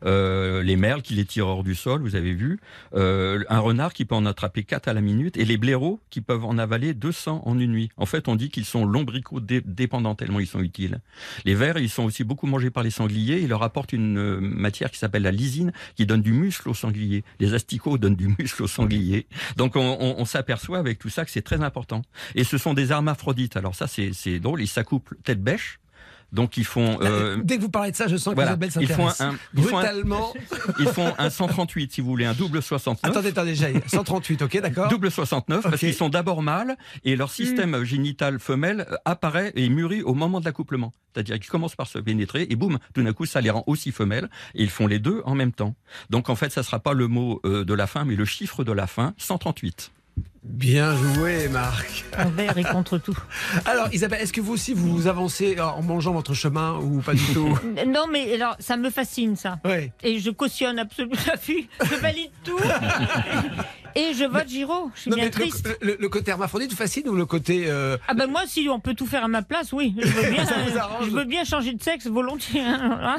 Euh, 0.05 0.61
les 0.63 0.75
merles 0.75 1.01
qui 1.01 1.13
les 1.15 1.25
tirent 1.25 1.47
hors 1.47 1.63
du 1.63 1.75
sol, 1.75 2.01
vous 2.01 2.15
avez 2.15 2.33
vu. 2.33 2.59
Euh, 2.93 3.43
un 3.49 3.59
renard 3.59 3.93
qui 3.93 4.05
peut 4.05 4.15
en 4.15 4.25
attraper 4.25 4.63
4 4.63 4.87
à 4.87 4.93
la 4.93 5.01
minute. 5.01 5.37
Et 5.37 5.45
les 5.45 5.57
blaireaux 5.57 5.99
qui 6.09 6.21
peuvent 6.21 6.45
en 6.45 6.57
avaler 6.57 6.93
200 6.93 7.43
en 7.45 7.59
une 7.59 7.71
nuit. 7.71 7.89
En 7.97 8.05
fait, 8.05 8.27
on 8.27 8.35
dit 8.35 8.49
qu'ils 8.49 8.65
sont 8.65 8.85
lombrico-dépendants 8.85 10.15
tellement 10.15 10.39
ils 10.39 10.47
sont 10.47 10.61
utiles. 10.61 10.99
Les 11.45 11.55
vers, 11.55 11.77
ils 11.77 11.89
sont 11.89 12.03
aussi 12.03 12.23
beaucoup 12.23 12.47
mangés 12.47 12.69
par 12.69 12.83
les 12.83 12.91
sangliers. 12.91 13.39
Ils 13.41 13.47
leur 13.49 13.63
apportent 13.63 13.93
une 13.93 14.17
euh, 14.17 14.39
matière 14.41 14.91
qui 14.91 14.97
s'appelle 14.97 15.23
la 15.23 15.31
lysine, 15.31 15.71
qui 15.95 16.05
donne 16.05 16.21
du 16.21 16.33
muscle 16.33 16.69
aux 16.69 16.73
sangliers. 16.73 17.23
Les 17.39 17.53
asticots 17.53 17.97
donnent 17.97 18.15
du 18.15 18.27
muscle 18.39 18.63
aux 18.63 18.67
sangliers. 18.67 19.27
Donc 19.57 19.75
on, 19.75 19.97
on- 20.17 20.25
s'aperçoit 20.25 20.79
avec 20.79 20.99
tout 20.99 21.09
ça 21.09 21.25
que 21.25 21.31
c'est 21.31 21.41
très 21.41 21.61
important. 21.61 22.01
Et 22.35 22.43
ce 22.43 22.57
sont 22.57 22.73
des 22.73 22.91
hermaphrodites. 22.91 23.57
Alors 23.57 23.75
ça, 23.75 23.87
c'est 23.87 24.39
drôle. 24.39 24.61
Ils 24.61 24.67
s'accouplent 24.67 25.17
tête 25.23 25.43
bêche. 25.43 25.79
Donc 26.33 26.57
ils 26.57 26.65
font... 26.65 26.97
euh, 27.01 27.37
Dès 27.43 27.57
que 27.57 27.61
vous 27.61 27.69
parlez 27.69 27.91
de 27.91 27.95
ça, 27.95 28.07
je 28.07 28.17
sens 28.17 28.33
voilà. 28.33 28.57
Ils 28.79 28.87
font 28.87 29.07
s'intéresse. 29.09 29.21
un, 29.21 29.35
ils 29.55 29.63
font 29.63 29.77
un- 29.77 29.81
Brutalement. 29.81 30.33
ils 30.79 30.87
font 30.87 31.13
un 31.17 31.29
138, 31.29 31.93
si 31.93 32.01
vous 32.01 32.07
voulez, 32.07 32.25
un 32.25 32.33
double 32.33 32.61
69. 32.61 33.09
Attendez, 33.11 33.29
attendez, 33.29 33.55
j'ai 33.55 33.73
138, 33.87 34.41
ok, 34.41 34.59
d'accord 34.61 34.87
Double 34.89 35.11
69, 35.11 35.61
parce 35.63 35.77
qu'ils 35.79 35.93
sont 35.93 36.09
d'abord 36.09 36.41
mâles 36.41 36.75
et 37.03 37.15
leur 37.15 37.31
système 37.31 37.83
génital 37.83 38.39
femelle 38.39 38.87
euh, 38.91 38.95
apparaît 39.05 39.53
et 39.55 39.69
mûrit 39.69 40.01
au 40.01 40.13
moment 40.15 40.39
de 40.39 40.45
l'accouplement. 40.45 40.91
C'est-à-dire 41.13 41.39
qu'ils 41.39 41.49
commencent 41.51 41.75
par 41.75 41.87
se 41.87 41.99
pénétrer 41.99 42.47
et 42.49 42.55
boum, 42.55 42.79
tout 42.95 43.03
d'un 43.03 43.13
coup, 43.13 43.25
ça 43.27 43.39
les 43.39 43.51
rend 43.51 43.63
aussi 43.67 43.91
femelles 43.91 44.29
et 44.55 44.63
ils 44.63 44.69
font 44.71 44.87
les 44.87 44.97
deux 44.99 45.21
en 45.25 45.35
même 45.35 45.51
temps. 45.51 45.75
Donc 46.09 46.29
en 46.29 46.35
fait, 46.35 46.51
ça 46.51 46.63
sera 46.63 46.79
pas 46.79 46.93
le 46.93 47.07
mot 47.07 47.39
euh, 47.45 47.63
de 47.63 47.73
la 47.75 47.85
fin, 47.85 48.05
mais 48.05 48.15
le 48.15 48.25
chiffre 48.25 48.63
de 48.63 48.71
la 48.71 48.87
fin, 48.87 49.13
138. 49.17 49.91
Bien 50.45 50.93
joué, 50.95 51.47
Marc. 51.47 52.03
Envers 52.17 52.57
et 52.57 52.63
contre 52.65 52.97
tout. 52.97 53.17
Alors, 53.65 53.87
Isabelle, 53.93 54.21
est-ce 54.21 54.33
que 54.33 54.41
vous 54.41 54.53
aussi, 54.53 54.73
vous 54.73 54.93
vous 54.93 55.07
avancez 55.07 55.57
en 55.59 55.81
mangeant 55.81 56.11
votre 56.11 56.33
chemin 56.33 56.73
ou 56.79 56.99
pas 56.99 57.13
du 57.13 57.23
tout? 57.33 57.57
Non, 57.87 58.05
mais 58.11 58.33
alors, 58.35 58.55
ça 58.59 58.75
me 58.75 58.89
fascine, 58.89 59.35
ça. 59.37 59.59
Oui. 59.63 59.91
Et 60.03 60.19
je 60.19 60.29
cautionne 60.31 60.79
absolument. 60.79 61.15
Je 61.47 61.95
valide 61.95 62.31
tout. 62.43 62.59
Et 63.95 64.13
je 64.13 64.25
vote 64.25 64.47
Giro. 64.49 64.91
Je 64.95 65.01
suis 65.01 65.11
Non, 65.11 65.15
bien 65.15 65.25
mais 65.25 65.31
triste. 65.31 65.69
le, 65.81 65.87
le- 65.91 65.97
le 65.99 66.09
côté 66.09 66.31
hermaphrodite 66.31 66.71
vous 66.71 66.77
fascine 66.77 67.07
ou 67.07 67.15
le 67.15 67.25
côté. 67.25 67.65
euh, 67.67 67.97
Ah 68.07 68.13
ben 68.13 68.27
moi, 68.27 68.41
si 68.47 68.67
on 68.69 68.79
peut 68.79 68.95
tout 68.95 69.05
faire 69.05 69.23
à 69.23 69.27
ma 69.27 69.43
place, 69.43 69.71
oui. 69.71 69.95
Je 69.99 70.07
veux 70.07 70.29
bien, 70.31 70.45
Ça 70.45 70.55
vous 70.67 70.77
arrange 70.77 71.05
je 71.05 71.11
veux 71.11 71.25
bien 71.25 71.43
changer 71.45 71.73
de 71.73 71.81
sexe 71.83 72.07
volontiers. 72.07 72.61
hein. 72.61 73.17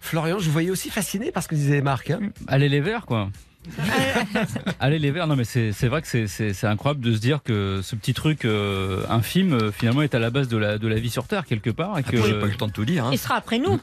Florian, 0.00 0.38
je 0.38 0.46
vous 0.46 0.52
voyais 0.52 0.70
aussi 0.70 0.88
fasciné 0.90 1.32
par 1.32 1.42
ce 1.42 1.48
que 1.48 1.54
disait 1.56 1.82
Marc. 1.82 2.10
hein. 2.10 2.20
Allez 2.46 2.68
les 2.68 2.80
verts, 2.80 3.04
quoi. 3.04 3.28
Allez 4.80 4.98
les 4.98 5.10
verts, 5.10 5.26
non 5.26 5.36
mais 5.36 5.44
c'est 5.44 5.72
c'est 5.72 5.88
vrai 5.88 6.02
que 6.02 6.26
c'est- 6.26 6.64
incroyable 6.66 7.00
de 7.04 7.12
se 7.14 7.18
dire 7.20 7.42
que 7.42 7.80
ce 7.82 7.94
petit 7.96 8.14
truc 8.14 8.44
euh, 8.44 9.02
infime 9.08 9.52
euh, 9.54 9.72
finalement 9.72 10.02
est 10.02 10.14
à 10.14 10.18
la 10.18 10.30
base 10.30 10.48
de 10.48 10.56
la, 10.56 10.78
de 10.78 10.88
la 10.88 10.96
vie 10.96 11.10
sur 11.10 11.26
Terre 11.26 11.44
quelque 11.46 11.70
part 11.70 11.98
et 11.98 12.02
que 12.02 12.16
J'ai 12.16 12.34
pas 12.40 12.46
eu 12.46 12.50
le 12.50 12.56
temps 12.56 12.66
de 12.66 12.72
tout 12.72 12.84
dire. 12.84 13.04
hein. 13.06 13.10
Il 13.12 13.18
sera 13.18 13.36
après 13.36 13.58
nous. 13.58 13.80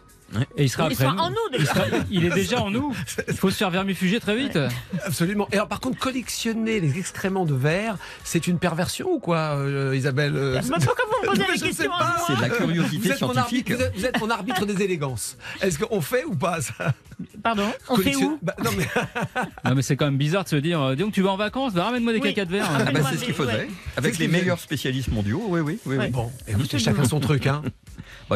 Et 0.57 0.63
il 0.63 0.69
sera 0.69 0.89
Il 0.89 1.05
en 1.05 1.29
nous, 1.29 1.35
il, 1.53 1.59
déjà. 1.59 1.73
sera- 1.73 1.85
il 2.11 2.25
est 2.25 2.29
déjà 2.29 2.61
en 2.61 2.69
nous. 2.71 2.95
Il 3.27 3.33
faut 3.35 3.49
se 3.49 3.57
faire 3.57 3.69
vermifuger 3.69 4.19
très 4.19 4.35
vite. 4.35 4.57
Absolument. 5.05 5.47
Et 5.51 5.55
alors, 5.55 5.67
par 5.67 5.79
contre, 5.79 5.97
collectionner 5.99 6.79
les 6.79 6.97
excréments 6.97 7.45
de 7.45 7.53
verre, 7.53 7.97
c'est 8.23 8.47
une 8.47 8.59
perversion 8.59 9.09
ou 9.11 9.19
quoi, 9.19 9.55
euh, 9.57 9.95
Isabelle 9.95 10.33
euh, 10.35 10.59
Mais 10.69 10.77
pourquoi 10.85 11.05
vous 11.05 11.21
me 11.23 11.27
posez 11.35 11.47
la 11.47 11.67
question 11.67 11.89
moi 11.89 12.15
C'est 12.27 12.35
de 12.37 12.41
la 12.41 12.47
Vous 12.49 12.55
curiosité 12.55 13.09
êtes, 13.11 13.21
mon 13.21 13.33
scientifique. 13.33 13.71
arbitre, 13.71 13.75
vous, 13.75 13.83
êtes, 13.83 13.95
vous 13.97 14.05
êtes 14.05 14.19
mon 14.21 14.29
arbitre 14.29 14.65
des 14.65 14.81
élégances. 14.83 15.37
Est-ce 15.61 15.79
qu'on 15.79 16.01
fait 16.01 16.23
ou 16.25 16.35
pas 16.35 16.61
ça? 16.61 16.93
Pardon? 17.41 17.71
On 17.89 17.97
fait 17.97 18.15
où? 18.15 18.39
Bah, 18.41 18.55
Non, 18.63 18.71
mais 18.77 18.85
Non 19.69 19.75
mais 19.75 19.81
c'est 19.81 19.95
quand 19.95 20.05
même 20.05 20.17
bizarre 20.17 20.43
de 20.43 20.49
se 20.49 20.55
dire, 20.55 20.81
euh, 20.81 20.95
dis 20.95 21.03
donc 21.03 21.13
tu 21.13 21.21
vas 21.21 21.31
en 21.31 21.37
vacances, 21.37 21.73
bah, 21.73 21.85
ramène-moi 21.85 22.13
des 22.13 22.19
Oui. 22.19 22.33
caca 22.33 22.45
de 22.45 22.51
verre. 22.51 22.69
Ah 22.73 22.91
bah, 22.91 22.99
c'est 23.09 23.17
ce 23.17 23.25
qu'il 23.25 23.39
ouais. 23.45 23.67
Avec 23.97 24.17
les 24.17 24.27
meilleurs 24.27 24.59
spécialistes 24.59 25.11
mondiaux, 25.11 25.43
oui, 25.47 25.59
oui, 25.61 25.79
oui. 25.85 25.97
oui. 25.99 26.07
Bon, 26.09 26.31
écoutez, 26.47 26.79
chacun 26.79 27.05
son 27.05 27.19
truc, 27.19 27.47
hein. 27.47 27.61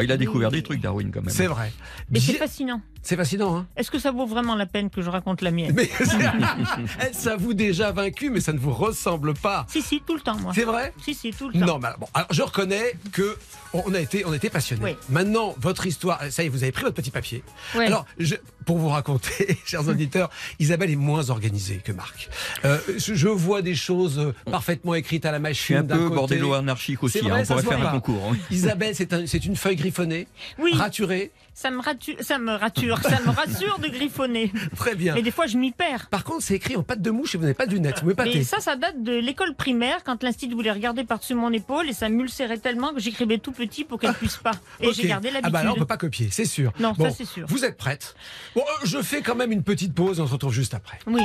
Il 0.00 0.12
a 0.12 0.16
découvert 0.16 0.50
des 0.50 0.62
trucs, 0.62 0.80
Darwin, 0.80 1.10
quand 1.12 1.20
même. 1.22 1.30
C'est 1.30 1.46
vrai. 1.46 1.72
Mais 2.10 2.20
c'est 2.20 2.34
fascinant. 2.34 2.80
C'est 3.02 3.16
fascinant, 3.16 3.56
hein. 3.56 3.66
Est-ce 3.76 3.90
que 3.90 3.98
ça 3.98 4.10
vaut 4.10 4.26
vraiment 4.26 4.54
la 4.54 4.66
peine 4.66 4.90
que 4.90 5.00
je 5.02 5.08
raconte 5.08 5.40
la 5.42 5.50
mienne? 5.50 5.72
Mais 5.74 5.88
elle 7.00 7.14
s'avoue 7.14 7.54
déjà 7.54 7.92
vaincu, 7.92 8.30
mais 8.30 8.40
ça 8.40 8.52
ne 8.52 8.58
vous 8.58 8.72
ressemble 8.72 9.34
pas. 9.34 9.66
Si, 9.68 9.82
si, 9.82 10.00
tout 10.06 10.14
le 10.14 10.20
temps, 10.20 10.36
moi. 10.38 10.52
C'est 10.54 10.64
vrai? 10.64 10.92
Si, 11.02 11.14
si, 11.14 11.30
tout 11.32 11.48
le 11.48 11.58
temps. 11.58 11.66
Non, 11.66 11.78
mais 11.78 11.88
bon, 11.98 12.06
alors 12.14 12.28
je 12.32 12.42
reconnais 12.42 12.92
que 13.12 13.36
on 13.74 13.92
a 13.94 14.00
été, 14.00 14.24
on 14.26 14.32
était 14.32 14.50
passionnés. 14.50 14.82
Oui. 14.82 14.96
Maintenant, 15.10 15.54
votre 15.60 15.86
histoire, 15.86 16.20
ça 16.30 16.42
y 16.42 16.46
est, 16.46 16.48
vous 16.48 16.62
avez 16.62 16.72
pris 16.72 16.82
votre 16.84 16.94
petit 16.94 17.10
papier. 17.10 17.42
Ouais. 17.74 17.86
Alors, 17.86 18.06
je- 18.18 18.36
pour 18.64 18.78
vous 18.78 18.88
raconter, 18.88 19.58
chers 19.66 19.86
auditeurs, 19.88 20.30
Isabelle 20.58 20.90
est 20.90 20.96
moins 20.96 21.30
organisée 21.30 21.80
que 21.84 21.92
Marc. 21.92 22.28
Euh, 22.64 22.78
je, 22.96 23.28
vois 23.28 23.62
des 23.62 23.74
choses 23.74 24.18
euh, 24.18 24.34
parfaitement 24.50 24.94
écrites 24.94 25.24
à 25.26 25.32
la 25.32 25.38
machine. 25.38 25.76
un 25.76 25.84
peu 25.84 25.98
côté. 26.04 26.14
bordello-anarchique 26.14 27.02
aussi. 27.02 27.18
C'est 27.18 27.24
vrai, 27.28 27.40
hein, 27.40 27.44
ça 27.44 27.56
on 27.56 27.62
pourrait 27.62 27.76
faire 27.76 27.86
un 27.86 27.90
pas. 27.90 27.92
concours. 27.92 28.30
hein. 28.32 28.36
Isabelle, 28.50 28.94
c'est 28.94 29.12
un- 29.12 29.26
c'est 29.26 29.44
une 29.44 29.56
feuille 29.56 29.76
griffonnée, 29.76 30.28
Oui, 30.58 30.72
raturée. 30.74 31.30
ça 31.54 31.70
me, 31.70 31.80
rature, 31.80 32.16
ça 32.20 32.38
me 32.38 32.52
rature, 32.52 32.87
ça 32.96 33.20
me 33.20 33.30
rassure 33.30 33.78
de 33.78 33.88
griffonner. 33.88 34.52
Très 34.76 34.94
bien. 34.94 35.14
Mais 35.14 35.22
des 35.22 35.30
fois, 35.30 35.46
je 35.46 35.56
m'y 35.56 35.70
perds. 35.72 36.08
Par 36.08 36.24
contre, 36.24 36.42
c'est 36.42 36.54
écrit 36.54 36.76
en 36.76 36.82
patte 36.82 37.02
de 37.02 37.10
mouche 37.10 37.34
et 37.34 37.38
vous 37.38 37.42
n'avez 37.44 37.54
pas 37.54 37.66
de 37.66 37.72
lunettes. 37.72 38.00
Vous 38.00 38.06
Mais 38.08 38.24
m'épatez. 38.24 38.44
ça, 38.44 38.60
ça 38.60 38.76
date 38.76 39.02
de 39.02 39.12
l'école 39.12 39.54
primaire, 39.54 40.02
quand 40.04 40.22
l'institut 40.22 40.54
voulait 40.54 40.72
regarder 40.72 41.04
par-dessus 41.04 41.34
mon 41.34 41.52
épaule 41.52 41.88
et 41.88 41.92
ça 41.92 42.08
m'ulcérait 42.08 42.58
tellement 42.58 42.92
que 42.94 43.00
j'écrivais 43.00 43.38
tout 43.38 43.52
petit 43.52 43.84
pour 43.84 43.98
qu'elle 44.00 44.14
puisse 44.14 44.36
pas. 44.36 44.52
Et 44.80 44.92
j'ai 44.92 45.08
gardé 45.08 45.28
Ah 45.30 45.34
l'habitude. 45.34 45.52
bah 45.52 45.64
là, 45.64 45.72
on 45.72 45.78
peut 45.78 45.86
pas 45.86 45.96
copier, 45.96 46.28
c'est 46.30 46.44
sûr. 46.44 46.72
Non, 46.80 46.94
ça, 46.94 47.10
c'est 47.10 47.24
sûr. 47.24 47.46
Vous 47.48 47.64
êtes 47.64 47.76
prête 47.76 48.14
Bon, 48.54 48.62
euh, 48.62 48.84
je 48.86 49.00
fais 49.02 49.20
quand 49.22 49.34
même 49.34 49.52
une 49.52 49.62
petite 49.62 49.94
pause 49.94 50.20
on 50.20 50.26
se 50.26 50.32
retrouve 50.32 50.52
juste 50.52 50.74
après. 50.74 50.98
Oui. 51.06 51.22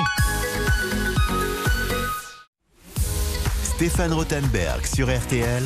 Stéphane 3.63 4.13
Rothenberg 4.13 4.85
sur 4.85 5.09
RTL. 5.15 5.63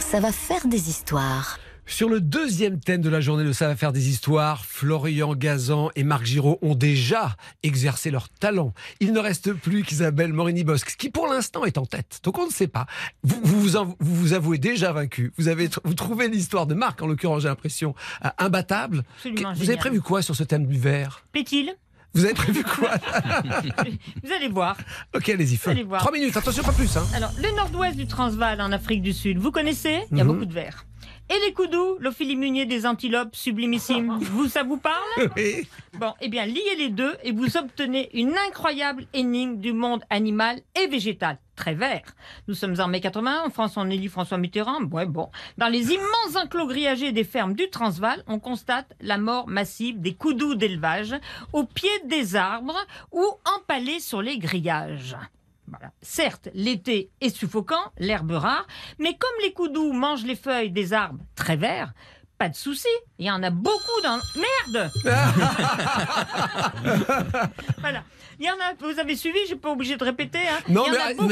Ça 0.00 0.20
va 0.20 0.30
faire 0.32 0.66
des 0.66 0.88
histoires. 0.88 1.58
Sur 1.88 2.08
le 2.08 2.20
deuxième 2.20 2.80
thème 2.80 3.00
de 3.00 3.08
la 3.08 3.20
journée 3.20 3.44
de 3.44 3.52
Ça 3.52 3.68
va 3.68 3.76
faire 3.76 3.92
des 3.92 4.08
histoires, 4.08 4.64
Florian 4.66 5.34
Gazan 5.36 5.90
et 5.94 6.02
Marc 6.02 6.24
Giraud 6.24 6.58
ont 6.60 6.74
déjà 6.74 7.36
exercé 7.62 8.10
leur 8.10 8.28
talent. 8.28 8.74
Il 8.98 9.12
ne 9.12 9.20
reste 9.20 9.52
plus 9.52 9.84
qu'Isabelle 9.84 10.32
Morini-Bosque, 10.32 10.96
qui 10.98 11.10
pour 11.10 11.28
l'instant 11.28 11.64
est 11.64 11.78
en 11.78 11.86
tête. 11.86 12.18
Donc 12.24 12.38
on 12.38 12.46
ne 12.46 12.50
sait 12.50 12.66
pas. 12.66 12.86
Vous 13.22 13.40
vous, 13.44 13.60
vous, 13.60 13.76
en- 13.76 13.84
vous 14.00 14.14
vous 14.16 14.32
avouez 14.32 14.58
déjà 14.58 14.90
vaincu. 14.92 15.32
Vous, 15.38 15.46
avez, 15.46 15.68
vous 15.84 15.94
trouvez 15.94 16.28
l'histoire 16.28 16.66
de 16.66 16.74
Marc, 16.74 17.00
en 17.02 17.06
l'occurrence 17.06 17.42
j'ai 17.42 17.48
l'impression, 17.48 17.94
euh, 18.24 18.28
imbattable. 18.38 19.04
Absolument 19.18 19.52
vous 19.54 19.68
avez 19.70 19.78
prévu 19.78 20.00
quoi 20.00 20.22
sur 20.22 20.34
ce 20.34 20.42
thème 20.42 20.66
du 20.66 20.78
verre? 20.78 21.24
Plaît-il? 21.32 21.72
Vous 22.14 22.24
avez 22.24 22.32
prévu 22.34 22.64
quoi? 22.64 22.90
Vous 24.24 24.32
allez 24.32 24.48
voir. 24.48 24.78
Ok, 25.14 25.28
allez-y, 25.28 25.56
feu. 25.58 25.70
Allez 25.70 25.82
voir. 25.82 26.00
Trois 26.00 26.12
minutes, 26.12 26.34
attention, 26.34 26.62
pas 26.64 26.72
plus. 26.72 26.96
Hein. 26.96 27.04
Alors, 27.14 27.30
le 27.36 27.54
nord-ouest 27.54 27.94
du 27.94 28.06
Transvaal 28.06 28.58
en 28.62 28.72
Afrique 28.72 29.02
du 29.02 29.12
Sud, 29.12 29.36
vous 29.36 29.50
connaissez? 29.52 30.00
Il 30.10 30.16
y 30.16 30.20
a 30.22 30.24
Mhm. 30.24 30.32
beaucoup 30.32 30.46
de 30.46 30.52
verre. 30.54 30.85
Et 31.28 31.38
les 31.44 31.52
coudous, 31.52 31.96
l'ophilie 31.98 32.36
munier 32.36 32.66
des 32.66 32.86
antilopes 32.86 33.34
sublimissimes, 33.34 34.18
vous, 34.20 34.48
ça 34.48 34.62
vous 34.62 34.76
parle? 34.76 35.30
Oui. 35.36 35.68
Bon, 35.94 36.12
eh 36.20 36.28
bien, 36.28 36.46
liez 36.46 36.76
les 36.78 36.88
deux 36.88 37.16
et 37.24 37.32
vous 37.32 37.56
obtenez 37.56 38.10
une 38.14 38.34
incroyable 38.48 39.06
énigme 39.12 39.56
du 39.56 39.72
monde 39.72 40.04
animal 40.08 40.60
et 40.80 40.86
végétal. 40.86 41.38
Très 41.56 41.74
vert. 41.74 42.04
Nous 42.48 42.54
sommes 42.54 42.78
en 42.80 42.86
mai 42.86 43.00
80, 43.00 43.44
en 43.46 43.50
France 43.50 43.76
on 43.76 43.88
élit 43.90 44.08
François 44.08 44.38
Mitterrand. 44.38 44.84
Ouais, 44.84 45.06
bon. 45.06 45.30
Dans 45.56 45.68
les 45.68 45.92
immenses 45.92 46.36
enclos 46.36 46.66
grillagés 46.66 47.12
des 47.12 47.24
fermes 47.24 47.54
du 47.54 47.70
Transvaal, 47.70 48.22
on 48.28 48.38
constate 48.38 48.94
la 49.00 49.18
mort 49.18 49.48
massive 49.48 50.00
des 50.00 50.14
coudous 50.14 50.54
d'élevage 50.54 51.14
au 51.52 51.64
pied 51.64 51.88
des 52.04 52.36
arbres 52.36 52.78
ou 53.10 53.24
empalés 53.56 54.00
sur 54.00 54.20
les 54.22 54.38
grillages. 54.38 55.16
Voilà. 55.68 55.90
Certes, 56.00 56.48
l'été 56.54 57.10
est 57.20 57.34
suffocant, 57.34 57.92
l'herbe 57.98 58.32
rare, 58.32 58.66
mais 58.98 59.16
comme 59.16 59.30
les 59.42 59.52
coudous 59.52 59.92
mangent 59.92 60.24
les 60.24 60.36
feuilles 60.36 60.70
des 60.70 60.92
arbres 60.92 61.24
très 61.34 61.56
verts, 61.56 61.92
pas 62.38 62.48
de 62.50 62.54
souci, 62.54 62.88
il 63.18 63.26
y 63.26 63.30
en 63.30 63.42
a 63.42 63.50
beaucoup 63.50 64.00
dans... 64.02 64.18
Merde 64.36 64.90
Voilà. 67.78 68.04
Il 68.38 68.46
y 68.46 68.50
en 68.50 68.54
a, 68.54 68.74
vous 68.78 68.98
avez 68.98 69.16
suivi, 69.16 69.38
j'ai 69.48 69.56
pas 69.56 69.70
obligé 69.70 69.96
de 69.96 70.04
répéter. 70.04 70.38
Hein. 70.40 70.58
Non, 70.68 70.84
mais, 70.90 70.96
a 70.98 71.08
mais 71.08 71.14
dans- 71.14 71.22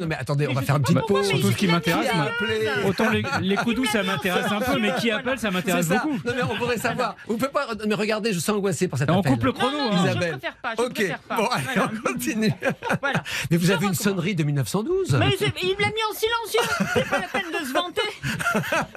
Non, 0.00 0.06
mais 0.06 0.14
attendez, 0.16 0.46
on 0.48 0.52
va 0.52 0.60
je 0.60 0.66
faire 0.66 0.76
une 0.76 0.82
petite 0.82 1.00
pause. 1.06 1.26
Surtout 1.28 1.50
ce 1.50 1.56
qui 1.56 1.66
m'intéresse, 1.66 2.08
sérieuse. 2.08 2.84
Autant 2.86 3.10
les, 3.10 3.22
les 3.40 3.56
coudous 3.56 3.84
ça 3.86 4.02
m'intéresse 4.02 4.50
un 4.50 4.60
peu, 4.60 4.78
mais 4.78 4.92
qui 5.00 5.10
appelle 5.10 5.38
ça 5.38 5.48
C'est 5.48 5.54
m'intéresse 5.54 5.86
ça. 5.88 5.94
beaucoup. 5.96 6.14
Non, 6.24 6.32
mais 6.36 6.42
on 6.42 6.56
pourrait 6.56 6.78
savoir. 6.78 7.16
Vous 7.26 7.36
pouvez 7.36 7.50
pas. 7.50 7.66
Mais 7.86 7.94
regardez, 7.94 8.32
je 8.32 8.38
suis 8.38 8.50
angoissé 8.52 8.88
par 8.88 8.98
cet 8.98 9.10
On 9.10 9.18
appel. 9.20 9.32
coupe 9.32 9.44
le 9.44 9.52
chrono. 9.52 9.78
hein. 9.78 9.90
non, 9.90 9.96
je 9.98 10.10
Isabelle. 10.10 10.30
préfère 10.38 10.56
pas. 10.56 10.74
Je 10.78 10.82
ok. 10.82 11.18
pas. 11.28 11.36
Bon, 11.36 11.46
allez, 11.46 11.64
Voilà. 11.74 11.90
on 11.92 12.12
continue. 12.12 12.52
Voilà. 13.00 13.22
Mais 13.50 13.56
vous 13.56 13.66
Je 13.66 13.72
avez 13.72 13.86
une 13.86 13.94
sonnerie 13.94 14.34
de 14.34 14.44
1912. 14.44 15.16
Mais 15.18 15.30
c'est- 15.38 15.52
il 15.62 15.76
l'a 15.78 15.88
mis 15.88 16.02
en 16.10 16.14
silencieux. 16.14 16.86
C'est 16.94 17.08
pas 17.08 17.18
la 17.20 17.28
peine 17.28 17.50
de 17.52 17.66
se 17.66 17.72
vanter. 17.72 18.00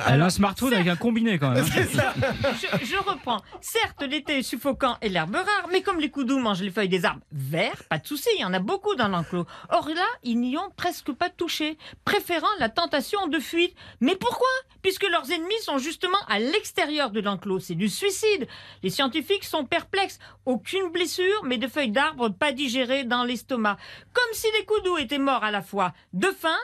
Elle 0.07 0.21
a 0.21 0.25
un 0.25 0.29
smartphone 0.29 0.73
avec 0.73 0.87
un 0.87 0.95
combiné 0.95 1.39
quand 1.39 1.51
même. 1.51 1.63
hein. 1.65 2.53
Je, 2.79 2.85
je 2.85 2.97
reprends. 2.97 3.41
Certes, 3.61 4.03
l'été 4.07 4.39
est 4.39 4.43
suffocant 4.43 4.97
et 5.01 5.09
l'herbe 5.09 5.35
rare, 5.35 5.67
mais 5.71 5.81
comme 5.81 5.99
les 5.99 6.09
coudous 6.09 6.39
mangent 6.39 6.61
les 6.61 6.71
feuilles 6.71 6.89
des 6.89 7.05
arbres 7.05 7.21
verts, 7.31 7.83
pas 7.89 7.99
de 7.99 8.07
souci, 8.07 8.29
il 8.35 8.41
y 8.41 8.45
en 8.45 8.53
a 8.53 8.59
beaucoup 8.59 8.95
dans 8.95 9.07
l'enclos. 9.07 9.45
Or 9.69 9.89
là, 9.89 10.05
ils 10.23 10.39
n'y 10.39 10.57
ont 10.57 10.69
presque 10.75 11.11
pas 11.11 11.29
touché, 11.29 11.77
préférant 12.05 12.47
la 12.59 12.69
tentation 12.69 13.27
de 13.27 13.39
fuite. 13.39 13.75
Mais 13.99 14.15
pourquoi? 14.15 14.47
Puisque 14.81 15.09
leurs 15.09 15.31
ennemis 15.31 15.61
sont 15.61 15.77
justement 15.77 16.17
à 16.27 16.39
l'extérieur 16.39 17.11
de 17.11 17.21
l'enclos. 17.21 17.59
C'est 17.59 17.75
du 17.75 17.89
suicide. 17.89 18.47
Les 18.83 18.89
scientifiques 18.89 19.45
sont 19.45 19.65
perplexes. 19.65 20.19
Aucune 20.45 20.89
blessure, 20.89 21.43
mais 21.43 21.57
de 21.57 21.67
feuilles 21.67 21.91
d'arbres 21.91 22.29
pas 22.29 22.51
digérées 22.51 23.03
dans 23.03 23.23
l'estomac. 23.23 23.77
Comme 24.13 24.33
si 24.33 24.47
les 24.57 24.65
coudous 24.65 24.97
étaient 24.97 25.17
morts 25.17 25.43
à 25.43 25.51
la 25.51 25.61
fois 25.61 25.93
de 26.13 26.27
faim 26.27 26.57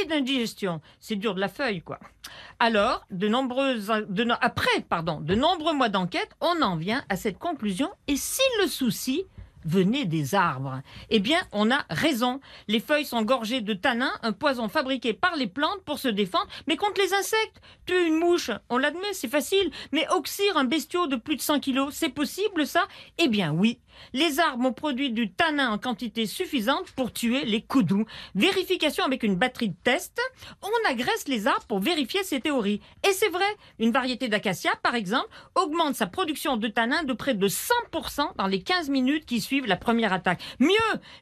et 0.00 0.06
d'indigestion. 0.06 0.80
C'est 1.00 1.16
dur 1.16 1.34
de 1.34 1.40
la 1.40 1.48
feuille, 1.48 1.82
quoi. 1.82 1.98
Alors, 2.58 3.04
de 3.10 3.30
après, 4.40 4.80
pardon, 4.88 5.20
de 5.20 5.34
nombreux 5.34 5.74
mois 5.74 5.88
d'enquête, 5.88 6.30
on 6.40 6.62
en 6.62 6.76
vient 6.76 7.04
à 7.08 7.16
cette 7.16 7.38
conclusion. 7.38 7.90
Et 8.06 8.16
si 8.16 8.40
le 8.62 8.68
souci 8.68 9.26
venait 9.64 10.04
des 10.04 10.34
arbres 10.34 10.82
Eh 11.10 11.20
bien, 11.20 11.38
on 11.52 11.70
a 11.70 11.84
raison. 11.90 12.40
Les 12.68 12.80
feuilles 12.80 13.04
sont 13.04 13.22
gorgées 13.22 13.60
de 13.60 13.74
tanins, 13.74 14.12
un 14.22 14.32
poison 14.32 14.68
fabriqué 14.68 15.12
par 15.12 15.36
les 15.36 15.46
plantes 15.46 15.82
pour 15.84 15.98
se 15.98 16.08
défendre, 16.08 16.48
mais 16.66 16.76
contre 16.76 17.00
les 17.00 17.14
insectes. 17.14 17.60
Tuer 17.86 18.06
une 18.06 18.18
mouche, 18.18 18.50
on 18.68 18.78
l'admet, 18.78 19.12
c'est 19.12 19.28
facile. 19.28 19.70
Mais 19.92 20.06
oxyre 20.10 20.56
un 20.56 20.64
bestiau 20.64 21.06
de 21.06 21.16
plus 21.16 21.36
de 21.36 21.42
100 21.42 21.60
kilos, 21.60 21.94
c'est 21.94 22.08
possible, 22.08 22.66
ça? 22.66 22.86
Eh 23.18 23.28
bien, 23.28 23.52
oui. 23.52 23.78
Les 24.12 24.40
arbres 24.40 24.66
ont 24.66 24.72
produit 24.72 25.10
du 25.10 25.32
tanin 25.32 25.70
en 25.70 25.78
quantité 25.78 26.26
suffisante 26.26 26.90
pour 26.92 27.12
tuer 27.12 27.44
les 27.44 27.62
coudous. 27.62 28.04
Vérification 28.34 29.04
avec 29.04 29.22
une 29.22 29.36
batterie 29.36 29.70
de 29.70 29.76
test. 29.84 30.20
On 30.62 30.90
agresse 30.90 31.28
les 31.28 31.46
arbres 31.46 31.66
pour 31.66 31.80
vérifier 31.80 32.22
ces 32.24 32.40
théories. 32.40 32.80
Et 33.08 33.12
c'est 33.12 33.28
vrai, 33.28 33.44
une 33.78 33.92
variété 33.92 34.28
d'acacia, 34.28 34.72
par 34.82 34.94
exemple, 34.94 35.28
augmente 35.54 35.94
sa 35.94 36.06
production 36.06 36.56
de 36.56 36.68
tanin 36.68 37.04
de 37.04 37.12
près 37.12 37.34
de 37.34 37.48
100% 37.48 38.36
dans 38.36 38.46
les 38.46 38.62
15 38.62 38.90
minutes 38.90 39.26
qui 39.26 39.40
suivent 39.40 39.66
la 39.66 39.76
première 39.76 40.12
attaque. 40.12 40.42
Mieux, 40.58 40.70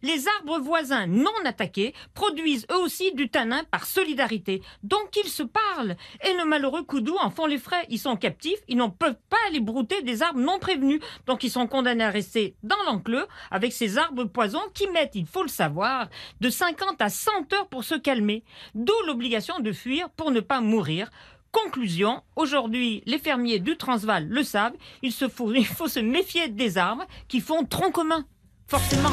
les 0.03 0.27
arbres 0.39 0.59
voisins 0.59 1.07
non 1.07 1.31
attaqués 1.45 1.95
produisent 2.15 2.67
eux 2.71 2.79
aussi 2.79 3.13
du 3.15 3.29
tanin 3.29 3.63
par 3.71 3.87
solidarité. 3.87 4.63
Donc 4.83 5.17
ils 5.23 5.29
se 5.29 5.43
parlent. 5.43 5.97
Et 6.27 6.35
nos 6.35 6.47
malheureux 6.47 6.83
coudous 6.83 7.17
en 7.21 7.31
font 7.31 7.47
les 7.47 7.59
frais. 7.59 7.87
Ils 7.89 7.99
sont 7.99 8.17
captifs, 8.17 8.61
ils 8.69 8.77
n'en 8.77 8.91
peuvent 8.91 9.19
pas 9.29 9.37
aller 9.49 9.61
brouter 9.61 10.03
des 10.03 10.23
arbres 10.23 10.41
non 10.41 10.59
prévenus. 10.59 11.01
Donc 11.27 11.45
ils 11.45 11.51
sont 11.51 11.67
condamnés 11.67 12.05
à 12.05 12.11
rester 12.11 12.55
dans 12.71 12.91
l'enclos 12.91 13.27
avec 13.51 13.73
ces 13.73 13.99
arbres 13.99 14.25
poisons 14.25 14.63
qui 14.73 14.87
mettent, 14.89 15.15
il 15.15 15.27
faut 15.27 15.43
le 15.43 15.49
savoir, 15.49 16.09
de 16.41 16.49
50 16.49 17.01
à 17.01 17.11
100 17.11 17.53
heures 17.53 17.69
pour 17.69 17.85
se 17.85 17.95
calmer. 17.95 18.45
D'où 18.75 18.95
l'obligation 19.07 19.61
de 19.61 19.73
fuir 19.73 20.09
pour 20.11 20.31
ne 20.31 20.41
pas 20.41 20.61
mourir. 20.61 21.11
Conclusion, 21.53 22.23
aujourd'hui, 22.37 23.03
les 23.07 23.19
fermiers 23.19 23.59
du 23.59 23.77
Transvaal 23.77 24.29
le 24.29 24.43
savent, 24.45 24.77
il, 25.03 25.13
faut 25.13 25.89
se 25.89 26.01
méfier 26.01 26.49
des 26.49 26.79
arbres 26.79 27.07
qui 27.29 27.41
font 27.41 27.65
tronc 27.65 27.91
commun. 27.91 28.25
Forcément. 28.69 29.11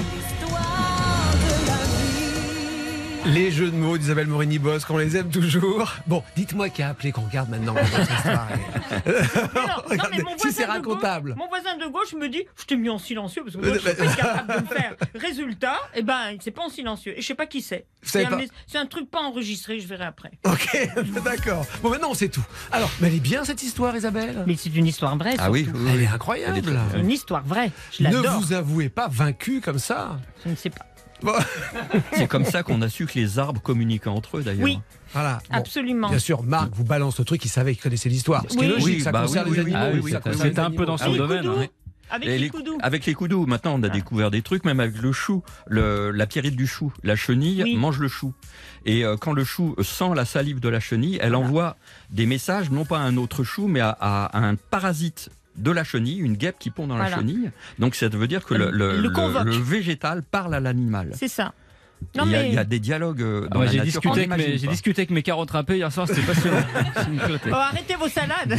Les 3.25 3.51
jeux 3.51 3.69
de 3.69 3.75
mots 3.75 3.97
d'Isabelle 3.97 4.27
Morini-Bosque, 4.27 4.89
on 4.89 4.97
les 4.97 5.17
aime 5.17 5.29
toujours. 5.29 5.93
Bon, 6.07 6.23
dites-moi 6.35 6.69
qui 6.69 6.81
a 6.81 6.89
appelé 6.89 7.11
qu'on 7.11 7.21
regarde 7.21 7.49
maintenant 7.49 7.73
votre 7.73 7.99
histoire. 7.99 8.47
Mais 9.05 9.97
non, 9.97 10.03
non, 10.03 10.03
mais 10.11 10.23
mon 10.23 10.29
si 10.31 10.37
voisin 10.43 10.51
c'est 10.51 10.65
de 10.65 10.71
racontable. 10.71 11.29
gauche- 11.31 11.37
mon 11.39 11.47
voisin 11.47 11.77
de 11.77 11.85
gauche 11.91 12.13
me 12.13 12.29
dit, 12.29 12.43
je 12.57 12.65
t'ai 12.65 12.75
mis 12.75 12.89
en 12.89 12.97
silencieux 12.97 13.43
parce 13.43 13.55
que 13.55 13.61
moi, 13.61 13.73
je 13.75 13.79
suis 13.87 13.95
pas 13.95 14.15
capable 14.15 14.53
de 14.53 14.59
le 14.69 14.75
faire. 14.75 14.95
Résultat, 15.15 15.75
eh 15.95 16.03
ben, 16.03 16.37
c'est 16.39 16.51
pas 16.51 16.63
en 16.63 16.69
silencieux. 16.69 17.17
Et 17.17 17.21
je 17.21 17.27
sais 17.27 17.35
pas 17.35 17.45
qui 17.45 17.61
c'est. 17.61 17.85
C'est 18.01 18.25
un, 18.77 18.85
truc 18.85 19.09
pas 19.11 19.21
enregistré, 19.21 19.79
je 19.79 19.87
verrai 19.87 20.05
après. 20.05 20.31
Ok, 20.45 20.89
d'accord. 21.23 21.65
Bon, 21.81 21.89
maintenant 21.89 22.09
on 22.11 22.15
sait 22.15 22.29
tout. 22.29 22.45
Alors, 22.71 22.89
mais 23.01 23.07
elle 23.09 23.15
est 23.15 23.19
bien 23.19 23.43
cette 23.43 23.61
histoire, 23.63 23.95
Isabelle? 23.95 24.43
Mais 24.47 24.55
c'est 24.55 24.73
une 24.73 24.87
histoire 24.87 25.17
vraie. 25.17 25.35
Ah 25.39 25.51
oui, 25.51 25.67
Elle 25.93 26.03
est 26.03 26.07
incroyable. 26.07 26.61
Elle 26.93 26.97
est 26.99 27.01
une 27.01 27.11
histoire 27.11 27.43
vraie. 27.43 27.71
Je 27.91 28.03
ne 28.03 28.39
vous 28.39 28.53
avouez 28.53 28.89
pas 28.89 29.07
vaincu 29.09 29.61
comme 29.61 29.79
ça. 29.79 30.17
Je 30.45 30.49
ne 30.51 30.55
sais 30.55 30.69
pas. 30.69 30.85
C'est 32.13 32.27
comme 32.27 32.45
ça 32.45 32.63
qu'on 32.63 32.81
a 32.81 32.89
su 32.89 33.05
que 33.05 33.13
les 33.17 33.39
arbres 33.39 33.61
communiquaient 33.61 34.07
entre 34.09 34.37
eux 34.37 34.43
d'ailleurs. 34.43 34.63
Oui. 34.63 34.79
voilà. 35.13 35.39
Bon, 35.49 35.57
Absolument. 35.57 36.09
Bien 36.09 36.19
sûr, 36.19 36.43
Marc 36.43 36.69
vous 36.73 36.83
balance 36.83 37.19
le 37.19 37.25
truc, 37.25 37.43
il 37.45 37.49
savait 37.49 37.73
qu'il 37.73 37.81
connaissait 37.83 38.09
l'histoire. 38.09 38.43
Ce 38.49 38.55
qui 38.55 38.63
est 38.63 38.67
Oui. 38.67 38.73
logique, 38.73 38.85
Oui, 38.97 39.01
ça 39.01 39.11
bah 39.11 39.21
concerne 39.23 39.51
les 39.51 39.59
animaux. 39.59 39.77
Ah 40.23 40.31
c'était- 40.33 40.59
un 40.59 40.71
peu 40.71 40.85
dans 40.85 40.97
son 40.97 41.11
les 41.11 41.17
domaine. 41.17 41.67
Avec 42.09 42.29
les 42.29 42.37
les- 42.37 42.49
coudous. 42.49 42.77
avec 42.81 43.05
les 43.05 43.13
coudous, 43.13 43.45
maintenant 43.47 43.73
on 43.77 43.83
a 43.83 43.89
découvert 43.89 44.31
des 44.31 44.41
trucs, 44.41 44.63
même 44.63 44.79
avec 44.79 45.01
le 45.01 45.11
chou, 45.11 45.43
le, 45.67 46.11
la 46.11 46.25
pierrite 46.25 46.55
du 46.55 46.65
chou. 46.65 46.93
La 47.03 47.17
chenille 47.17 47.63
Oui. 47.63 47.75
mange 47.75 47.99
le 47.99 48.07
chou. 48.07 48.33
Et 48.85 49.03
euh, 49.03 49.17
quand 49.17 49.33
le 49.33 49.43
chou 49.43 49.75
sent 49.83 50.11
la 50.15 50.23
salive 50.23 50.61
de 50.61 50.69
la 50.69 50.79
chenille, 50.79 51.19
elle 51.21 51.35
envoie 51.35 51.75
des 52.09 52.25
messages, 52.25 52.71
non 52.71 52.85
pas 52.85 52.99
à 52.99 53.01
un 53.01 53.17
autre 53.17 53.43
chou, 53.43 53.67
mais 53.67 53.81
à, 53.81 53.89
à 53.89 54.39
un 54.39 54.55
parasite 54.55 55.29
de 55.57 55.71
la 55.71 55.83
chenille, 55.83 56.17
une 56.19 56.35
guêpe 56.37 56.57
qui 56.59 56.69
pond 56.69 56.87
dans 56.87 56.95
Voilà. 56.95 57.09
la 57.11 57.15
chenille. 57.17 57.51
Donc 57.79 57.95
ça 57.95 58.07
veut 58.09 58.27
dire 58.27 58.45
que 58.45 58.53
le, 58.53 58.69
le- 58.71 58.95
Le 58.95 59.01
le- 59.01 59.09
convoque. 59.09 59.45
le 59.45 59.51
végétal 59.57 60.23
parle 60.23 60.53
à 60.53 60.59
l'animal. 60.59 61.11
C'est 61.15 61.27
ça. 61.27 61.53
Il 62.13 62.17
y, 62.17 62.21
a- 62.21 62.25
mais. 62.25 62.49
il 62.49 62.53
y 62.55 62.57
a 62.57 62.63
des 62.63 62.79
dialogues 62.79 63.21
euh, 63.21 63.41
dans 63.49 63.57
Ah 63.57 63.59
ouais, 63.59 63.65
la 63.67 63.71
j'ai 63.71 63.79
discuté, 63.81 64.09
avec 64.09 64.29
mes, 64.29 64.35
n'imagine 64.37 64.57
j'ai 64.59 64.65
pas. 64.67 64.71
discuté 64.71 65.01
avec 65.01 65.11
mes 65.11 65.23
carottes 65.23 65.51
râpées 65.51 65.77
hier 65.77 65.91
soir, 65.91 66.07
c'était 66.07 66.21
passionnant. 66.21 66.57
Oh, 67.49 67.53
arrêtez 67.53 67.95
vos 67.95 68.07
salades. 68.07 68.57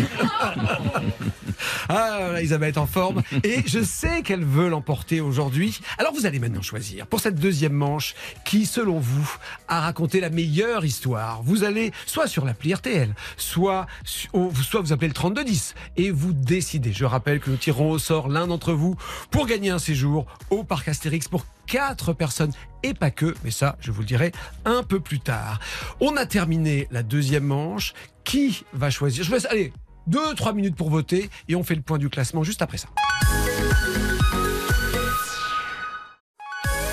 Ah, 1.88 2.30
là, 2.32 2.42
Isabelle 2.42 2.68
est 2.70 2.78
en 2.78 2.86
forme 2.86 3.22
et 3.42 3.62
je 3.66 3.82
sais 3.82 4.22
qu'elle 4.22 4.44
veut 4.44 4.68
l'emporter 4.68 5.20
aujourd'hui. 5.20 5.80
Alors 5.98 6.12
vous 6.12 6.26
allez 6.26 6.38
maintenant 6.38 6.62
choisir 6.62 7.06
pour 7.06 7.20
cette 7.20 7.34
deuxième 7.36 7.72
manche 7.72 8.14
qui, 8.44 8.66
selon 8.66 8.98
vous, 8.98 9.28
a 9.68 9.80
raconté 9.80 10.20
la 10.20 10.30
meilleure 10.30 10.84
histoire. 10.84 11.42
Vous 11.42 11.64
allez 11.64 11.92
soit 12.06 12.26
sur 12.26 12.44
l'appli 12.44 12.74
RTL, 12.74 13.14
soit, 13.36 13.86
soit 14.04 14.80
vous 14.80 14.92
appelez 14.92 15.08
le 15.08 15.14
3210 15.14 15.74
et 15.96 16.10
vous 16.10 16.32
décidez. 16.32 16.92
Je 16.92 17.04
rappelle 17.04 17.40
que 17.40 17.50
nous 17.50 17.56
tirons 17.56 17.90
au 17.90 17.98
sort 17.98 18.28
l'un 18.28 18.46
d'entre 18.46 18.72
vous 18.72 18.96
pour 19.30 19.46
gagner 19.46 19.70
un 19.70 19.78
séjour 19.78 20.26
au 20.50 20.62
parc 20.64 20.88
Astérix 20.88 21.26
pour 21.28 21.44
quatre 21.68 22.12
personnes 22.12 22.52
et 22.82 22.94
pas 22.94 23.10
que, 23.10 23.34
mais 23.44 23.50
ça, 23.50 23.76
je 23.80 23.92
vous 23.92 24.00
le 24.00 24.06
dirai 24.06 24.32
un 24.64 24.82
peu 24.82 24.98
plus 25.00 25.20
tard. 25.20 25.60
On 26.00 26.16
a 26.16 26.26
terminé 26.26 26.88
la 26.90 27.02
deuxième 27.02 27.44
manche. 27.44 27.94
Qui 28.24 28.64
va 28.74 28.90
choisir? 28.90 29.24
Je 29.24 29.28
vous 29.28 29.34
laisse, 29.36 29.46
allez, 29.46 29.72
deux, 30.06 30.34
trois 30.34 30.52
minutes 30.52 30.76
pour 30.76 30.90
voter 30.90 31.30
et 31.48 31.56
on 31.56 31.62
fait 31.62 31.74
le 31.74 31.82
point 31.82 31.98
du 31.98 32.10
classement 32.10 32.42
juste 32.42 32.60
après 32.60 32.76
ça. 32.76 32.88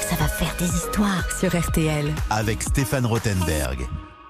Ça 0.09 0.15
va 0.15 0.27
faire 0.27 0.55
des 0.57 0.65
histoires 0.65 1.29
sur 1.37 1.59
RTL. 1.59 2.13
Avec 2.29 2.61
Stéphane 2.63 3.05
Rothenberg. 3.05 3.85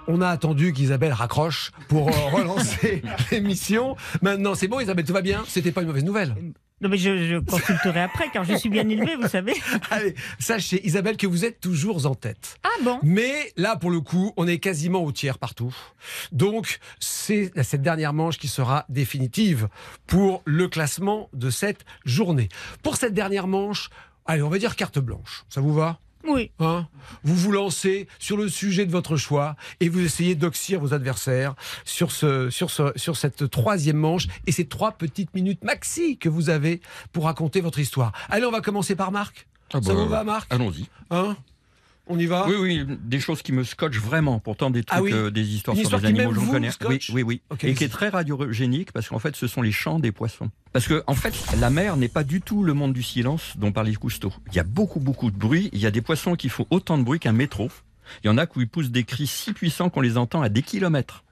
On 0.08 0.22
a 0.22 0.30
attendu 0.30 0.72
qu'Isabelle 0.74 1.14
raccroche 1.14 1.72
pour 1.90 2.10
euh, 2.10 2.12
relancer 2.32 3.04
l'émission. 3.32 3.96
Maintenant, 4.22 4.56
c'est 4.56 4.68
bon, 4.68 4.80
Isabelle, 4.80 5.06
tout 5.06 5.14
va 5.14 5.22
bien? 5.22 5.44
C'était 5.48 5.72
pas 5.72 5.82
une 5.82 5.88
mauvaise 5.88 6.04
nouvelle. 6.04 6.36
Non 6.82 6.90
mais 6.90 6.98
je, 6.98 7.26
je 7.30 7.38
consulterai 7.38 8.02
après 8.02 8.30
car 8.32 8.44
je 8.44 8.54
suis 8.56 8.70
bien 8.70 8.88
élevée, 8.90 9.16
vous 9.16 9.30
savez. 9.30 9.54
Allez, 9.92 10.14
sachez, 10.40 10.86
Isabelle, 10.86 11.16
que 11.16 11.26
vous 11.26 11.46
êtes 11.46 11.62
toujours 11.62 12.06
en 12.06 12.16
tête. 12.16 12.58
Ah 12.64 12.84
bon? 12.84 13.00
Mais 13.02 13.54
là, 13.56 13.78
pour 13.78 13.92
le 13.92 14.02
coup, 14.02 14.34
on 14.36 14.46
est 14.46 14.60
quasiment 14.60 15.04
au 15.04 15.12
tiers 15.14 15.38
partout. 15.38 15.74
Donc, 16.34 16.80
c'est 17.00 17.52
cette 17.64 17.82
dernière 17.82 18.12
manche 18.14 18.38
qui 18.38 18.50
sera 18.50 18.86
définitive 18.90 19.70
pour 20.06 20.42
le 20.46 20.68
classement 20.68 21.30
de 21.34 21.50
cette 21.50 21.86
journée. 22.04 22.50
Pour 22.84 22.98
cette 22.98 23.14
dernière 23.14 23.48
manche, 23.48 23.90
allez, 24.26 24.42
on 24.42 24.50
va 24.50 24.58
dire 24.58 24.76
carte 24.76 25.00
blanche. 25.00 25.46
Ça 25.50 25.62
vous 25.62 25.74
va? 25.74 26.00
Oui. 26.28 26.52
Hein 26.60 26.88
vous 27.24 27.36
vous 27.36 27.52
lancez 27.52 28.08
sur 28.20 28.38
le 28.38 28.50
sujet 28.50 28.86
de 28.86 28.92
votre 28.92 29.18
choix 29.18 29.56
et 29.80 29.90
vous 29.90 30.00
essayez 30.00 30.36
d'oxyre 30.36 30.80
vos 30.80 30.94
adversaires 30.94 31.56
sur, 31.84 32.12
ce, 32.12 32.50
sur, 32.50 32.70
ce, 32.72 32.92
sur 32.96 33.16
cette 33.16 33.50
troisième 33.50 33.98
manche 33.98 34.28
et 34.48 34.52
ces 34.52 34.68
trois 34.68 34.94
petites 34.94 35.34
minutes 35.34 35.64
maxi 35.64 36.18
que 36.18 36.30
vous 36.30 36.50
avez 36.50 36.82
pour 37.12 37.26
raconter 37.26 37.62
votre 37.62 37.80
histoire. 37.80 38.12
Allez, 38.30 38.46
on 38.46 38.52
va 38.52 38.62
commencer 38.62 38.96
par 38.96 39.12
Marc. 39.12 39.48
Ah 39.74 39.82
Ça 39.82 39.94
bah, 39.94 40.00
vous 40.02 40.08
va, 40.08 40.24
Marc? 40.24 40.52
Allons-y. 40.52 40.86
Hein 41.12 41.36
On 42.08 42.20
y 42.20 42.26
va 42.26 42.48
Oui, 42.48 42.56
oui, 42.60 42.86
des 43.04 43.20
choses 43.20 43.42
qui 43.42 43.52
me 43.52 43.64
scotchent 43.64 44.00
vraiment. 44.00 44.40
Pourtant, 44.40 44.70
des 44.70 44.84
trucs, 44.84 44.98
Ah 44.98 45.02
oui 45.02 45.12
euh, 45.14 45.32
des 45.32 45.56
histoires 45.56 45.76
Une 45.76 45.84
sur 45.84 45.98
histoire 45.98 46.02
les 46.02 46.20
animaux, 46.20 46.34
j'en 46.34 46.52
connais. 46.52 46.70
Oui, 46.88 47.00
oui, 47.12 47.24
oui. 47.24 47.42
Et 47.64 47.74
qui 47.74 47.84
est 47.84 47.90
très 47.90 48.10
radiogénique 48.10 48.92
parce 48.92 49.10
qu'en 49.10 49.20
fait, 49.20 49.36
ce 49.36 49.48
sont 49.48 49.62
les 49.62 49.72
chants 49.72 50.00
des 50.00 50.12
poissons. 50.12 50.50
Parce 50.72 50.88
que, 50.88 51.04
en 51.08 51.16
fait, 51.16 51.34
la 51.60 51.70
mer 51.70 51.98
n'est 51.98 52.08
pas 52.08 52.24
du 52.24 52.42
tout 52.42 52.64
le 52.64 52.74
monde 52.74 52.94
du 52.94 53.02
silence 53.02 53.54
dont 53.58 53.72
parlait 53.72 53.94
Cousteau. 53.96 54.32
Il 54.52 54.56
y 54.56 54.60
a 54.60 54.64
beaucoup, 54.64 55.00
beaucoup 55.00 55.32
de 55.32 55.38
bruit. 55.38 55.70
Il 55.74 55.80
y 55.80 55.86
a 55.86 55.92
des 55.92 56.02
poissons 56.02 56.36
qui 56.36 56.50
font 56.50 56.68
autant 56.70 56.98
de 56.98 57.04
bruit 57.04 57.20
qu'un 57.20 57.32
métro. 57.32 57.72
Il 58.24 58.28
y 58.28 58.30
en 58.30 58.38
a 58.38 58.46
qui 58.46 58.66
poussent 58.68 58.92
des 58.92 59.04
cris 59.04 59.28
si 59.28 59.54
puissants 59.54 59.90
qu'on 59.90 60.02
les 60.02 60.18
entend 60.18 60.42
à 60.42 60.50
des 60.50 60.62
kilomètres. 60.62 61.24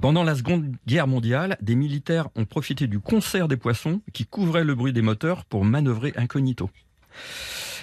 Pendant 0.00 0.24
la 0.24 0.34
Seconde 0.34 0.74
Guerre 0.86 1.06
mondiale, 1.06 1.58
des 1.60 1.74
militaires 1.74 2.28
ont 2.36 2.46
profité 2.46 2.86
du 2.86 3.00
concert 3.00 3.48
des 3.48 3.56
poissons 3.58 4.00
qui 4.12 4.24
couvrait 4.24 4.64
le 4.64 4.74
bruit 4.74 4.92
des 4.92 5.02
moteurs 5.02 5.44
pour 5.44 5.64
manœuvrer 5.64 6.14
incognito. 6.16 6.70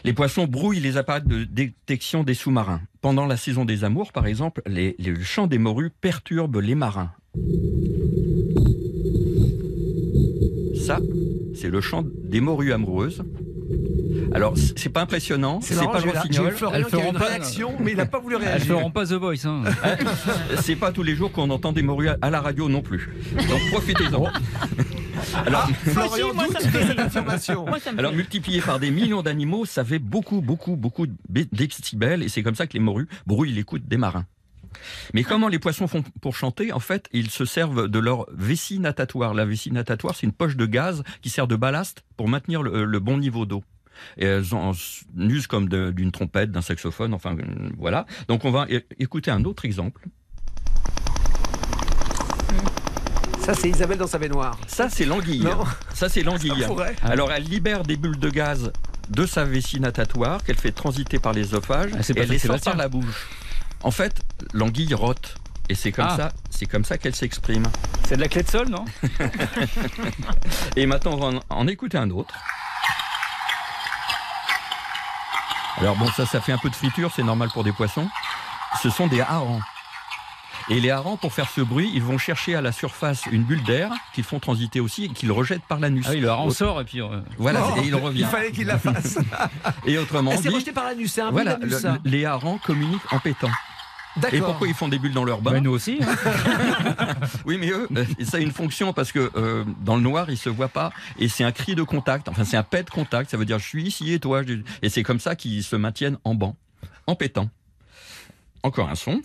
Les 0.06 0.14
poissons 0.14 0.46
brouillent 0.46 0.80
les 0.80 0.98
appareils 0.98 1.24
de 1.26 1.46
détection 1.46 2.24
des 2.24 2.36
sous-marins. 2.36 2.82
Pendant 3.02 3.26
la 3.26 3.38
saison 3.38 3.66
des 3.66 3.84
amours, 3.84 4.12
par 4.12 4.28
exemple, 4.28 4.62
les, 4.68 4.96
les 5.00 5.16
chants 5.24 5.48
des 5.48 5.58
morues 5.58 5.90
perturbent 5.90 6.58
les 6.62 6.76
marins. 6.76 7.12
Ça, 10.86 11.00
c'est 11.56 11.70
le 11.70 11.82
chant 11.82 12.04
des 12.06 12.40
morues 12.40 12.72
amoureuses. 12.72 13.24
Alors, 14.32 14.54
c'est 14.76 14.90
pas 14.90 15.02
impressionnant, 15.02 15.60
c'est 15.62 15.76
pas 15.76 16.00
le 16.02 16.12
rossignol. 16.12 16.54
Elles 16.74 16.84
feront 16.86 17.14
pas- 17.14 17.26
réaction, 17.26 17.74
mais 17.84 17.92
il 17.92 17.98
n'a 17.98 18.06
pas 18.06 18.20
voulu 18.20 18.36
Elles 18.36 18.44
réagir. 18.44 18.78
feront 18.78 18.92
pas 18.92 19.06
The 19.08 19.14
Voice. 19.14 19.46
Hein. 19.46 19.64
C'est 20.62 20.76
pas 20.76 20.92
tous 20.92 21.04
les 21.04 21.16
jours 21.16 21.32
qu'on 21.32 21.50
entend 21.50 21.72
des 21.72 21.82
morues 21.82 22.10
à 22.22 22.30
la 22.30 22.42
radio 22.42 22.70
non 22.70 22.82
plus. 22.82 23.10
Donc 23.36 23.60
profitez-en. 23.72 24.26
Alors, 25.46 25.68
Florian 25.70 26.34
moi, 26.34 26.48
doute 26.48 26.60
ça 26.60 26.68
me 26.68 26.72
de 26.74 26.78
fait 26.78 26.86
cette 26.88 26.90
rire. 26.98 27.06
affirmation. 27.06 27.66
Moi, 27.66 27.80
ça 27.80 27.92
me 27.92 28.00
alors 28.00 28.14
multiplié 28.14 28.62
par 28.62 28.80
des 28.80 28.92
millions 28.92 29.22
d'animaux, 29.22 29.66
ça 29.66 29.84
fait 29.86 30.00
beaucoup, 30.00 30.42
beaucoup, 30.42 30.76
beaucoup 30.76 31.08
de 31.08 31.14
bé- 31.30 31.48
décibels 31.52 32.24
et 32.24 32.30
c'est 32.30 32.44
comme 32.44 32.56
ça 32.56 32.68
que 32.68 32.74
les 32.74 32.80
morues 32.80 33.08
brouillent 33.26 33.52
l'écoute 33.54 33.88
des 33.88 33.98
marins. 33.98 34.26
Mais 35.14 35.24
comment 35.24 35.48
les 35.48 35.60
poissons 35.60 35.88
font 35.88 36.04
pour 36.22 36.36
chanter? 36.36 36.74
En 36.74 36.80
fait, 36.82 37.08
ils 37.14 37.30
se 37.30 37.46
servent 37.46 37.88
de 37.88 38.00
leur 38.00 38.26
vessie 38.34 38.80
natatoire. 38.80 39.34
La 39.34 39.46
vessie 39.46 39.72
natatoire, 39.72 40.16
c'est 40.16 40.26
une 40.26 40.34
poche 40.34 40.58
de 40.58 40.66
gaz 40.66 41.02
qui 41.22 41.30
sert 41.30 41.48
de 41.48 41.56
ballast 41.56 42.04
pour 42.18 42.28
maintenir 42.28 42.62
le, 42.62 42.84
le 42.86 43.00
bon 43.00 43.18
niveau 43.18 43.46
d'eau. 43.46 43.64
Et 44.18 44.26
elles 44.26 44.54
en 44.54 44.74
usent 45.18 45.48
comme 45.48 45.70
d'une 45.70 46.12
trompette, 46.12 46.52
d'un 46.52 46.62
saxophone, 46.62 47.14
enfin 47.14 47.38
euh, 47.38 47.70
voilà. 47.78 48.06
Donc 48.28 48.44
on 48.44 48.52
va 48.52 48.68
écouter 49.00 49.32
un 49.32 49.46
autre 49.46 49.64
exemple. 49.64 50.06
Ça, 53.46 53.54
c'est 53.54 53.70
Isabelle 53.70 54.00
dans 54.00 54.08
sa 54.08 54.18
baignoire. 54.18 54.58
Ça, 54.68 54.90
c'est 54.90 55.06
l'anguille. 55.06 55.44
Non. 55.44 55.66
Ça, 55.94 56.10
c'est 56.10 56.24
l'anguille. 56.24 56.62
Ça 56.62 56.68
pourrait. 56.68 56.96
Alors, 57.04 57.32
elle 57.32 57.44
libère 57.44 57.84
des 57.84 57.96
bulles 57.96 58.18
de 58.18 58.30
gaz 58.32 58.72
de 59.10 59.26
sa 59.28 59.44
vessie 59.44 59.80
natatoire 59.80 60.44
qu'elle 60.44 60.58
fait 60.58 60.72
transiter 60.72 61.20
par 61.20 61.34
l'œsophage 61.34 61.92
Ah, 61.94 62.02
c'est 62.02 62.14
et 62.14 62.16
pas 62.16 62.24
elle 62.24 62.30
les 62.30 62.40
sort 62.40 62.60
par 62.60 62.76
la 62.76 62.88
bouche. 62.90 63.28
En 63.84 63.92
fait, 63.92 64.20
l'anguille 64.54 64.96
rote. 64.96 65.36
Et 65.70 65.76
c'est 65.76 65.92
comme 65.92 66.08
Ah. 66.10 66.16
ça, 66.18 66.32
c'est 66.50 66.66
comme 66.66 66.84
ça 66.86 66.98
qu'elle 66.98 67.14
s'exprime. 67.16 67.66
C'est 68.08 68.16
de 68.18 68.22
la 68.22 68.28
clé 68.28 68.42
de 68.42 68.50
sol, 68.50 68.68
non? 68.70 68.86
Et 70.76 70.86
maintenant, 70.88 71.14
on 71.14 71.18
va 71.32 71.40
en, 71.50 71.58
en 71.58 71.68
écouter 71.68 71.98
un 72.00 72.10
autre. 72.10 72.34
Alors 75.78 75.96
bon, 75.98 76.08
ça, 76.12 76.26
ça 76.26 76.40
fait 76.42 76.52
un 76.52 76.58
peu 76.58 76.70
de 76.70 76.76
friture, 76.76 77.12
c'est 77.16 77.24
normal 77.24 77.50
pour 77.54 77.64
des 77.64 77.72
poissons. 77.74 78.08
Ce 78.82 78.90
sont 78.90 79.08
des 79.08 79.22
harengs. 79.22 79.62
Et 80.70 80.80
les 80.80 80.90
harengs, 80.90 81.18
pour 81.18 81.32
faire 81.32 81.48
ce 81.50 81.62
bruit, 81.62 81.92
ils 81.94 82.02
vont 82.02 82.18
chercher 82.18 82.56
à 82.56 82.62
la 82.62 82.72
surface 82.72 83.24
une 83.32 83.44
bulle 83.44 83.62
d'air 83.64 83.92
qu'ils 84.16 84.24
font 84.24 84.40
transiter 84.40 84.80
aussi 84.80 85.06
et 85.06 85.10
qu'ils 85.10 85.32
rejettent 85.32 85.66
par 85.68 85.80
l'anus. 85.80 86.06
Ah 86.08 86.12
oui, 86.14 86.20
le 86.22 86.30
hareng 86.30 86.50
sort 86.52 86.82
et 86.82 86.86
puis. 86.86 87.02
euh, 87.02 87.22
Voilà, 87.38 87.64
Oh, 87.76 87.80
et 87.80 87.86
il 87.88 87.94
revient. 87.96 88.22
Il 88.22 88.26
fallait 88.26 88.52
qu'il 88.52 88.66
la 88.66 88.80
fasse. 88.80 89.20
Et 89.86 89.98
autrement 90.00 90.32
Elle 90.32 90.42
dit, 90.42 90.50
rejetée 90.50 90.72
par 90.72 90.86
l'anus, 90.86 91.12
c'est 91.12 91.22
un 91.22 91.30
voilà, 91.30 91.58
le- 91.62 91.70
ça. 91.70 92.00
les 92.04 92.26
harengs 92.26 92.58
communiquent 92.66 93.14
en 93.14 93.20
pétant. 93.20 93.52
Et 94.32 94.40
pourquoi 94.40 94.68
ils 94.68 94.74
font 94.74 94.88
des 94.88 94.98
bulles 94.98 95.14
dans 95.14 95.26
leur 95.26 95.42
bain 95.42 95.52
bah, 95.52 95.60
nous 95.62 95.72
aussi. 95.72 96.00
hein. 96.02 97.16
Oui, 97.46 97.58
mais 97.60 97.70
eux, 97.70 97.88
euh, 97.96 98.06
ça 98.24 98.38
a 98.38 98.40
une 98.40 98.52
fonction 98.54 98.92
parce 98.94 99.12
que 99.12 99.30
euh, 99.36 99.66
dans 99.82 99.98
le 99.98 100.02
noir, 100.02 100.30
ils 100.32 100.38
se 100.38 100.48
voient 100.50 100.70
pas 100.70 100.92
et 101.20 101.28
c'est 101.28 101.44
un 101.44 101.52
cri 101.52 101.76
de 101.76 101.84
contact. 101.84 102.28
Enfin, 102.30 102.44
c'est 102.46 102.56
un 102.58 102.64
pet 102.64 102.84
de 102.84 102.90
contact. 102.90 103.30
Ça 103.30 103.38
veut 103.38 103.46
dire 103.46 103.60
je 103.60 103.68
suis 103.68 103.84
ici 103.84 104.14
et 104.14 104.20
toi. 104.20 104.42
je- 104.42 104.54
Et 104.82 104.90
c'est 104.90 105.04
comme 105.04 105.20
ça 105.20 105.36
qu'ils 105.36 105.64
se 105.64 105.76
maintiennent 105.76 106.18
en 106.24 106.34
banc, 106.34 106.56
en 107.08 107.16
pétant. 107.16 107.50
Encore 108.64 108.90
un 108.90 108.96
son. 108.96 109.22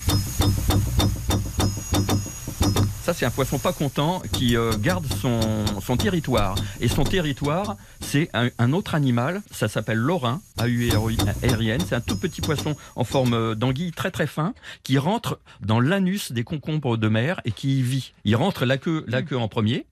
C'est 3.14 3.26
un 3.26 3.30
poisson 3.30 3.58
pas 3.58 3.72
content 3.72 4.20
qui 4.32 4.56
euh, 4.56 4.72
garde 4.78 5.06
son, 5.06 5.96
territoire. 5.96 6.54
Et 6.80 6.88
son 6.88 7.04
territoire, 7.04 7.76
c'est 8.00 8.30
un, 8.32 8.72
autre 8.72 8.94
animal. 8.94 9.42
Ça 9.50 9.68
s'appelle 9.68 9.98
l'orin, 9.98 10.40
A-U-R-I-N. 10.58 11.80
C'est 11.86 11.94
un 11.94 12.00
tout 12.00 12.16
petit 12.16 12.40
poisson 12.40 12.76
en 12.96 13.04
forme 13.04 13.34
euh, 13.34 13.54
d'anguille 13.54 13.92
très 13.92 14.11
très 14.11 14.26
fin 14.26 14.54
qui 14.82 14.98
rentre 14.98 15.40
dans 15.61 15.80
l'anus 15.80 16.32
des 16.32 16.44
concombres 16.44 16.98
de 16.98 17.08
mer 17.08 17.40
et 17.44 17.52
qui 17.52 17.80
y 17.80 17.82
vit. 17.82 18.12
Il 18.24 18.36
rentre 18.36 18.64
la 18.64 18.78
queue, 18.78 19.04
en 19.32 19.48
premier. 19.48 19.86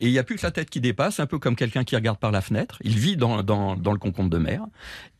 Et 0.00 0.06
il 0.06 0.12
n'y 0.12 0.18
a 0.18 0.24
plus 0.24 0.36
que 0.36 0.42
la 0.42 0.50
tête 0.50 0.68
qui 0.68 0.80
dépasse, 0.80 1.20
un 1.20 1.26
peu 1.26 1.38
comme 1.38 1.56
quelqu'un 1.56 1.84
qui 1.84 1.96
regarde 1.96 2.18
par 2.18 2.30
la 2.30 2.40
fenêtre. 2.40 2.78
Il 2.82 2.98
vit 2.98 3.16
dans 3.16 3.36
le 3.36 3.98
concombre 3.98 4.30
de 4.30 4.38
mer. 4.38 4.62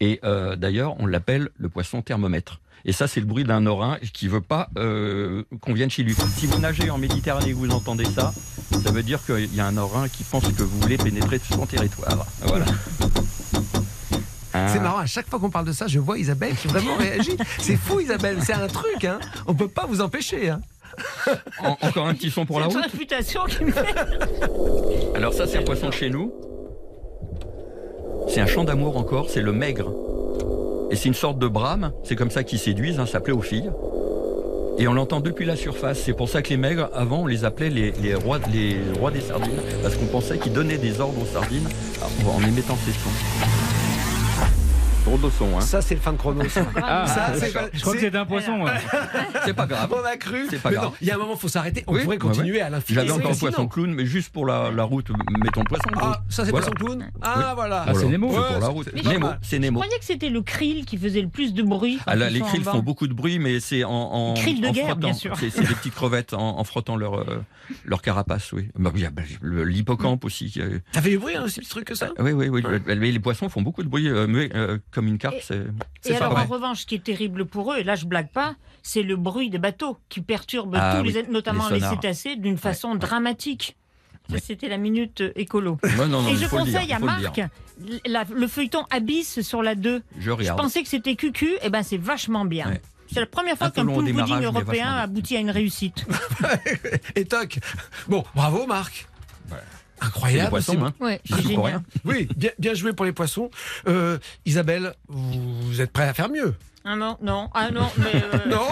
Et 0.00 0.20
euh, 0.24 0.56
d'ailleurs, 0.56 0.96
on 0.98 1.06
l'appelle 1.06 1.50
le 1.56 1.68
poisson 1.68 2.02
thermomètre. 2.02 2.60
Et 2.84 2.92
ça, 2.92 3.06
c'est 3.06 3.20
le 3.20 3.26
bruit 3.26 3.44
d'un 3.44 3.66
orin 3.66 3.98
qui 4.12 4.26
veut 4.28 4.40
pas 4.40 4.68
euh, 4.78 5.42
qu'on 5.60 5.72
vienne 5.74 5.90
chez 5.90 6.02
lui. 6.02 6.14
Si 6.36 6.46
vous 6.46 6.58
nagez 6.58 6.90
en 6.90 6.98
Méditerranée 6.98 7.48
et 7.48 7.52
que 7.52 7.56
vous 7.58 7.70
entendez 7.70 8.04
ça, 8.06 8.32
ça 8.82 8.90
veut 8.90 9.02
dire 9.02 9.20
qu'il 9.24 9.54
y 9.54 9.60
a 9.60 9.66
un 9.66 9.76
orin 9.76 10.08
qui 10.08 10.24
pense 10.24 10.44
que 10.48 10.62
vous 10.62 10.80
voulez 10.80 10.96
pénétrer 10.96 11.38
son 11.50 11.66
territoire. 11.66 12.26
Voilà. 12.42 12.64
C'est 14.52 14.78
Ah. 14.78 14.80
marrant, 14.80 14.98
à 14.98 15.06
chaque 15.06 15.28
fois 15.28 15.38
qu'on 15.38 15.50
parle 15.50 15.66
de 15.66 15.72
ça, 15.72 15.86
je 15.86 15.98
vois 15.98 16.18
Isabelle 16.18 16.54
qui 16.56 16.68
vraiment 16.68 16.96
réagit. 16.96 17.36
C'est 17.58 17.76
fou 17.76 18.00
Isabelle, 18.00 18.38
c'est 18.42 18.52
un 18.54 18.66
truc, 18.66 19.04
hein. 19.04 19.18
On 19.46 19.54
peut 19.54 19.68
pas 19.68 19.86
vous 19.86 20.00
empêcher, 20.00 20.50
hein. 20.50 20.60
En- 21.62 21.76
encore 21.86 22.06
un 22.08 22.14
petit 22.14 22.30
son 22.30 22.46
pour 22.46 22.58
la 22.60 22.66
C'est 22.66 22.72
une 22.74 22.80
route. 22.82 22.90
réputation 22.92 23.42
qui 23.44 23.64
me 23.64 23.70
fait. 23.72 23.94
Alors 25.14 25.32
ça, 25.32 25.46
c'est 25.46 25.58
un 25.58 25.62
poisson 25.62 25.88
de 25.88 25.94
chez 25.94 26.10
nous. 26.10 26.32
C'est 28.28 28.40
un 28.40 28.46
chant 28.46 28.64
d'amour 28.64 28.96
encore, 28.96 29.30
c'est 29.30 29.40
le 29.42 29.52
maigre. 29.52 29.92
Et 30.90 30.96
c'est 30.96 31.08
une 31.08 31.14
sorte 31.14 31.38
de 31.38 31.46
brame, 31.46 31.92
c'est 32.02 32.16
comme 32.16 32.30
ça 32.30 32.42
qu'ils 32.42 32.58
séduisent, 32.58 32.98
hein, 32.98 33.06
ça 33.06 33.20
plaît 33.20 33.32
aux 33.32 33.42
filles. 33.42 33.70
Et 34.78 34.88
on 34.88 34.94
l'entend 34.94 35.20
depuis 35.20 35.44
la 35.44 35.56
surface. 35.56 36.00
C'est 36.00 36.14
pour 36.14 36.28
ça 36.28 36.42
que 36.42 36.48
les 36.48 36.56
maigres, 36.56 36.88
avant, 36.94 37.22
on 37.22 37.26
les 37.26 37.44
appelait 37.44 37.70
les, 37.70 38.14
rois, 38.14 38.38
les 38.52 38.76
rois 38.98 39.10
des 39.10 39.20
sardines, 39.20 39.60
parce 39.82 39.94
qu'on 39.96 40.06
pensait 40.06 40.38
qu'ils 40.38 40.52
donnaient 40.52 40.78
des 40.78 41.00
ordres 41.00 41.22
aux 41.22 41.26
sardines 41.26 41.68
en 42.02 42.30
en 42.30 42.42
émettant 42.42 42.76
ces 42.84 42.92
sons. 42.92 43.69
Drôle 45.10 45.22
de 45.22 45.30
son, 45.36 45.56
hein. 45.58 45.60
Ça, 45.60 45.82
c'est 45.82 45.94
le 45.96 46.00
fin 46.00 46.12
de 46.12 46.18
chrono, 46.18 46.48
ça. 46.48 46.64
Ah, 46.76 47.04
Ça, 47.06 47.32
c'est 47.34 47.52
pas- 47.52 47.62
je 47.72 47.80
crois 47.80 47.94
que 47.94 47.98
c'est- 47.98 48.06
c'était 48.06 48.18
un 48.18 48.26
poisson. 48.26 48.60
ouais. 48.62 48.70
C'est 49.44 49.54
pas 49.54 49.66
grave. 49.66 49.88
On 49.92 50.04
a 50.04 50.16
cru. 50.16 50.46
C'est 50.50 50.60
pas 50.62 50.68
Mais 50.70 50.76
grave. 50.76 50.88
non, 50.90 50.94
il 51.00 51.08
y 51.08 51.10
a 51.10 51.14
un 51.16 51.18
moment, 51.18 51.32
il 51.34 51.40
faut 51.40 51.48
s'arrêter. 51.48 51.82
On 51.88 51.94
Oui, 51.94 52.02
pourrait 52.04 52.16
ouais, 52.16 52.18
continuer 52.20 52.60
à 52.60 52.70
l'infini. 52.70 52.94
J'avais 52.94 53.10
encore 53.10 53.36
poisson 53.36 53.66
clown, 53.66 53.92
mais 53.92 54.06
juste 54.06 54.32
pour 54.32 54.46
la, 54.46 54.70
la 54.70 54.84
route, 54.84 55.08
mettons 55.42 55.60
le 55.62 55.68
poisson. 55.68 55.88
Ah, 56.00 56.22
ça, 56.28 56.44
c'est 56.44 56.50
Voilà. 56.52 56.66
poisson 56.66 56.84
clown 56.84 57.10
Ah, 57.22 57.34
Oui. 57.38 57.44
voilà. 57.56 57.84
Ah, 57.88 57.92
c'est 57.94 58.06
Nemo. 58.06 58.30
C'est 58.30 58.38
Ouais, 58.38 58.44
pour 58.52 58.60
la 58.60 58.66
route. 58.68 58.88
c'est 59.42 59.58
Nemo, 59.58 59.80
Je 59.80 59.84
croyais 59.86 59.98
que 59.98 60.04
c'était 60.04 60.28
le 60.28 60.42
krill 60.42 60.84
qui 60.84 60.96
faisait 60.96 61.22
le 61.22 61.28
plus 61.28 61.54
de 61.54 61.62
bruit. 61.62 61.98
Ah, 62.06 62.14
là, 62.14 62.30
les 62.30 62.40
krills 62.40 62.62
font 62.62 62.78
beaucoup 62.80 63.06
de 63.08 63.14
bruit, 63.14 63.38
mais 63.40 63.58
c'est 63.60 63.82
en, 63.84 63.90
en, 63.90 64.34
Krill 64.34 64.60
de 64.60 64.68
en 64.68 64.72
guerre, 64.72 64.84
frottant. 64.86 65.00
bien 65.00 65.12
sûr. 65.12 65.36
C'est 65.36 65.60
des 65.60 65.74
petites 65.74 65.94
crevettes 65.94 66.34
en, 66.34 66.58
en 66.58 66.64
frottant 66.64 66.96
leur, 66.96 67.18
euh, 67.20 67.42
leur 67.84 68.00
carapace, 68.02 68.52
oui. 68.52 68.68
Bah, 68.78 68.92
ah, 68.94 69.10
bah, 69.10 69.22
L'hippocampe 69.42 70.24
aussi. 70.24 70.52
euh, 70.58 70.78
Ça 70.92 71.02
fait 71.02 71.10
du 71.10 71.18
bruit, 71.18 71.34
hein, 71.34 71.42
aussi, 71.44 71.60
ce 71.64 71.70
truc 71.70 71.86
que 71.86 71.94
ça? 71.94 72.10
Oui, 72.20 72.30
oui, 72.32 72.48
oui. 72.48 72.62
Mais 72.86 73.10
les 73.10 73.18
poissons 73.18 73.48
font 73.48 73.62
beaucoup 73.62 73.82
de 73.82 73.88
bruit, 73.88 74.08
euh, 74.08 74.26
mais 74.28 74.50
euh, 74.54 74.78
comme 75.00 75.08
une 75.08 75.18
carpe, 75.18 75.36
Et- 76.04 76.14
alors, 76.14 76.32
vrai. 76.32 76.42
en 76.42 76.46
revanche, 76.46 76.80
ce 76.82 76.86
qui 76.86 76.94
est 76.96 77.02
terrible 77.04 77.46
pour 77.46 77.72
eux, 77.72 77.78
et 77.78 77.84
là 77.84 77.94
je 77.94 78.04
blague 78.04 78.28
pas, 78.30 78.54
c'est 78.82 79.02
le 79.02 79.16
bruit 79.16 79.48
des 79.48 79.58
bateaux 79.58 79.96
qui 80.10 80.20
perturbe 80.20 80.76
Ah 80.78 80.96
tous 80.96 81.06
oui, 81.06 81.12
les, 81.12 81.22
notamment 81.28 81.68
les 81.70 81.80
cétacés, 81.80 82.36
d'une 82.36 82.58
façon 82.58 82.94
dramatique. 82.96 83.76
Ça, 84.28 84.34
Oui. 84.36 84.40
c'était 84.46 84.68
la 84.68 84.76
minute 84.76 85.22
euh, 85.22 85.32
écolo. 85.36 85.78
Ouais, 85.82 86.06
non, 86.06 86.22
non, 86.22 86.28
et 86.28 86.36
je 86.36 86.46
conseille 86.46 86.86
il 86.88 86.92
à 86.92 86.98
le. 86.98 87.04
Marc 87.06 87.40
la- 88.06 88.24
le 88.30 88.46
feuilleton 88.46 88.84
Abyss 88.90 89.40
sur 89.40 89.62
la 89.62 89.74
2. 89.74 90.02
Je 90.18 90.30
Je 90.38 90.52
pensais 90.52 90.82
que 90.82 90.88
c'était 90.88 91.16
cucu, 91.16 91.50
et 91.62 91.70
ben 91.70 91.82
c'est 91.82 91.96
vachement 91.96 92.44
bien. 92.44 92.68
Ouais. 92.68 92.82
C'est 93.12 93.20
la 93.20 93.26
première 93.26 93.56
fois 93.56 93.70
qu'un 93.70 93.86
pool 93.86 94.04
pudding 94.04 94.42
européen 94.42 94.92
aboutit 94.96 95.36
à 95.36 95.40
une 95.40 95.50
réussite. 95.50 96.04
Et 97.16 97.24
toc. 97.24 97.58
Bon, 98.06 98.22
bravo, 98.34 98.66
Marc. 98.66 99.08
Ouais. 99.50 99.56
Incroyable. 100.00 100.44
des 100.44 100.50
poissons, 100.50 100.84
hein. 100.84 100.92
Ouais, 101.00 101.20
rien. 101.30 101.82
Oui, 102.04 102.28
bien, 102.36 102.50
bien 102.58 102.74
joué 102.74 102.92
pour 102.92 103.04
les 103.04 103.12
poissons. 103.12 103.50
Euh, 103.86 104.18
Isabelle, 104.46 104.94
vous 105.08 105.80
êtes 105.80 105.92
prêt 105.92 106.08
à 106.08 106.14
faire 106.14 106.28
mieux 106.28 106.54
Ah 106.84 106.96
non, 106.96 107.18
non, 107.20 107.50
ah 107.54 107.70
non, 107.70 107.90
mais, 107.98 108.14
euh, 108.14 108.38
Non 108.46 108.66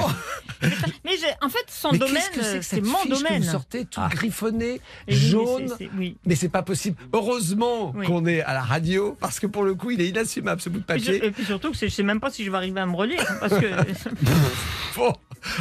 mais 1.05 1.13
en 1.43 1.49
fait, 1.49 1.65
son 1.69 1.93
Mais 1.93 1.99
domaine, 1.99 2.15
qu'est-ce 2.15 2.39
que 2.39 2.43
c'est 2.45 2.63
cette 2.63 2.85
mon 2.85 2.97
fiche 2.99 3.11
que 3.13 3.17
domaine. 3.23 3.43
vous 3.43 3.51
sortez 3.51 3.85
tout 3.85 4.01
Ah. 4.03 4.09
griffonné, 4.11 4.73
oui, 4.73 4.81
mais 5.09 5.15
jaune. 5.15 5.69
c'est- 5.69 5.75
c'est- 5.85 5.91
oui. 5.97 6.17
Mais 6.25 6.35
c'est 6.35 6.49
pas 6.49 6.63
possible. 6.63 6.97
Heureusement 7.13 7.93
Oui. 7.95 8.07
qu'on 8.07 8.27
est 8.27 8.41
à 8.43 8.55
la 8.55 8.63
radio, 8.63 9.17
parce 9.21 9.39
que 9.39 9.47
pour 9.47 9.63
le 9.63 9.75
coup, 9.75 9.91
il 9.91 10.01
est 10.01 10.09
inassumable 10.09 10.61
ce 10.61 10.69
bout 10.69 10.79
de 10.81 10.85
Et, 10.95 10.99
je- 10.99 11.05
papier. 11.05 11.27
et 11.27 11.31
puis 11.31 11.45
surtout 11.45 11.71
que 11.71 11.77
je 11.79 11.87
sais 11.89 12.03
même 12.03 12.19
pas 12.19 12.31
si 12.31 12.45
je 12.45 12.51
vais 12.51 12.57
arriver 12.57 12.81
à 12.81 12.87
me 12.87 12.97
relire. 12.97 13.25
Parce 13.41 13.55
que 13.59 13.67
Bon, 14.97 15.13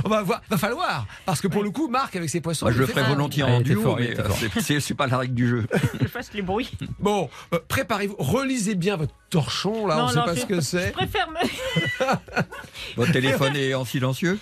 on 0.04 0.10
va 0.10 0.24
voir. 0.24 0.41
Va 0.50 0.58
falloir, 0.58 1.06
parce 1.26 1.41
que 1.41 1.48
pour 1.48 1.62
le 1.64 1.70
coup, 1.70 1.88
Marc 1.89 2.16
avec 2.16 2.30
ses 2.30 2.41
poissons. 2.41 2.66
Moi, 2.66 2.74
je 2.74 2.80
le 2.80 2.88
ferai 2.88 3.04
volontiers 3.04 3.43
en 3.43 3.62
duo, 3.62 3.95
mais 3.98 4.18
euh, 4.20 4.24
c'est- 4.80 4.93
pas 4.95 5.06
la 5.06 5.20
règle 5.20 5.36
du 5.36 5.48
jeu. 5.48 5.68
je 6.02 6.08
fasse 6.08 6.34
les 6.34 6.41
bruits. 6.41 6.72
Bon, 6.98 7.30
euh, 7.54 7.60
préparez-vous, 7.68 8.16
relisez 8.18 8.74
bien 8.74 8.95
votre 8.95 9.14
torchon 9.30 9.86
là. 9.86 9.98
Non, 9.98 10.04
on 10.06 10.08
sait 10.08 10.16
non, 10.16 10.26
pas 10.26 10.34
je- 10.34 10.39
ce 10.39 10.45
que 10.48 10.56
Je 10.56 10.60
c'est. 10.62 10.91
préfère 10.91 11.30
me, 11.30 12.37
Votre 12.96 13.12
téléphone 13.12 13.56
est 13.56 13.74
en 13.74 13.86
silencieux 13.86 14.40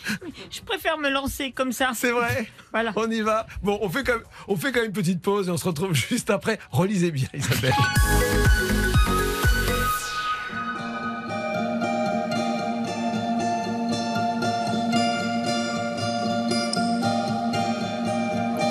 je 0.51 0.61
préfère 0.61 0.97
me 0.97 1.09
lancer 1.09 1.51
comme 1.51 1.71
ça. 1.71 1.91
C'est 1.93 2.11
vrai. 2.11 2.47
Voilà. 2.71 2.93
On 2.95 3.09
y 3.09 3.21
va. 3.21 3.47
Bon, 3.61 3.77
on 3.81 3.89
fait 3.89 4.03
quand 4.03 4.13
même, 4.13 4.23
on 4.47 4.55
fait 4.55 4.71
quand 4.71 4.79
même 4.79 4.87
une 4.87 4.93
petite 4.93 5.21
pause 5.21 5.47
et 5.47 5.51
on 5.51 5.57
se 5.57 5.65
retrouve 5.65 5.93
juste 6.09 6.29
après. 6.29 6.59
Relisez 6.71 7.11
bien, 7.11 7.27
Isabelle. 7.33 7.73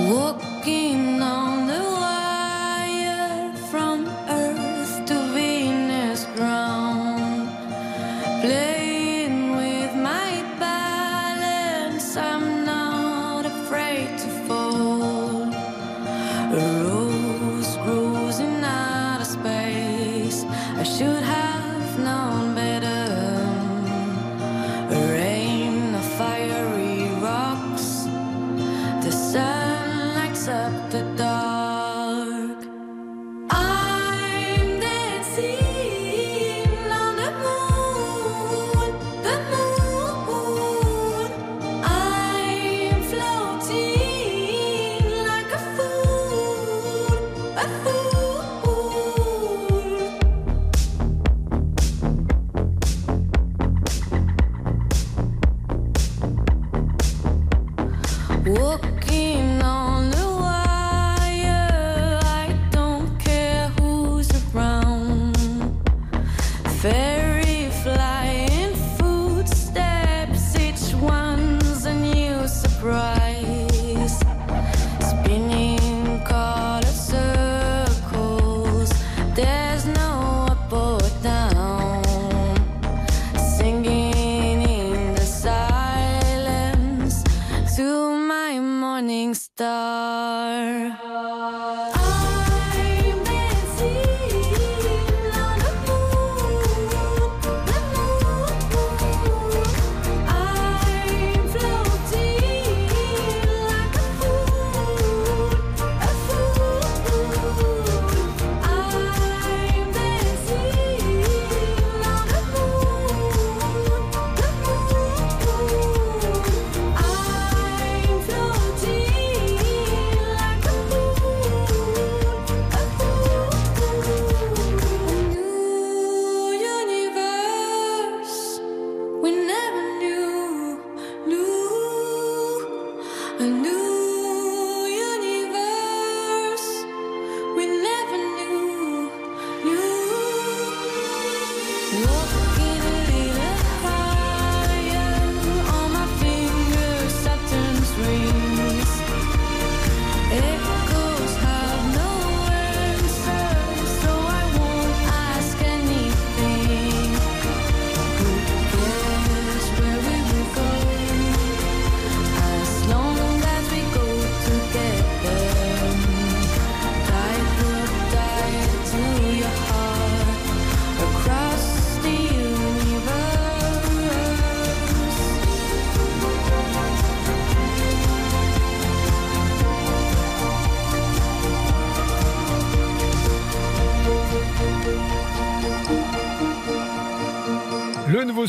Walking 0.07 1.21
on 1.23 1.67
the 1.67 1.83
wire 2.01 3.57
from 3.71 4.07
Earth 4.29 5.07
to 5.07 5.15
Venus 5.33 6.27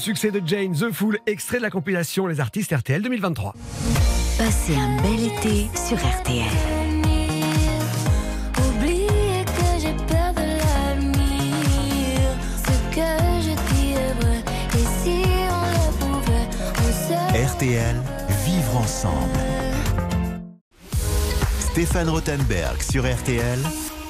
succès 0.06 0.30
de 0.30 0.40
Jane, 0.46 0.72
The 0.74 0.92
Fool, 0.92 1.18
extrait 1.26 1.58
de 1.58 1.64
la 1.64 1.72
compilation 1.72 2.28
Les 2.28 2.40
artistes 2.40 2.72
RTL 2.72 3.02
2023. 3.02 3.56
Passez 4.38 4.76
un 4.76 5.02
bel 5.02 5.24
été 5.24 5.68
sur 5.76 5.98
RTL. 5.98 6.46
Oubliez 8.60 9.44
que 9.46 9.82
j'ai 9.82 9.94
peur 10.06 10.32
de 10.36 10.46
l'avenir. 10.62 12.22
Ce 12.56 12.94
que 12.94 13.10
je 13.42 13.74
dis 13.74 13.94
est 13.94 14.14
vrai. 14.22 14.44
Et 14.76 14.86
si 15.02 15.24
on 15.50 15.66
le 15.74 16.22
pouvait, 16.22 16.48
on 16.78 16.92
se 16.92 17.54
RTL, 17.54 17.96
vivre 18.46 18.78
ensemble. 18.78 19.40
Stéphane 21.58 22.10
Rothenberg 22.10 22.80
sur 22.84 23.12
RTL. 23.12 23.60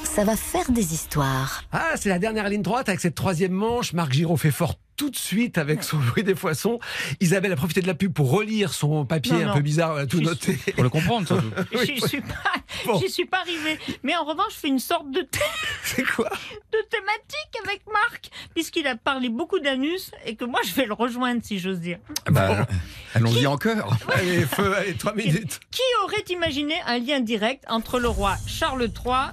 Ça 0.04 0.24
va 0.24 0.36
faire 0.36 0.70
des 0.70 0.92
histoires. 0.92 1.64
Ah, 1.72 1.92
c'est 1.96 2.10
la 2.10 2.18
dernière 2.18 2.50
ligne 2.50 2.60
droite 2.60 2.90
avec 2.90 3.00
cette 3.00 3.14
troisième 3.14 3.52
manche. 3.52 3.94
Marc 3.94 4.12
Giraud 4.12 4.36
fait 4.36 4.50
fort 4.50 4.74
tout 4.96 5.10
de 5.10 5.16
suite 5.16 5.58
avec 5.58 5.82
son 5.82 5.98
bruit 5.98 6.24
des 6.24 6.34
poissons. 6.34 6.78
Isabelle 7.20 7.52
a 7.52 7.56
profité 7.56 7.82
de 7.82 7.86
la 7.86 7.94
pub 7.94 8.12
pour 8.12 8.30
relire 8.30 8.72
son 8.72 9.04
papier 9.04 9.32
Non, 9.34 9.40
un 9.40 9.46
non. 9.48 9.54
peu 9.54 9.60
bizarre, 9.60 9.96
elle 9.98 10.04
a 10.04 10.06
tout 10.06 10.18
Je 10.18 10.24
noté. 10.24 10.54
Pour 10.74 10.82
le 10.82 10.88
comprendre, 10.90 11.26
surtout. 11.26 11.50
J'y 11.84 12.00
suis 12.00 12.20
pas, 12.20 12.52
Bon. 12.84 12.98
j'y 13.00 13.10
suis 13.10 13.24
pas 13.26 13.40
arrivée. 13.40 13.78
Mais 14.02 14.14
en 14.16 14.24
revanche, 14.24 14.52
je 14.54 14.58
fais 14.58 14.68
une 14.68 14.78
sorte 14.78 15.10
de, 15.10 15.20
thé- 15.20 15.38
C'est 15.84 16.02
quoi 16.04 16.28
de 16.72 16.78
thématique 16.90 17.64
avec 17.64 17.82
Marc, 17.92 18.30
puisqu'il 18.54 18.86
a 18.86 18.96
parlé 18.96 19.28
beaucoup 19.28 19.58
d'anus 19.60 20.10
et 20.26 20.34
que 20.36 20.44
moi 20.44 20.60
je 20.66 20.74
vais 20.74 20.84
le 20.86 20.92
rejoindre 20.92 21.40
si 21.44 21.58
j'ose 21.58 21.80
dire. 21.80 21.98
Bah, 22.30 22.66
Allons-y 23.14 23.46
en 23.46 23.56
chœur. 23.56 23.96
Allez, 24.14 24.40
feu, 24.42 24.74
allez, 24.76 24.94
trois 24.94 25.14
minutes. 25.14 25.60
Qui 25.70 25.82
aurait 26.04 26.24
imaginé 26.30 26.74
un 26.86 26.98
lien 26.98 27.20
direct 27.20 27.64
entre 27.68 27.98
le 27.98 28.08
roi 28.08 28.36
Charles 28.46 28.82
III 29.04 29.30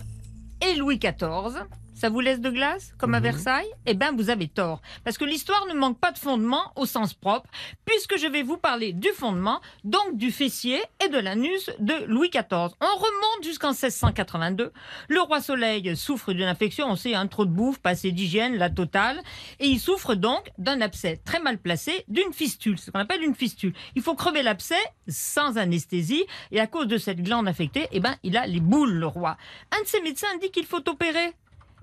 et 0.62 0.76
Louis 0.76 0.98
XIV 1.00 1.64
ça 2.04 2.10
vous 2.10 2.20
laisse 2.20 2.42
de 2.42 2.50
glace, 2.50 2.94
comme 2.98 3.14
à 3.14 3.22
Versailles? 3.22 3.72
Eh 3.86 3.94
bien, 3.94 4.12
vous 4.12 4.30
avez 4.30 4.50
tort. 4.50 4.82
Parce 5.06 5.18
que 5.18 5.24
l'histoire 5.24 5.66
ne 5.68 5.74
manque 5.74 6.02
pas 6.02 6.12
de 6.12 6.18
fondement 6.18 6.74
au 6.76 6.86
sens 6.86 7.14
propre, 7.14 7.50
puisque 7.86 8.18
je 8.18 8.28
vais 8.28 8.44
vous 8.44 8.58
parler 8.58 8.92
du 8.92 9.08
fondement, 9.08 9.62
donc 9.86 10.18
du 10.18 10.30
fessier 10.30 10.82
et 11.02 11.08
de 11.08 11.18
l'anus 11.18 11.70
de 11.80 11.94
Louis 12.08 12.30
XIV. 12.30 12.74
On 12.82 12.98
remonte 12.98 13.44
jusqu'en 13.44 13.70
1682. 13.70 14.74
Le 15.08 15.22
roi 15.22 15.40
Soleil 15.40 15.96
souffre 15.96 16.34
d'une 16.34 16.44
infection, 16.44 16.88
on 16.90 16.98
sait, 16.98 17.14
un 17.14 17.28
trop 17.28 17.46
de 17.46 17.52
bouffe, 17.52 17.80
pas 17.80 17.92
assez 17.92 18.12
d'hygiène, 18.12 18.58
la 18.58 18.70
totale. 18.70 19.22
Et 19.62 19.68
il 19.68 19.80
souffre 19.80 20.14
donc 20.14 20.52
d'un 20.58 20.82
abcès 20.82 21.22
très 21.24 21.40
mal 21.40 21.58
placé, 21.58 22.04
d'une 22.10 22.34
fistule, 22.34 22.78
ce 22.80 22.92
qu'on 22.92 23.00
appelle 23.00 23.24
une 23.24 23.34
fistule. 23.34 23.72
Il 23.96 24.02
faut 24.02 24.16
crever 24.16 24.44
l'abcès 24.44 24.76
sans 25.08 25.58
anesthésie, 25.58 26.26
et 26.52 26.60
à 26.60 26.68
cause 26.68 26.88
de 26.88 26.98
cette 26.98 27.22
glande 27.22 27.48
infectée, 27.48 27.88
eh 27.94 28.02
ben, 28.02 28.18
il 28.24 28.36
a 28.36 28.46
les 28.46 28.60
boules, 28.60 28.92
le 28.92 29.08
roi. 29.08 29.38
Un 29.72 29.82
de 29.84 29.88
ses 29.88 30.02
médecins 30.02 30.28
dit 30.42 30.52
qu'il 30.52 30.66
faut 30.66 30.90
opérer. 30.90 31.34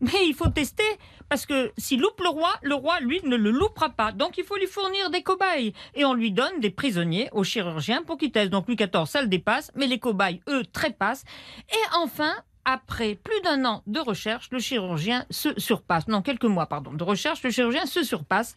Mais 0.00 0.26
il 0.26 0.34
faut 0.34 0.48
tester, 0.48 0.84
parce 1.28 1.46
que 1.46 1.72
s'il 1.76 2.00
loupe 2.00 2.20
le 2.20 2.28
roi, 2.28 2.52
le 2.62 2.74
roi, 2.74 3.00
lui, 3.00 3.20
ne 3.24 3.36
le 3.36 3.50
loupera 3.50 3.90
pas. 3.90 4.12
Donc 4.12 4.38
il 4.38 4.44
faut 4.44 4.56
lui 4.56 4.66
fournir 4.66 5.10
des 5.10 5.22
cobayes. 5.22 5.74
Et 5.94 6.04
on 6.04 6.14
lui 6.14 6.32
donne 6.32 6.60
des 6.60 6.70
prisonniers 6.70 7.28
aux 7.32 7.44
chirurgiens 7.44 8.02
pour 8.02 8.18
qu'ils 8.18 8.32
testent. 8.32 8.50
Donc 8.50 8.66
Louis 8.66 8.76
XIV, 8.76 9.06
ça 9.06 9.22
le 9.22 9.28
dépasse, 9.28 9.70
mais 9.74 9.86
les 9.86 9.98
cobayes, 9.98 10.40
eux, 10.48 10.64
trépassent. 10.64 11.24
Et 11.70 11.96
enfin, 11.96 12.34
après 12.64 13.14
plus 13.14 13.40
d'un 13.42 13.64
an 13.64 13.82
de 13.86 14.00
recherche, 14.00 14.48
le 14.50 14.58
chirurgien 14.58 15.24
se 15.30 15.58
surpasse. 15.58 16.08
Non, 16.08 16.22
quelques 16.22 16.44
mois, 16.44 16.66
pardon, 16.66 16.92
de 16.92 17.04
recherche, 17.04 17.42
le 17.42 17.50
chirurgien 17.50 17.86
se 17.86 18.02
surpasse 18.02 18.54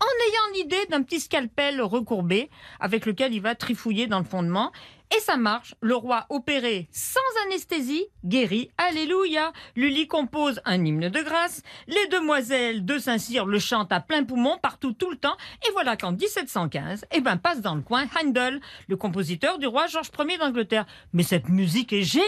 en 0.00 0.04
ayant 0.28 0.62
l'idée 0.62 0.86
d'un 0.90 1.02
petit 1.02 1.20
scalpel 1.20 1.80
recourbé 1.80 2.50
avec 2.80 3.06
lequel 3.06 3.34
il 3.34 3.40
va 3.40 3.54
trifouiller 3.54 4.06
dans 4.06 4.18
le 4.18 4.24
fondement. 4.24 4.72
Et 5.14 5.20
ça 5.20 5.36
marche. 5.36 5.74
Le 5.80 5.94
roi 5.94 6.26
opéré 6.30 6.88
sans 6.90 7.20
anesthésie 7.46 8.06
guérit. 8.24 8.70
Alléluia. 8.76 9.52
Lully 9.76 10.08
compose 10.08 10.60
un 10.64 10.84
hymne 10.84 11.08
de 11.08 11.22
grâce. 11.22 11.62
Les 11.86 12.06
demoiselles 12.08 12.84
de 12.84 12.98
Saint-Cyr 12.98 13.46
le 13.46 13.58
chantent 13.58 13.92
à 13.92 14.00
plein 14.00 14.24
poumon 14.24 14.58
partout 14.60 14.92
tout 14.92 15.10
le 15.10 15.16
temps. 15.16 15.36
Et 15.66 15.72
voilà 15.72 15.96
qu'en 15.96 16.12
1715, 16.12 17.04
eh 17.12 17.20
ben, 17.20 17.36
passe 17.36 17.60
dans 17.60 17.74
le 17.74 17.82
coin 17.82 18.06
Handel, 18.20 18.60
le 18.88 18.96
compositeur 18.96 19.58
du 19.58 19.66
roi 19.66 19.86
Georges 19.86 20.10
Ier 20.18 20.38
d'Angleterre. 20.38 20.86
Mais 21.12 21.22
cette 21.22 21.48
musique 21.48 21.92
est 21.92 22.02
géniale! 22.02 22.26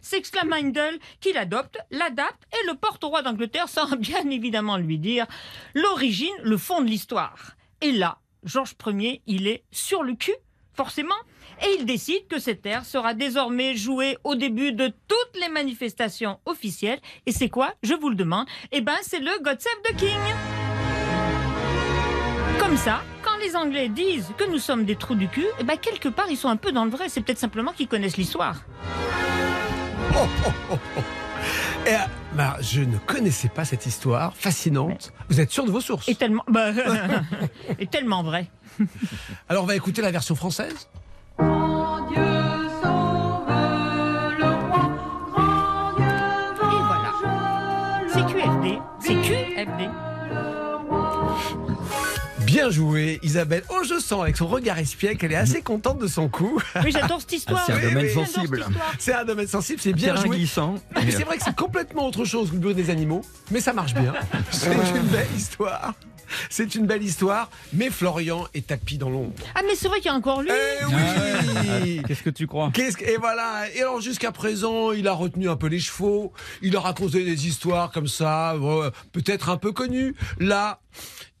s'exclame 0.00 0.52
Handel, 0.52 0.98
qu'il 1.20 1.36
adopte, 1.36 1.78
l'adapte 1.90 2.42
et 2.52 2.66
le 2.66 2.74
porte 2.74 3.02
au 3.04 3.08
roi 3.08 3.22
d'Angleterre 3.22 3.68
sans 3.68 3.96
bien 3.96 4.28
évidemment 4.30 4.76
lui 4.76 4.98
dire 4.98 5.26
l'origine, 5.74 6.34
le 6.42 6.56
fond 6.56 6.80
de 6.80 6.86
l'histoire. 6.86 7.56
Et 7.80 7.92
là, 7.92 8.18
Georges 8.44 8.76
Ier, 8.86 9.22
il 9.26 9.48
est 9.48 9.64
sur 9.70 10.02
le 10.02 10.14
cul, 10.14 10.34
forcément. 10.72 11.14
Et 11.62 11.76
il 11.78 11.86
décide 11.86 12.26
que 12.28 12.38
cet 12.38 12.66
air 12.66 12.84
sera 12.84 13.14
désormais 13.14 13.76
joué 13.76 14.18
au 14.24 14.34
début 14.34 14.72
de 14.72 14.88
toutes 14.88 15.40
les 15.40 15.48
manifestations 15.48 16.38
officielles. 16.44 17.00
Et 17.24 17.32
c'est 17.32 17.48
quoi? 17.48 17.72
Je 17.82 17.94
vous 17.94 18.10
le 18.10 18.14
demande. 18.14 18.46
Eh 18.72 18.80
ben, 18.80 18.96
c'est 19.02 19.20
le 19.20 19.30
God 19.42 19.60
Save 19.60 19.82
the 19.84 19.96
King. 19.96 20.18
Comme 22.58 22.76
ça, 22.76 23.02
quand 23.22 23.36
les 23.40 23.56
Anglais 23.56 23.88
disent 23.88 24.32
que 24.36 24.44
nous 24.44 24.58
sommes 24.58 24.84
des 24.84 24.96
trous 24.96 25.14
du 25.14 25.28
cul, 25.28 25.46
eh 25.58 25.64
ben, 25.64 25.76
quelque 25.76 26.08
part, 26.08 26.26
ils 26.30 26.36
sont 26.36 26.48
un 26.48 26.56
peu 26.56 26.72
dans 26.72 26.84
le 26.84 26.90
vrai. 26.90 27.08
C'est 27.08 27.20
peut-être 27.22 27.38
simplement 27.38 27.72
qu'ils 27.72 27.88
connaissent 27.88 28.16
l'histoire. 28.16 28.64
Et, 31.86 31.90
euh, 31.90 31.98
bah, 32.34 32.56
je 32.60 32.80
ne 32.80 32.98
connaissais 32.98 33.48
pas 33.48 33.64
cette 33.64 33.86
histoire 33.86 34.34
fascinante. 34.36 35.12
Vous 35.28 35.40
êtes 35.40 35.50
sûr 35.50 35.64
de 35.64 35.70
vos 35.70 35.80
sources? 35.80 36.08
Et 36.08 36.16
tellement, 36.16 36.44
bah, 36.48 36.70
et 37.78 37.86
tellement 37.86 38.22
vrai. 38.22 38.50
Alors 39.48 39.64
on 39.64 39.66
va 39.66 39.76
écouter 39.76 40.02
la 40.02 40.10
version 40.10 40.34
française. 40.34 40.88
Et 41.38 41.42
voilà. 46.86 47.12
C'est 48.12 48.26
QFD. 48.26 48.78
C'est 49.00 49.14
QFD. 49.14 49.90
Bien 52.44 52.70
joué, 52.70 53.18
Isabelle. 53.22 53.64
Oh, 53.70 53.82
je 53.84 53.98
sens 54.00 54.22
avec 54.22 54.36
son 54.36 54.46
regard 54.46 54.78
espiègle 54.78 55.18
qu'elle 55.18 55.32
est 55.32 55.36
assez 55.36 55.60
contente 55.62 55.98
de 55.98 56.06
son 56.06 56.28
coup. 56.28 56.60
Oui, 56.84 56.90
j'adore 56.92 57.20
cette 57.20 57.32
histoire. 57.32 57.60
Ah, 57.62 57.64
c'est 57.66 57.72
un 57.72 57.76
Oui, 57.76 57.92
domaine 57.92 58.08
sensible. 58.14 58.64
C'est 58.98 59.12
un 59.14 59.24
domaine 59.24 59.46
sensible, 59.48 59.80
c'est 59.82 59.92
bien 59.92 60.14
joué. 60.16 60.30
glissant. 60.36 60.76
Mais 60.94 61.10
C'est 61.10 61.24
vrai 61.24 61.36
que 61.38 61.44
c'est 61.44 61.56
complètement 61.56 62.06
autre 62.06 62.24
chose 62.24 62.48
que 62.50 62.54
le 62.54 62.60
bureau 62.60 62.72
des 62.72 62.88
animaux, 62.90 63.22
mais 63.50 63.60
ça 63.60 63.72
marche 63.72 63.94
bien. 63.94 64.14
C'est 64.50 64.68
une 64.72 65.06
belle 65.08 65.26
histoire. 65.36 65.92
C'est 66.50 66.74
une 66.74 66.86
belle 66.86 67.02
histoire, 67.02 67.50
mais 67.72 67.90
Florian 67.90 68.46
est 68.54 68.66
tapis 68.68 68.98
dans 68.98 69.10
l'ombre. 69.10 69.34
Ah, 69.54 69.60
mais 69.66 69.74
c'est 69.74 69.88
vrai 69.88 69.98
qu'il 69.98 70.06
y 70.10 70.14
a 70.14 70.16
encore 70.16 70.42
lui. 70.42 70.50
Eh 70.52 70.84
oui 70.84 72.02
Qu'est-ce 72.08 72.22
que 72.22 72.30
tu 72.30 72.46
crois? 72.46 72.70
Qu'est-ce 72.72 72.96
que- 72.96 73.04
Et 73.04 73.16
voilà. 73.16 73.64
Et 73.74 73.80
alors 73.80 74.00
jusqu'à 74.00 74.32
présent, 74.32 74.92
il 74.92 75.06
a 75.08 75.12
retenu 75.12 75.48
un 75.48 75.56
peu 75.56 75.66
les 75.68 75.80
chevaux. 75.80 76.32
Il 76.62 76.76
a 76.76 76.80
raconté 76.80 77.24
des 77.24 77.46
histoires 77.46 77.90
comme 77.92 78.08
ça, 78.08 78.54
euh, 78.54 78.90
peut-être 79.12 79.48
un 79.48 79.56
peu 79.56 79.72
connues. 79.72 80.14
Là, 80.38 80.80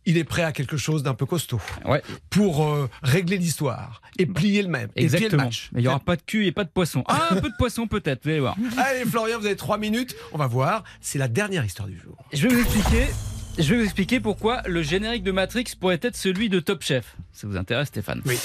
il 0.08 0.16
est 0.18 0.24
prêt 0.24 0.42
à 0.42 0.52
quelque 0.52 0.76
chose 0.76 1.02
d'un 1.02 1.14
peu 1.14 1.26
costaud 1.26 1.60
Ouais, 1.84 2.00
pour 2.30 2.64
euh, 2.64 2.88
régler 3.02 3.38
l'histoire 3.38 4.00
et 4.18 4.26
plier 4.26 4.62
le 4.62 4.68
même. 4.68 4.88
Et 4.94 5.06
plier 5.06 5.08
le 5.08 5.14
exactement. 5.16 5.42
match. 5.44 5.68
Mais 5.72 5.80
il 5.80 5.82
n'y 5.82 5.88
aura 5.88 5.98
pas 5.98 6.14
de 6.16 6.22
cul 6.22 6.46
et 6.46 6.52
pas 6.52 6.62
de 6.64 6.68
poisson. 6.70 7.02
Ah, 7.08 7.28
un 7.32 7.36
peu 7.40 7.48
de 7.50 7.56
poisson 7.58 7.86
peut-être, 7.88 8.22
vous 8.22 8.30
allez 8.30 8.40
voir. 8.40 8.56
Allez, 8.78 9.04
Florian, 9.04 9.38
vous 9.40 9.46
avez 9.46 9.56
trois 9.56 9.78
minutes. 9.78 10.14
On 10.32 10.38
va 10.38 10.46
voir. 10.46 10.84
C'est 11.00 11.18
la 11.18 11.26
dernière 11.28 11.64
histoire 11.64 11.88
du 11.88 11.98
jour. 11.98 12.16
Je 12.32 12.46
vais 12.46 12.54
vous 12.54 12.60
expliquer. 12.60 13.06
Je 13.58 13.70
vais 13.70 13.78
vous 13.78 13.84
expliquer 13.84 14.20
pourquoi 14.20 14.60
le 14.66 14.82
générique 14.82 15.22
de 15.22 15.32
Matrix 15.32 15.64
pourrait 15.80 15.98
être 16.02 16.14
celui 16.14 16.50
de 16.50 16.60
Top 16.60 16.82
Chef. 16.82 17.16
Ça 17.32 17.46
vous 17.46 17.56
intéresse, 17.56 17.88
Stéphane 17.88 18.20
Oui. 18.26 18.38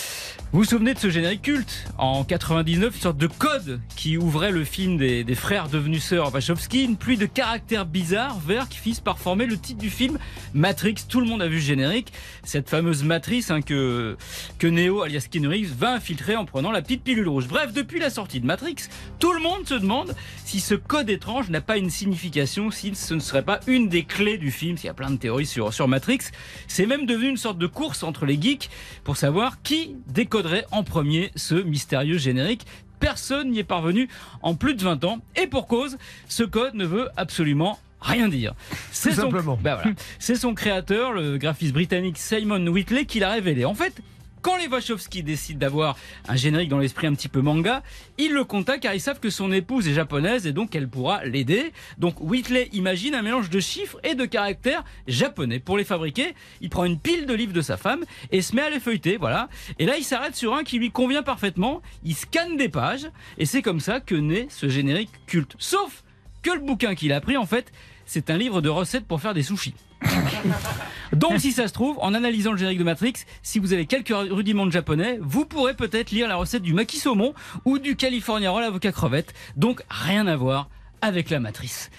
Vous 0.53 0.59
vous 0.59 0.65
souvenez 0.65 0.93
de 0.93 0.99
ce 0.99 1.09
générique 1.09 1.41
culte 1.41 1.85
En 1.97 2.23
99, 2.23 2.95
une 2.95 3.01
sorte 3.01 3.17
de 3.17 3.27
code 3.27 3.81
qui 3.97 4.17
ouvrait 4.17 4.51
le 4.51 4.63
film 4.63 4.97
des, 4.97 5.25
des 5.25 5.35
frères 5.35 5.67
devenus 5.67 6.03
sœurs 6.03 6.33
Wachowski, 6.33 6.83
une 6.83 6.95
pluie 6.95 7.17
de 7.17 7.25
caractères 7.25 7.85
bizarres 7.85 8.39
verts 8.39 8.69
qui 8.69 8.77
finissent 8.77 9.01
par 9.01 9.19
former 9.19 9.47
le 9.47 9.57
titre 9.57 9.79
du 9.79 9.89
film 9.89 10.17
Matrix. 10.53 10.95
Tout 11.09 11.19
le 11.19 11.25
monde 11.27 11.41
a 11.41 11.47
vu 11.47 11.55
le 11.55 11.61
générique. 11.61 12.13
Cette 12.43 12.69
fameuse 12.69 13.03
matrice 13.03 13.51
hein, 13.51 13.61
que, 13.61 14.15
que 14.59 14.67
Neo, 14.67 15.01
alias 15.01 15.27
Keanu 15.29 15.47
Reeves, 15.47 15.73
va 15.77 15.93
infiltrer 15.93 16.37
en 16.37 16.45
prenant 16.45 16.71
la 16.71 16.81
petite 16.81 17.03
pilule 17.03 17.27
rouge. 17.27 17.47
Bref, 17.47 17.73
depuis 17.73 17.99
la 17.99 18.09
sortie 18.09 18.39
de 18.39 18.45
Matrix, 18.45 18.75
tout 19.19 19.33
le 19.33 19.41
monde 19.41 19.67
se 19.67 19.75
demande 19.75 20.15
si 20.45 20.61
ce 20.61 20.75
code 20.75 21.09
étrange 21.09 21.49
n'a 21.49 21.61
pas 21.61 21.77
une 21.77 21.89
signification, 21.89 22.71
si 22.71 22.95
ce 22.95 23.13
ne 23.13 23.19
serait 23.19 23.43
pas 23.43 23.59
une 23.67 23.89
des 23.89 24.03
clés 24.03 24.37
du 24.37 24.51
film. 24.51 24.77
Il 24.81 24.85
y 24.85 24.89
a 24.89 24.93
plein 25.01 25.09
de 25.09 25.17
théories 25.17 25.47
sur, 25.47 25.73
sur 25.73 25.87
Matrix. 25.87 26.19
C'est 26.67 26.85
même 26.85 27.07
devenu 27.07 27.29
une 27.29 27.37
sorte 27.37 27.57
de 27.57 27.65
course 27.65 28.03
entre 28.03 28.27
les 28.27 28.39
geeks 28.39 28.69
pour 29.03 29.17
savoir 29.17 29.63
qui 29.63 29.95
décoderait 30.05 30.65
en 30.69 30.83
premier 30.83 31.31
ce 31.35 31.55
mystérieux 31.55 32.19
générique. 32.19 32.67
Personne 32.99 33.49
n'y 33.49 33.57
est 33.57 33.63
parvenu 33.63 34.09
en 34.43 34.53
plus 34.53 34.75
de 34.75 34.83
20 34.83 35.03
ans. 35.05 35.17
Et 35.35 35.47
pour 35.47 35.65
cause, 35.65 35.97
ce 36.27 36.43
code 36.43 36.75
ne 36.75 36.85
veut 36.85 37.09
absolument 37.17 37.79
rien 37.99 38.27
dire. 38.27 38.53
C'est 38.91 39.09
son, 39.13 39.21
simplement. 39.21 39.57
Ben 39.59 39.73
voilà. 39.73 39.91
C'est 40.19 40.35
son 40.35 40.53
créateur, 40.53 41.13
le 41.13 41.39
graphiste 41.39 41.73
britannique 41.73 42.19
Simon 42.19 42.67
Whitley, 42.67 43.05
qui 43.05 43.19
l'a 43.19 43.31
révélé. 43.31 43.65
En 43.65 43.73
fait, 43.73 44.03
quand 44.41 44.57
les 44.57 44.67
Wachowski 44.67 45.23
décident 45.23 45.59
d'avoir 45.59 45.97
un 46.27 46.35
générique 46.35 46.69
dans 46.69 46.79
l'esprit 46.79 47.07
un 47.07 47.13
petit 47.13 47.27
peu 47.27 47.41
manga, 47.41 47.83
ils 48.17 48.33
le 48.33 48.43
contactent 48.43 48.83
car 48.83 48.93
ils 48.93 49.01
savent 49.01 49.19
que 49.19 49.29
son 49.29 49.51
épouse 49.51 49.87
est 49.87 49.93
japonaise 49.93 50.47
et 50.47 50.53
donc 50.53 50.75
elle 50.75 50.87
pourra 50.87 51.23
l'aider. 51.25 51.71
Donc 51.97 52.19
Whitley 52.21 52.69
imagine 52.73 53.15
un 53.15 53.21
mélange 53.21 53.49
de 53.49 53.59
chiffres 53.59 53.99
et 54.03 54.15
de 54.15 54.25
caractères 54.25 54.83
japonais. 55.07 55.59
Pour 55.59 55.77
les 55.77 55.83
fabriquer, 55.83 56.33
il 56.61 56.69
prend 56.69 56.85
une 56.85 56.99
pile 56.99 57.25
de 57.25 57.33
livres 57.33 57.53
de 57.53 57.61
sa 57.61 57.77
femme 57.77 58.03
et 58.31 58.41
se 58.41 58.55
met 58.55 58.61
à 58.61 58.69
les 58.69 58.79
feuilleter, 58.79 59.17
voilà. 59.17 59.49
Et 59.79 59.85
là, 59.85 59.97
il 59.97 60.03
s'arrête 60.03 60.35
sur 60.35 60.55
un 60.55 60.63
qui 60.63 60.79
lui 60.79 60.91
convient 60.91 61.23
parfaitement. 61.23 61.81
Il 62.03 62.15
scanne 62.15 62.57
des 62.57 62.69
pages 62.69 63.09
et 63.37 63.45
c'est 63.45 63.61
comme 63.61 63.79
ça 63.79 63.99
que 63.99 64.15
naît 64.15 64.47
ce 64.49 64.69
générique 64.69 65.11
culte. 65.27 65.55
Sauf 65.59 66.03
que 66.41 66.51
le 66.51 66.59
bouquin 66.59 66.95
qu'il 66.95 67.13
a 67.13 67.21
pris, 67.21 67.37
en 67.37 67.45
fait, 67.45 67.71
c'est 68.05 68.29
un 68.29 68.37
livre 68.37 68.61
de 68.61 68.69
recettes 68.69 69.05
pour 69.05 69.21
faire 69.21 69.33
des 69.33 69.43
sushis. 69.43 69.75
Donc, 71.13 71.39
si 71.39 71.51
ça 71.51 71.67
se 71.67 71.73
trouve, 71.73 71.97
en 71.99 72.13
analysant 72.13 72.51
le 72.51 72.57
générique 72.57 72.79
de 72.79 72.83
Matrix, 72.83 73.13
si 73.43 73.59
vous 73.59 73.73
avez 73.73 73.85
quelques 73.85 74.13
rudiments 74.13 74.65
de 74.65 74.71
japonais, 74.71 75.19
vous 75.21 75.45
pourrez 75.45 75.75
peut-être 75.75 76.11
lire 76.11 76.27
la 76.27 76.35
recette 76.35 76.63
du 76.63 76.73
maki 76.73 76.97
saumon 76.97 77.33
ou 77.65 77.79
du 77.79 77.95
California 77.95 78.49
roll 78.51 78.63
avocat 78.63 78.91
crevette. 78.91 79.33
Donc, 79.57 79.81
rien 79.89 80.27
à 80.27 80.35
voir 80.35 80.69
avec 81.01 81.29
la 81.29 81.39
matrice. 81.39 81.89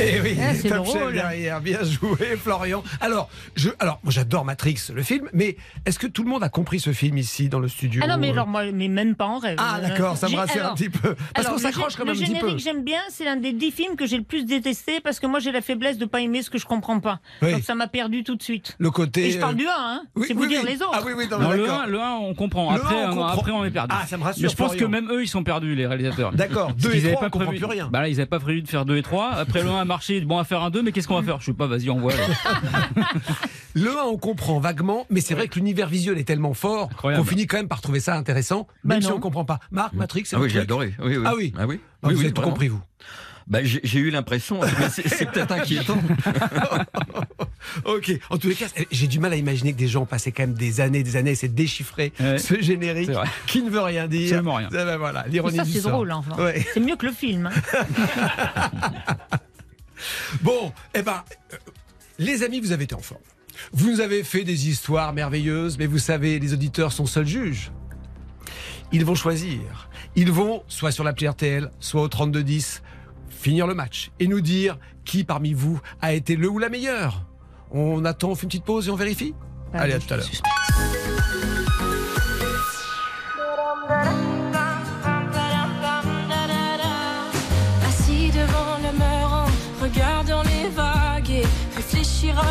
Eh 0.00 0.20
oui, 0.20 0.36
Ah, 0.40 0.54
c'est 0.54 0.68
top 0.68 0.86
chef 0.86 0.94
drôle. 0.96 1.12
derrière. 1.12 1.60
Bien 1.60 1.82
joué, 1.82 2.36
Florian. 2.42 2.82
Alors, 3.00 3.28
je, 3.56 3.70
alors, 3.78 3.98
moi, 4.02 4.12
j'adore 4.12 4.44
Matrix, 4.44 4.90
le 4.94 5.02
film, 5.02 5.28
mais 5.32 5.56
est-ce 5.86 5.98
que 5.98 6.06
tout 6.06 6.22
le 6.22 6.30
monde 6.30 6.42
a 6.42 6.48
compris 6.48 6.80
ce 6.80 6.92
film 6.92 7.18
ici 7.18 7.48
dans 7.48 7.58
le 7.60 7.68
studio? 7.68 8.02
Ah 8.04 8.08
non, 8.08 8.16
mais 8.18 8.30
alors 8.30 8.46
moi, 8.46 8.64
mais 8.72 8.88
même 8.88 9.14
pas 9.14 9.26
en 9.26 9.38
rêve. 9.38 9.56
Ah, 9.58 9.80
d'accord, 9.80 10.16
ça 10.16 10.28
me 10.28 10.36
rassure 10.36 10.64
un 10.66 10.74
petit 10.74 10.88
peu. 10.90 11.14
Parce 11.14 11.46
alors, 11.46 11.50
qu'on 11.50 11.56
le 11.56 11.62
s'accroche 11.62 11.96
quand 11.96 12.04
même 12.04 12.14
un 12.16 12.18
Le 12.18 12.24
petit 12.24 12.32
peu. 12.32 12.38
générique, 12.40 12.58
j'aime 12.60 12.84
bien. 12.84 13.00
C'est 13.10 13.24
l'un 13.24 13.36
des 13.36 13.52
dix 13.52 13.70
films 13.70 13.96
que 13.96 14.06
j'ai 14.06 14.16
le 14.16 14.22
plus 14.22 14.44
détesté 14.44 15.00
parce 15.00 15.18
que 15.20 15.26
moi, 15.26 15.40
j'ai 15.40 15.52
la 15.52 15.60
faiblesse 15.60 15.98
de 15.98 16.04
pas 16.06 16.20
aimer 16.20 16.42
ce 16.42 16.50
que 16.50 16.58
je 16.58 16.66
comprends 16.66 17.00
pas. 17.00 17.20
Oui. 17.42 17.52
Donc 17.52 17.62
ça 17.64 17.74
m'a 17.74 17.88
perdu 17.88 18.24
tout 18.24 18.36
de 18.36 18.42
suite. 18.42 18.76
Le 18.78 18.90
côté. 18.90 19.26
Et 19.28 19.30
je 19.32 19.38
parle 19.38 19.54
euh, 19.54 19.58
du 19.58 19.66
1, 19.66 19.70
hein. 19.70 20.02
oui, 20.16 20.24
c'est 20.28 20.34
vous 20.34 20.42
oui, 20.42 20.48
dire 20.48 20.62
les 20.64 20.76
autres. 20.76 20.90
Ah 20.94 21.00
oui, 21.04 21.12
oui, 21.16 21.26
non, 21.30 21.38
Non, 21.38 21.50
mais 21.50 21.56
le 21.56 21.62
d'accord. 21.66 21.80
1, 21.82 21.86
le 21.86 22.00
1, 22.00 22.10
on 22.22 22.34
comprend. 22.34 22.72
Le 22.74 22.80
Après, 22.80 22.94
un, 22.94 22.98
on 22.98 23.02
euh, 23.02 23.08
comprend. 23.14 23.28
après, 23.28 23.50
on 23.52 23.64
est 23.64 23.70
perdu. 23.70 23.94
Ah, 23.98 24.06
ça 24.06 24.16
me 24.16 24.22
rassure, 24.22 24.42
Mais 24.42 24.48
je 24.48 24.56
pense 24.56 24.76
que 24.76 24.84
même 24.84 25.10
eux, 25.10 25.22
ils 25.22 25.28
sont 25.28 25.42
perdus, 25.42 25.74
les 25.74 25.86
réalisateurs. 25.86 26.32
D'accord, 26.32 26.68
Parce 26.68 26.78
deux 26.78 26.90
qu'ils 26.90 27.00
et 27.00 27.06
avaient 27.06 27.14
trois, 27.14 27.22
on 27.22 27.26
pas 27.26 27.30
comprend 27.30 27.48
prévu. 27.48 27.64
plus 27.64 27.70
rien. 27.72 27.88
Bah 27.92 28.00
là, 28.02 28.08
ils 28.08 28.16
n'avaient 28.16 28.26
pas 28.26 28.38
prévu 28.40 28.62
de 28.62 28.68
faire 28.68 28.84
2 28.84 28.96
et 28.96 29.02
3. 29.02 29.30
Après 29.32 29.62
le 29.62 29.68
1 29.70 29.80
a 29.80 29.84
marché, 29.88 30.20
bon, 30.20 30.34
on 30.36 30.38
va 30.38 30.44
faire 30.44 30.62
un 30.62 30.70
2, 30.70 30.82
mais 30.82 30.92
qu'est-ce 30.92 31.08
qu'on 31.08 31.16
va 31.20 31.22
faire? 31.22 31.40
Je 31.40 31.46
sais 31.46 31.52
pas, 31.52 31.66
vas-y, 31.66 31.90
on 31.90 31.98
voit. 31.98 32.12
Le 33.74 33.90
1, 33.98 34.02
on 34.04 34.16
comprend 34.16 34.58
vaguement, 34.60 35.06
mais 35.10 35.20
c'est 35.20 35.34
vrai 35.34 35.48
que 35.48 35.56
l'univers 35.56 35.88
visuel 35.88 36.18
est 36.18 36.24
tellement 36.24 36.54
fort 36.54 36.88
Incroyable. 36.92 37.22
qu'on 37.24 37.28
finit 37.30 37.46
quand 37.46 37.56
même 37.58 37.68
par 37.68 37.80
trouver 37.80 38.00
ça 38.00 38.16
intéressant, 38.16 38.66
Bah 38.84 38.94
même 38.94 39.02
si 39.02 39.10
on 39.10 39.20
comprend 39.20 39.44
pas. 39.44 39.58
Marc, 39.70 39.92
Matrix, 39.94 40.24
c'est 40.26 40.36
Ah 40.36 40.40
oui, 40.40 40.48
j'ai 40.50 40.60
adoré. 40.60 40.94
Oui, 41.02 41.16
oui. 41.16 41.24
Ah 41.26 41.34
oui. 41.36 41.52
Ah 41.58 41.66
oui. 41.66 41.80
Ah, 42.02 42.08
oui, 42.08 42.14
vous 42.14 42.20
oui, 42.20 42.24
avez 42.26 42.34
tout 42.34 42.42
compris, 42.42 42.68
vous. 42.68 42.80
Bah, 43.46 43.60
j'ai 43.64 43.80
j'ai 43.82 43.98
eu 44.00 44.10
l'impression, 44.10 44.60
mais 44.60 44.90
c'est 44.90 45.08
c'est 45.08 45.24
peut-être 45.24 45.52
inquiétant. 45.52 45.98
Ok. 47.84 48.12
En 48.30 48.38
tous 48.38 48.48
les 48.48 48.54
cas, 48.54 48.66
j'ai 48.90 49.06
du 49.06 49.18
mal 49.18 49.32
à 49.32 49.36
imaginer 49.36 49.72
que 49.72 49.78
des 49.78 49.88
gens 49.88 50.06
passaient 50.06 50.32
quand 50.32 50.42
même 50.44 50.54
des 50.54 50.80
années, 50.80 51.02
des 51.02 51.16
années 51.16 51.30
à 51.30 51.32
essayer 51.32 51.48
de 51.48 51.54
déchiffrer 51.56 52.12
Ouais. 52.20 52.38
ce 52.38 52.60
générique 52.60 53.10
qui 53.46 53.62
ne 53.62 53.68
veut 53.70 53.80
rien 53.80 54.06
dire. 54.06 54.26
Absolument 54.26 54.54
rien. 54.54 54.68
Ah 54.72 54.84
ben 54.84 54.96
voilà, 54.96 55.24
Mais 55.26 55.32
l'ironie 55.32 55.56
ça, 55.56 55.64
du 55.64 55.72
c'est 55.72 55.80
sort. 55.80 55.92
drôle, 55.92 56.12
enfin. 56.12 56.42
Ouais. 56.42 56.66
C'est 56.72 56.80
mieux 56.80 56.96
que 56.96 57.06
le 57.06 57.12
film. 57.12 57.50
hein. 57.52 57.84
Bon, 60.42 60.72
eh 60.94 61.02
ben, 61.02 61.24
euh, 61.52 61.56
les 62.18 62.42
amis, 62.42 62.60
vous 62.60 62.72
avez 62.72 62.84
été 62.84 62.94
en 62.94 63.00
forme. 63.00 63.22
Vous 63.72 63.90
nous 63.90 64.00
avez 64.00 64.22
fait 64.22 64.44
des 64.44 64.68
histoires 64.68 65.12
merveilleuses, 65.12 65.78
mais 65.78 65.86
vous 65.86 65.98
savez, 65.98 66.38
les 66.38 66.52
auditeurs 66.52 66.92
sont 66.92 67.06
seuls 67.06 67.26
juges. 67.26 67.72
Ils 68.92 69.04
vont 69.04 69.14
choisir. 69.14 69.88
Ils 70.16 70.32
vont, 70.32 70.62
soit 70.68 70.92
sur 70.92 71.04
l'appli 71.04 71.28
RTL, 71.28 71.70
soit 71.80 72.02
au 72.02 72.08
3210, 72.08 72.82
finir 73.28 73.66
le 73.66 73.74
match 73.74 74.10
et 74.18 74.26
nous 74.26 74.40
dire 74.40 74.78
qui 75.04 75.24
parmi 75.24 75.52
vous 75.52 75.80
a 76.00 76.12
été 76.12 76.36
le 76.36 76.48
ou 76.48 76.58
la 76.58 76.68
meilleure. 76.68 77.24
On 77.70 78.04
attend, 78.04 78.30
on 78.30 78.34
fait 78.34 78.44
une 78.44 78.48
petite 78.48 78.64
pause 78.64 78.88
et 78.88 78.90
on 78.90 78.96
vérifie? 78.96 79.34
Allez, 79.72 79.92
à 79.92 79.98
tout 79.98 80.12
à 80.14 80.16
l'heure. 80.16 80.26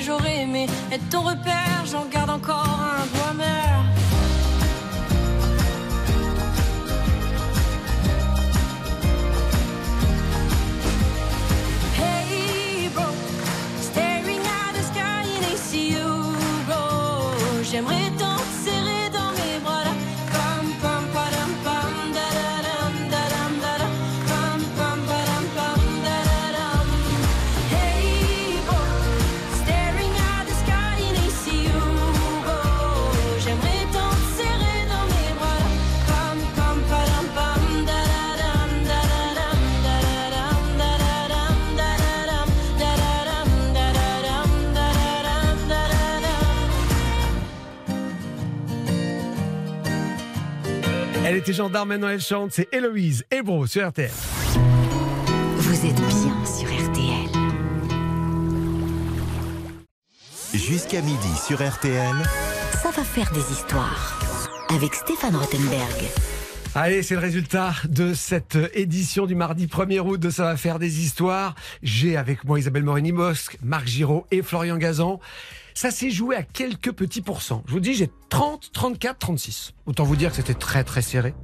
J'aurais 0.00 0.42
aimé 0.42 0.66
être 0.90 1.08
ton 1.10 1.22
repère, 1.22 1.84
j'en 1.86 2.06
garde 2.06 2.30
encore 2.30 2.66
un 2.66 3.17
était 51.48 51.56
gendarme, 51.56 51.88
maintenant 51.88 52.08
elle 52.08 52.20
chante. 52.20 52.52
C'est 52.52 52.68
Héloïse 52.72 53.24
Hébro 53.30 53.66
sur 53.66 53.88
RTL. 53.88 54.10
Vous 55.56 55.86
êtes 55.86 55.94
bien 55.94 56.44
sur 56.44 56.68
RTL. 56.68 57.30
Jusqu'à 60.52 61.00
midi 61.00 61.36
sur 61.46 61.66
RTL. 61.66 62.16
Ça 62.82 62.90
va 62.90 63.02
faire 63.02 63.32
des 63.32 63.50
histoires. 63.52 64.20
Avec 64.68 64.94
Stéphane 64.94 65.36
Rothenberg. 65.36 66.10
Allez, 66.74 67.02
c'est 67.02 67.14
le 67.14 67.20
résultat 67.20 67.72
de 67.88 68.12
cette 68.12 68.58
édition 68.74 69.24
du 69.24 69.34
mardi 69.34 69.68
1er 69.68 70.00
août 70.00 70.20
de 70.20 70.28
Ça 70.28 70.44
va 70.44 70.56
faire 70.58 70.78
des 70.78 71.00
histoires. 71.00 71.54
J'ai 71.82 72.18
avec 72.18 72.44
moi 72.44 72.58
Isabelle 72.58 72.84
Morini-Bosque, 72.84 73.56
Marc 73.62 73.86
Giraud 73.86 74.26
et 74.30 74.42
Florian 74.42 74.76
Gazan. 74.76 75.18
Ça 75.80 75.92
s'est 75.92 76.10
joué 76.10 76.34
à 76.34 76.42
quelques 76.42 76.90
petits 76.90 77.22
pourcents. 77.22 77.62
Je 77.68 77.72
vous 77.72 77.78
dis, 77.78 77.94
j'ai 77.94 78.10
30, 78.30 78.72
34, 78.72 79.16
36. 79.16 79.74
Autant 79.86 80.02
vous 80.02 80.16
dire 80.16 80.30
que 80.30 80.34
c'était 80.34 80.54
très 80.54 80.82
très 80.82 81.02
serré. 81.02 81.36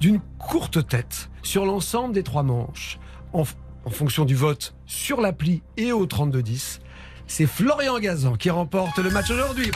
D'une 0.00 0.20
courte 0.38 0.86
tête 0.86 1.30
sur 1.42 1.66
l'ensemble 1.66 2.14
des 2.14 2.22
trois 2.22 2.44
manches, 2.44 3.00
en, 3.32 3.42
fonction 3.90 4.24
du 4.24 4.36
vote 4.36 4.76
sur 4.86 5.20
l'appli 5.20 5.64
et 5.76 5.90
au 5.90 6.06
32-10. 6.06 6.78
C'est 7.26 7.46
Florian 7.46 7.98
Gazan 7.98 8.36
qui 8.36 8.50
remporte 8.50 8.98
le 8.98 9.10
match 9.10 9.32
aujourd'hui. 9.32 9.72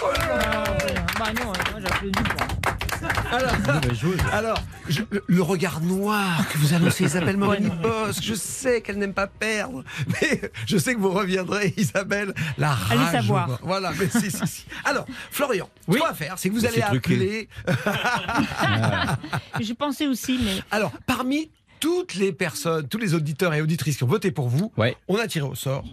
J'applaudis 1.81 2.23
pas. 2.37 2.90
Alors, 3.33 3.53
alors, 4.33 4.63
je- 4.89 5.03
le, 5.27 5.43
regard 5.43 5.81
noir 5.81 6.47
que 6.49 6.59
vous 6.59 6.75
annoncez 6.75 7.05
Isabelle 7.05 7.37
Morini-Bosque, 7.37 8.23
je 8.23 8.35
sais 8.35 8.81
qu'elle 8.83 8.99
n'aime 8.99 9.15
pas 9.15 9.27
perdre, 9.27 9.85
mais 10.21 10.41
je 10.67 10.77
sais 10.79 10.95
que 10.95 11.01
vous 11.01 11.11
reviendrez, 11.11 11.73
Isabelle, 11.77 12.35
la 12.59 12.71
rage. 12.73 12.99
Allez 12.99 13.11
savoir. 13.11 13.59
Voilà, 13.63 13.93
mais 13.99 14.09
si, 14.09 14.31
si, 14.31 14.47
si. 14.47 14.65
Alors, 14.85 15.07
Florian, 15.31 15.69
ce 15.89 15.97
qu'on 15.99 16.05
va 16.07 16.15
faire, 16.15 16.39
c'est 16.39 16.49
que 16.51 16.55
vous 16.55 16.67
allez 16.67 16.83
appeler. 16.83 17.49
J'ai 19.61 19.75
pensé 19.75 20.07
aussi, 20.07 20.39
mais 20.43 20.63
Alors, 20.71 20.93
parmi 21.07 21.51
toutes 21.79 22.15
les 22.15 22.33
personnes, 22.33 22.87
tous 22.89 22.99
les 22.99 23.15
auditeurs 23.15 23.55
et 23.55 23.63
auditrices 23.63 23.97
qui 23.97 24.05
ont 24.05 24.09
voté 24.09 24.31
pour 24.31 24.49
vous, 24.49 24.73
Ouais. 24.77 24.97
on 25.09 25.17
a 25.17 25.27
tiré 25.27 25.47
au 25.47 25.55
sort 25.55 25.85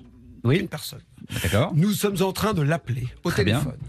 Oui. 0.43 0.57
une 0.57 0.67
personne. 0.67 1.01
D'accord. 1.43 1.71
Nous 1.75 1.91
sommes 1.91 2.21
en 2.21 2.31
train 2.33 2.53
de 2.53 2.61
l'appeler 2.61 3.07
au 3.23 3.31
Très 3.31 3.43
bien. 3.43 3.59
téléphone. 3.59 3.79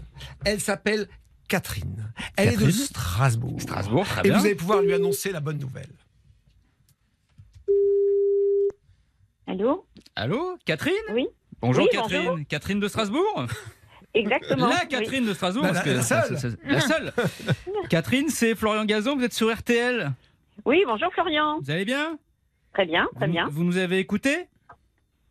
Elle 0.45 0.59
s'appelle 0.59 1.07
Catherine. 1.49 2.13
Elle 2.37 2.53
est 2.53 2.57
de 2.57 2.71
Strasbourg. 2.71 3.59
Strasbourg, 3.61 4.05
très 4.05 4.21
Et 4.21 4.29
bien. 4.29 4.37
vous 4.39 4.45
allez 4.45 4.55
pouvoir 4.55 4.81
lui 4.81 4.93
annoncer 4.93 5.31
la 5.31 5.41
bonne 5.41 5.57
nouvelle. 5.59 5.89
Allô 9.47 9.85
Allô, 10.15 10.57
Catherine 10.65 10.93
Oui. 11.11 11.27
Bonjour 11.61 11.83
Oui, 11.83 11.89
Catherine. 11.91 12.25
bonjour. 12.25 12.45
Catherine 12.47 12.79
de 12.79 12.87
Strasbourg 12.87 13.47
Exactement. 14.13 14.67
La 14.69 14.75
oui. 14.83 14.87
Catherine 14.89 15.25
de 15.25 15.33
Strasbourg 15.33 15.63
Bah, 15.63 15.73
parce 15.73 15.85
la- 15.85 15.91
que- 15.93 15.97
la 16.71 16.79
seule. 16.81 17.13
La. 17.15 17.87
Catherine, 17.89 18.29
c'est 18.29 18.55
Florian 18.55 18.85
Gazon, 18.85 19.15
vous 19.17 19.23
êtes 19.23 19.33
sur 19.33 19.53
RTL. 19.53 20.11
Oui, 20.65 20.83
bonjour 20.85 21.11
Florian. 21.13 21.59
Vous 21.61 21.71
allez 21.71 21.85
bien 21.85 22.17
Très 22.73 22.85
bien, 22.85 23.07
très 23.15 23.25
vous, 23.25 23.31
bien. 23.33 23.47
vous 23.51 23.63
nous 23.63 23.77
avez 23.77 23.97
écouté 23.97 24.47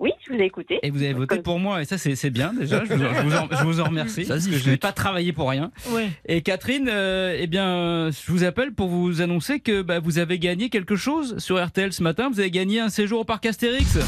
Oui, 0.01 0.13
je 0.27 0.33
vous 0.33 0.39
ai 0.39 0.45
écouté. 0.45 0.79
et 0.83 0.91
vous 0.91 1.03
avez 1.03 1.13
voté 1.13 1.35
Comme- 1.37 1.43
pour 1.43 1.59
moi 1.59 1.83
et 1.83 1.85
ça 1.85 1.99
c'est 1.99 2.15
c'est 2.15 2.31
bien 2.31 2.53
déjà, 2.53 2.85
je 2.85 2.95
vous, 2.95 3.05
en- 3.05 3.15
je 3.15 3.23
vous 3.23 3.35
en, 3.35 3.49
je 3.51 3.65
vous 3.65 3.81
en 3.81 3.85
remercie 3.85 4.25
Ça, 4.27 4.35
parce 4.35 4.45
c'est 4.45 4.51
que 4.51 4.57
je 4.59 4.71
n'ai 4.71 4.77
pas 4.77 4.93
travaillé 4.93 5.33
pour 5.33 5.49
rien. 5.51 5.73
ouais. 5.91 6.09
Et 6.27 6.41
Catherine, 6.43 6.89
euh, 6.89 7.37
eh 7.39 7.47
bien, 7.49 8.11
je 8.11 8.31
vous 8.33 8.45
appelle 8.45 8.73
pour 8.73 8.89
vous 8.89 9.21
annoncer 9.23 9.59
que 9.61 9.83
bah, 9.83 9.99
vous 9.99 10.19
avez 10.19 10.39
gagné 10.39 10.69
quelque 10.71 10.95
chose 10.97 11.37
sur 11.39 11.61
RTL 11.65 11.93
ce 11.93 12.03
matin. 12.05 12.29
Vous 12.33 12.39
avez 12.39 12.51
gagné 12.53 12.79
un 12.81 12.91
séjour 12.91 13.21
au 13.21 13.25
parc 13.25 13.45
Astérix. 13.47 13.99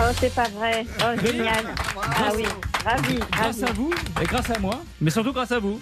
Oh, 0.00 0.04
c'est 0.20 0.32
pas 0.34 0.48
vrai. 0.50 0.86
Oh, 1.00 1.20
génial. 1.26 1.64
Ah 1.96 2.30
oui, 2.36 2.44
ravi, 2.84 3.14
Grâce 3.32 3.60
ravi. 3.60 3.64
à 3.64 3.72
vous 3.74 3.90
et 4.22 4.24
grâce 4.26 4.50
à 4.50 4.58
moi, 4.60 4.80
mais 5.00 5.10
surtout 5.10 5.32
grâce 5.32 5.50
à 5.52 5.58
vous. 5.58 5.80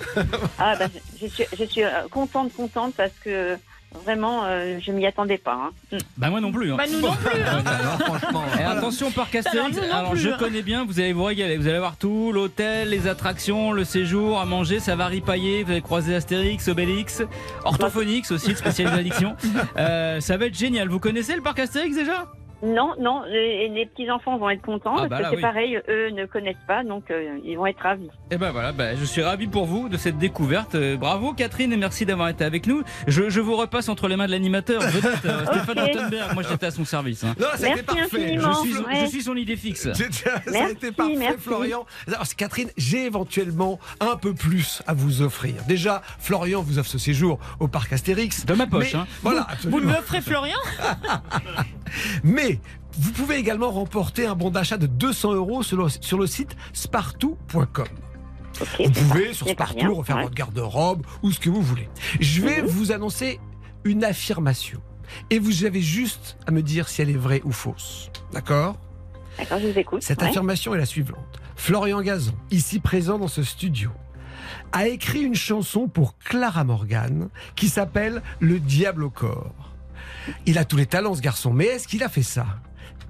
Ah, 0.59 0.77
bah, 0.79 0.87
je, 1.21 1.27
je 1.27 1.31
suis, 1.33 1.45
je 1.59 1.65
suis 1.65 1.83
euh, 1.85 1.91
contente, 2.11 2.53
contente 2.55 2.95
parce 2.97 3.13
que 3.23 3.57
vraiment, 4.05 4.45
euh, 4.45 4.79
je 4.81 4.93
m'y 4.93 5.07
attendais 5.07 5.39
pas. 5.39 5.55
hein. 5.55 5.71
Mm. 5.93 5.97
Bah 6.17 6.31
moi 6.31 6.41
non 6.41 6.53
plus. 6.53 6.73
hein. 6.73 6.77
Bah 6.77 6.85
nous 6.91 7.01
non 7.01 7.13
plus. 7.15 7.41
hein. 7.43 7.63
franchement. 8.01 8.43
Et 8.59 8.63
attention 8.63 9.11
parc 9.11 9.35
Astérix. 9.35 9.79
Alors, 9.93 10.17
je 10.17 10.31
hein. 10.31 10.37
connais 10.39 10.63
bien, 10.63 10.85
vous 10.85 11.01
allez 11.01 11.13
vous 11.13 11.25
régaler. 11.25 11.57
Vous 11.57 11.69
allez 11.69 11.79
voir 11.79 11.97
tout, 11.97 12.33
l'hôtel, 12.33 12.91
les 12.91 13.07
attractions, 13.09 13.73
le 13.73 13.85
séjour, 13.85 14.41
à 14.41 14.45
manger, 14.45 14.81
ça 14.81 14.97
va 14.97 15.07
ripailler. 15.07 15.63
Vous 15.65 15.73
allez 15.73 15.81
croiser 15.83 16.15
Astérix, 16.15 16.69
Obélix, 16.69 17.23
Orthophonix 17.65 18.31
aussi, 18.31 18.55
d'addiction. 18.85 19.37
Euh, 19.77 20.21
ça 20.21 20.37
va 20.37 20.47
être 20.47 20.59
génial. 20.59 20.89
Vous 20.89 20.99
connaissez 20.99 21.35
le 21.35 21.43
parc 21.43 21.59
Astérix 21.61 21.95
déjà? 21.97 22.27
Non, 22.63 22.95
non, 23.01 23.23
les, 23.29 23.69
les 23.69 23.87
petits-enfants 23.87 24.37
vont 24.37 24.51
être 24.51 24.63
contents 24.63 24.95
Ah, 24.97 25.07
parce 25.09 25.11
bah 25.11 25.19
que 25.19 25.31
c'est 25.31 25.37
oui. 25.37 25.43
pareil, 25.43 25.79
eux 25.89 26.11
ne 26.11 26.27
connaissent 26.27 26.57
pas, 26.67 26.83
donc 26.83 27.11
euh, 27.11 27.39
ils 27.45 27.57
vont 27.57 27.67
être 27.67 27.81
ravis. 27.81 28.09
Et 28.33 28.37
ben 28.37 28.51
voilà, 28.51 28.73
bah, 28.73 28.97
je 28.97 29.05
suis 29.05 29.23
ravi 29.23 29.47
pour 29.47 29.67
vous 29.67 29.89
de 29.89 29.97
cette 29.97 30.19
découverte. 30.19 30.75
Euh, 30.75 30.97
bravo 30.97 31.33
Catherine 31.35 31.73
et 31.73 31.77
merci 31.77 32.05
d'avoir 32.05 32.29
été 32.29 32.45
avec 32.45 32.67
nous. 32.67 32.83
Je, 33.07 33.29
je 33.31 33.41
vous 33.41 33.55
repasse 33.57 33.89
entre 33.89 34.09
les 34.09 34.17
mains 34.17 34.27
de 34.27 34.33
l'animateur, 34.33 34.81
vedette, 34.83 35.25
euh, 35.25 35.45
Stéphane 35.47 35.79
Ok. 35.79 35.87
Rottenberg. 35.95 36.35
Moi 36.35 36.43
j'étais 36.49 36.67
à 36.67 36.71
son 36.73 36.85
service. 36.85 37.23
hein. 37.25 37.35
Non, 37.39 37.47
Merci 37.61 37.83
parfait. 37.85 38.05
Je 38.11 38.17
infiniment. 38.17 38.55
suis, 38.55 38.77
Ouais. 38.79 39.01
je 39.03 39.07
suis 39.07 39.23
son 39.23 39.37
idée 39.37 39.57
fixe. 39.57 39.89
C'était- 39.95 40.93
parfait, 40.93 41.15
merci. 41.17 41.39
Florian. 41.39 41.87
Alors, 42.09 42.27
c'est 42.27 42.37
Catherine, 42.37 42.71
j'ai 42.77 43.07
éventuellement 43.07 43.79
un 44.01 44.17
peu 44.17 44.35
plus 44.35 44.83
à 44.87 44.95
vous 44.95 45.23
offrir. 45.23 45.55
Déjà, 45.69 46.03
Florian 46.19 46.63
vous 46.63 46.79
offre 46.79 46.91
ce 46.91 46.99
séjour 46.99 47.39
au 47.61 47.69
parc 47.69 47.93
Astérix. 47.93 48.45
De 48.47 48.55
ma 48.55 48.67
poche, 48.67 48.95
Mais- 48.95 48.99
hein. 49.01 49.07
Voilà, 49.23 49.41
Vous 49.43 49.53
absolument. 49.53 49.79
lui 49.93 49.99
offrez 49.99 50.21
Florian? 50.21 50.59
Mais 52.25 52.48
vous 52.99 53.13
pouvez 53.13 53.37
également 53.37 53.71
remporter 53.71 54.27
un 54.27 54.35
bon 54.35 54.51
d'achat 54.51 54.77
de 54.77 54.87
200 54.87 55.35
euros 55.35 55.63
sur 55.63 55.77
le, 55.77 55.89
sur 55.89 56.19
le 56.19 56.27
site 56.27 56.57
spartou.com. 56.73 57.87
Vous 58.79 58.91
pouvez 58.91 59.33
sur 59.35 59.49
Spartou 59.49 59.95
refaire 59.95 60.17
ouais. 60.17 60.23
votre 60.25 60.35
garde-robe 60.35 61.07
ou 61.23 61.31
ce 61.31 61.39
que 61.39 61.49
vous 61.49 61.63
voulez. 61.63 61.89
Je 62.19 62.41
vais 62.43 62.63
Mhm. 62.63 62.67
vous 62.69 62.91
annoncer 62.93 63.39
une 63.85 64.03
affirmation. 64.03 64.81
Et 65.31 65.39
vous 65.39 65.65
avez 65.65 65.81
juste 65.81 66.37
à 66.47 66.51
me 66.51 66.61
dire 66.61 66.89
si 66.89 67.01
elle 67.01 67.11
est 67.11 67.17
vraie 67.17 67.41
ou 67.45 67.53
fausse. 67.53 68.11
D'accord? 68.33 68.77
D'accord, 69.39 69.59
je 69.61 69.69
vous 69.69 69.79
écoute. 69.79 70.03
Cette 70.03 70.21
ouais. 70.23 70.29
affirmation 70.29 70.75
est 70.75 70.79
la 70.79 70.87
suivante. 70.87 71.41
Florian 71.55 72.03
Gazon, 72.03 72.35
ici 72.51 72.81
présent 72.81 73.19
dans 73.19 73.29
ce 73.29 73.43
studio, 73.45 73.91
a 74.73 74.89
écrit 74.89 75.23
une 75.23 75.35
chanson 75.37 75.87
pour 75.89 76.19
Clara 76.19 76.65
Morgan 76.65 77.29
qui 77.55 77.69
s'appelle 77.69 78.23
Le 78.41 78.59
diable 78.59 79.05
au 79.05 79.11
corps. 79.11 79.68
Il 80.47 80.59
a 80.59 80.65
tous 80.65 80.77
les 80.77 80.87
talents 80.87 81.15
ce 81.15 81.21
garçon, 81.21 81.53
mais 81.53 81.67
est-ce 81.67 81.89
qu'il 81.89 82.03
a 82.03 82.09
fait 82.09 82.23
ça? 82.23 82.47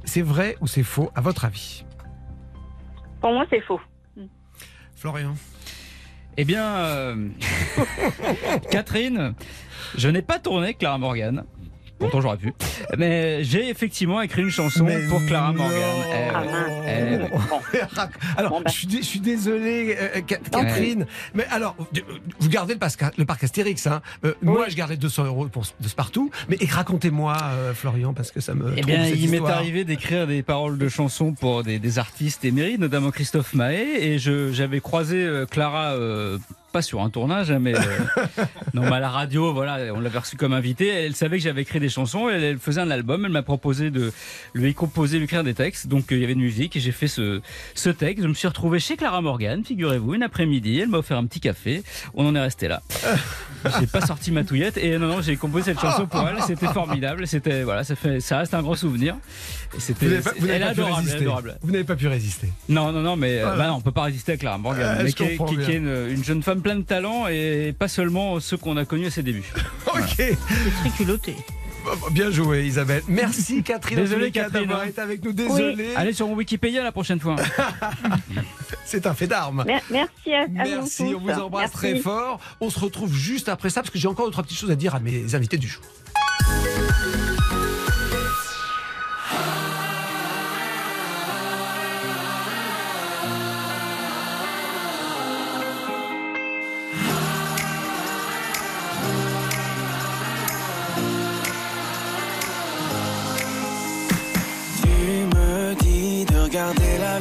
C'est 0.05 0.23
vrai 0.23 0.57
ou 0.61 0.67
c'est 0.67 0.83
faux 0.83 1.11
à 1.15 1.21
votre 1.21 1.45
avis? 1.45 1.85
Pour 3.21 3.33
moi, 3.33 3.45
c'est 3.51 3.61
faux. 3.61 3.81
Florian 4.95 5.35
Eh 6.37 6.45
bien, 6.45 6.65
euh, 6.65 7.29
Catherine, 8.71 9.35
je 9.97 10.09
n'ai 10.09 10.23
pas 10.23 10.39
tourné 10.39 10.75
Clara 10.75 10.99
Morgan. 10.99 11.45
Pourtant 11.99 12.21
j'aurais 12.21 12.37
pu. 12.37 12.53
Mais 12.97 13.43
j'ai 13.45 13.69
effectivement 13.69 14.21
écrit 14.21 14.43
une 14.43 14.51
chanson 14.51 14.85
Mais 14.85 15.07
pour 15.09 15.25
Clara 15.27 15.53
non. 15.53 15.65
Morgan. 15.65 15.81
Eh 16.11 16.15
Ah 16.35 16.43
ouais. 16.43 16.49
Eh. 16.89 17.19
Bon. 17.19 17.39
Alors, 18.37 18.61
bah. 18.61 18.71
je, 18.71 18.73
suis 18.73 18.87
dé- 18.87 18.99
je 18.99 19.03
suis 19.07 19.21
désolé, 19.21 19.97
euh, 20.01 20.21
Ca- 20.29 20.39
Catherine, 20.51 21.07
mais 21.35 21.45
alors, 21.51 21.77
euh, 21.97 22.01
vous 22.41 22.49
gardez 22.49 22.73
le, 22.75 22.79
pasca- 22.81 23.13
le 23.19 23.25
parc 23.25 23.45
Astérix, 23.45 23.87
hein 23.87 24.01
Euh, 24.25 24.33
Moi, 24.43 24.67
je 24.69 24.75
gardais 24.77 24.97
200 24.97 25.25
euros 25.27 25.47
pour, 25.49 25.65
de 25.81 25.89
ce 25.89 25.95
partout, 25.95 26.31
mais 26.49 26.57
et 26.61 26.67
racontez-moi, 26.67 27.37
euh, 27.43 27.75
Florian, 27.75 28.15
parce 28.15 28.31
que 28.31 28.41
ça 28.41 28.55
me. 28.55 28.73
Eh 28.77 28.83
bien, 28.83 29.05
cette 29.05 29.19
il 29.19 29.31
m'est 29.31 29.45
arrivé 29.47 29.85
d'écrire 29.85 30.27
des 30.27 30.43
paroles 30.43 30.79
de 30.79 30.89
chansons 30.89 31.33
pour 31.35 31.63
des, 31.63 31.79
des 31.79 31.99
artistes 31.99 32.45
émérites, 32.45 32.79
notamment 32.81 33.11
Christophe 33.11 33.55
Mahé, 33.55 34.13
et 34.13 34.19
je- 34.19 34.51
j'avais 34.53 34.81
croisé 34.81 35.17
euh, 35.25 35.47
Clara 35.47 35.93
euh, 35.93 36.39
pas 36.73 36.83
sur 36.83 37.01
un 37.03 37.11
tournage, 37.11 37.51
hein, 37.51 37.59
mais 37.61 37.75
euh, 37.75 37.81
non, 38.75 38.83
mais 38.83 38.97
à 38.97 39.01
la 39.01 39.09
radio, 39.09 39.53
voilà, 39.53 39.93
on 39.95 40.01
l'avait 40.01 40.19
reçu 40.19 40.37
comme 40.37 40.53
invité. 40.53 40.89
Elle 40.89 41.15
savait 41.15 41.39
que 41.39 41.43
j'avais 41.43 41.63
écrit 41.63 41.81
des 41.81 41.89
chansons, 41.89 42.29
elle, 42.29 42.45
elle 42.45 42.59
faisait 42.59 42.81
un 42.81 42.91
album, 42.91 43.25
elle 43.25 43.33
m'a 43.33 43.43
proposé 43.43 43.91
de 43.91 44.13
lui 44.55 44.75
composer, 44.75 45.19
lui 45.19 45.25
écrire 45.25 45.45
des 45.45 45.55
textes. 45.55 45.87
Donc 45.87 46.13
euh, 46.13 46.17
il 46.17 46.21
y 46.21 46.25
avait 46.25 46.35
de 46.35 46.41
musique 46.41 46.77
et 46.77 46.81
j'ai 46.81 46.93
fait 46.93 47.09
ce, 47.09 47.41
ce 47.75 47.91
texte. 47.91 48.23
Je 48.23 48.29
me 48.29 48.35
suis 48.35 48.49
retrouvé 48.49 48.79
chez 48.79 48.97
Clara 48.97 49.21
Morgan, 49.21 49.65
figurez-vous, 49.65 50.15
une 50.15 50.23
après-midi. 50.23 50.79
Elle 50.81 50.89
m'a 50.89 50.99
offert 50.99 51.19
un 51.19 51.27
petit 51.27 51.41
café. 51.41 51.83
On 52.15 52.27
en 52.27 52.35
est 52.35 52.41
resté 52.41 52.69
là. 52.69 52.83
j'ai 53.81 53.87
pas 53.87 54.05
sorti 54.05 54.31
ma 54.31 54.45
touillette 54.45 54.77
et 54.77 54.99
non, 54.99 55.09
non, 55.09 55.23
j'ai 55.23 55.37
composé 55.37 55.73
cette 55.73 55.81
chanson 55.81 56.07
pour 56.07 56.27
elle. 56.29 56.43
C'était 56.43 56.69
formidable. 56.69 57.27
C'était 57.27 57.63
voilà, 57.63 57.85
ça 57.85 57.97
fait, 57.97 58.21
ça 58.21 58.39
reste 58.39 58.55
un 58.55 58.63
grand 58.63 58.75
souvenir. 58.75 59.17
Vous 59.73 59.81
C'était, 59.81 60.07
n'avez 60.07 60.23
pas, 60.23 60.31
vous 60.39 60.47
elle 60.49 60.61
n'avez 60.61 60.65
est 60.65 60.67
pas 60.69 60.75
pu 60.75 60.81
adorable, 60.81 60.89
elle 60.89 60.93
est 60.93 60.97
résister. 61.05 61.23
adorable. 61.25 61.59
Vous 61.63 61.71
n'avez 61.73 61.85
pas 61.85 61.97
pu 61.97 62.07
résister. 62.09 62.49
Non, 62.69 62.91
non, 62.93 63.01
non, 63.01 63.17
mais 63.17 63.39
euh, 63.39 63.43
Voilà. 63.43 63.57
bah 63.59 63.67
non, 63.69 63.75
on 63.75 63.81
peut 63.81 63.93
pas 63.93 64.03
résister 64.05 64.33
à 64.33 64.37
Clara 64.37 64.59
Morgan, 64.59 64.97
Euh, 64.99 65.03
mais 65.05 65.11
je 65.11 65.15
qui, 65.17 65.23
est- 65.25 65.37
comprends 65.37 65.55
qui- 65.55 65.63
qui 65.65 65.71
est 65.73 65.77
une, 65.77 66.07
une 66.11 66.25
jeune 66.25 66.43
femme 66.43 66.63
pleine 66.63 66.79
de 66.83 66.87
talent 66.87 67.27
et 67.29 67.75
pas 67.79 67.89
seulement 67.89 68.41
ceux 68.41 68.57
qu'on 68.57 68.77
a 68.77 68.85
connus 68.85 69.07
à 69.07 69.11
ses 69.11 69.23
débuts. 69.23 69.53
Ok. 69.87 70.15
C'est 70.17 70.37
très 70.81 70.91
culotté. 70.97 71.35
Bien 72.13 72.31
joué, 72.31 72.67
Isabelle. 72.67 73.03
Merci, 73.09 73.63
Catherine. 73.65 73.99
Désolé, 73.99 74.31
Catherine, 74.31 74.67
d'avoir 74.67 74.83
hein. 74.83 74.89
été 74.89 75.01
avec 75.01 75.25
nous. 75.25 75.33
Désolé. 75.33 75.89
Allez 75.97 76.13
sur 76.13 76.27
mon 76.29 76.35
Wikipédia 76.35 76.83
la 76.83 76.93
prochaine 76.93 77.19
fois. 77.21 77.37
C'est 78.85 79.07
un 79.07 79.15
fait 79.15 79.27
d'armes. 79.27 79.65
Mer- 79.67 79.83
Merci 79.91 80.33
à, 80.35 80.43
à 80.43 80.47
vous 80.47 80.53
Merci, 80.55 81.03
on 81.17 81.21
vous 81.21 81.31
embrasse 81.31 81.71
Merci. 81.73 81.77
très 81.77 81.97
fort. 81.97 82.41
On 82.61 82.71
se 82.71 82.79
retrouve 82.79 83.15
juste 83.15 83.49
après 83.49 83.71
ça 83.71 83.81
parce 83.83 83.91
que 83.91 83.99
j'ai 83.99 84.09
encore 84.09 84.27
deux 84.27 84.33
trois 84.33 84.45
petites 84.45 84.59
choses 84.59 84.71
à 84.71 84.77
dire 84.77 84.95
à 84.95 85.01
mes 85.01 85.35
invités 85.35 85.57
du 85.59 85.69
jour. 85.69 85.83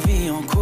Vie 0.05 0.29
en 0.29 0.41
couleur 0.41 0.56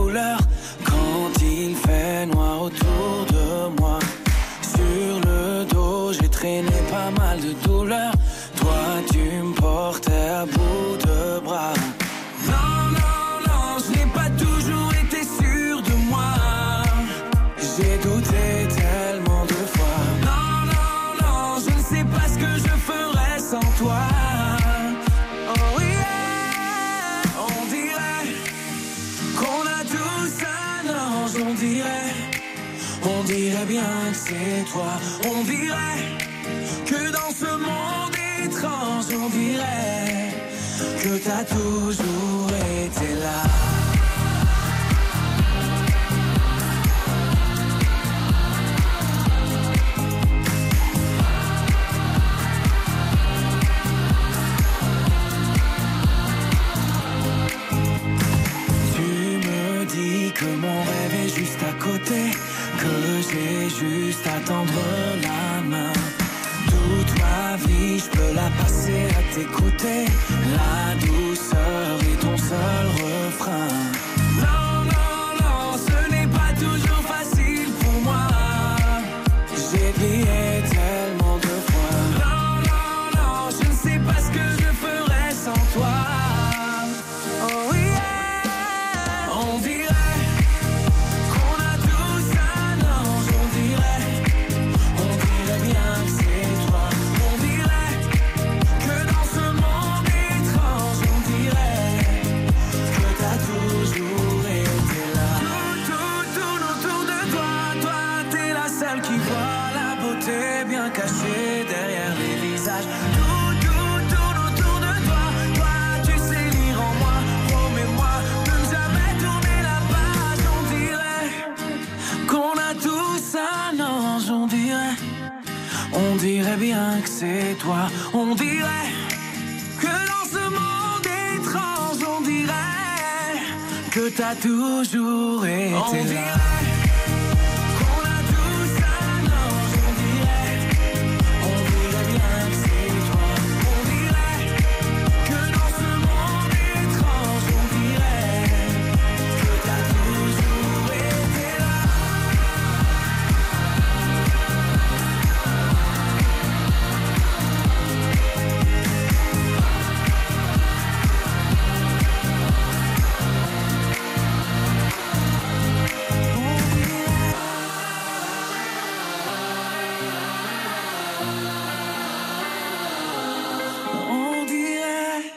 on 34.78 35.43
dirait 35.43 36.01
que 36.86 37.11
dans 37.11 37.32
ce 37.32 37.51
monde 37.57 38.15
étrange, 38.43 39.05
on 39.13 39.30
dirait 39.30 40.34
que 41.01 41.17
t'as 41.23 41.43
toujours 41.45 42.49
été 42.84 43.15
là. 43.21 43.43
Tu 58.93 59.47
me 59.47 59.86
dis 59.86 60.32
que 60.34 60.45
mon 60.45 60.80
rêve 60.84 61.26
est 61.26 61.36
juste 61.36 61.59
à 61.63 61.73
côté, 61.84 62.32
j'ai 63.29 63.69
juste 63.69 64.27
à 64.27 64.39
tendre 64.45 64.71
la 65.21 65.61
main. 65.61 65.93
Toute 66.67 67.19
ma 67.19 67.55
vie, 67.67 67.99
je 67.99 68.09
peux 68.09 68.33
la 68.33 68.49
passer 68.61 69.07
à 69.19 69.36
t'écouter. 69.36 70.05
La 70.57 70.95
douceur 71.05 71.99
est 72.01 72.19
ton 72.21 72.38
seul 72.38 72.86
refrain. 73.03 73.95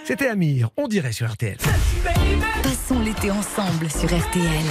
C'était 0.08 0.28
Amir, 0.28 0.70
on 0.78 0.88
dirait 0.88 1.12
sur 1.12 1.30
RTL. 1.30 1.58
Passons 2.62 2.98
l'été 3.00 3.30
ensemble 3.30 3.90
sur 3.90 4.06
RTL. 4.06 4.64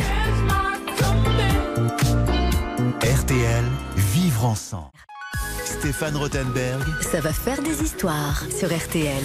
RTL, 3.04 3.64
vivre 3.96 4.46
ensemble. 4.46 4.90
Stéphane 5.64 6.18
Rothenberg, 6.18 6.82
Ça 7.04 7.22
va 7.22 7.32
faire 7.32 7.62
des 7.62 7.84
histoires 7.84 8.46
sur 8.50 8.76
RTL. 8.76 9.22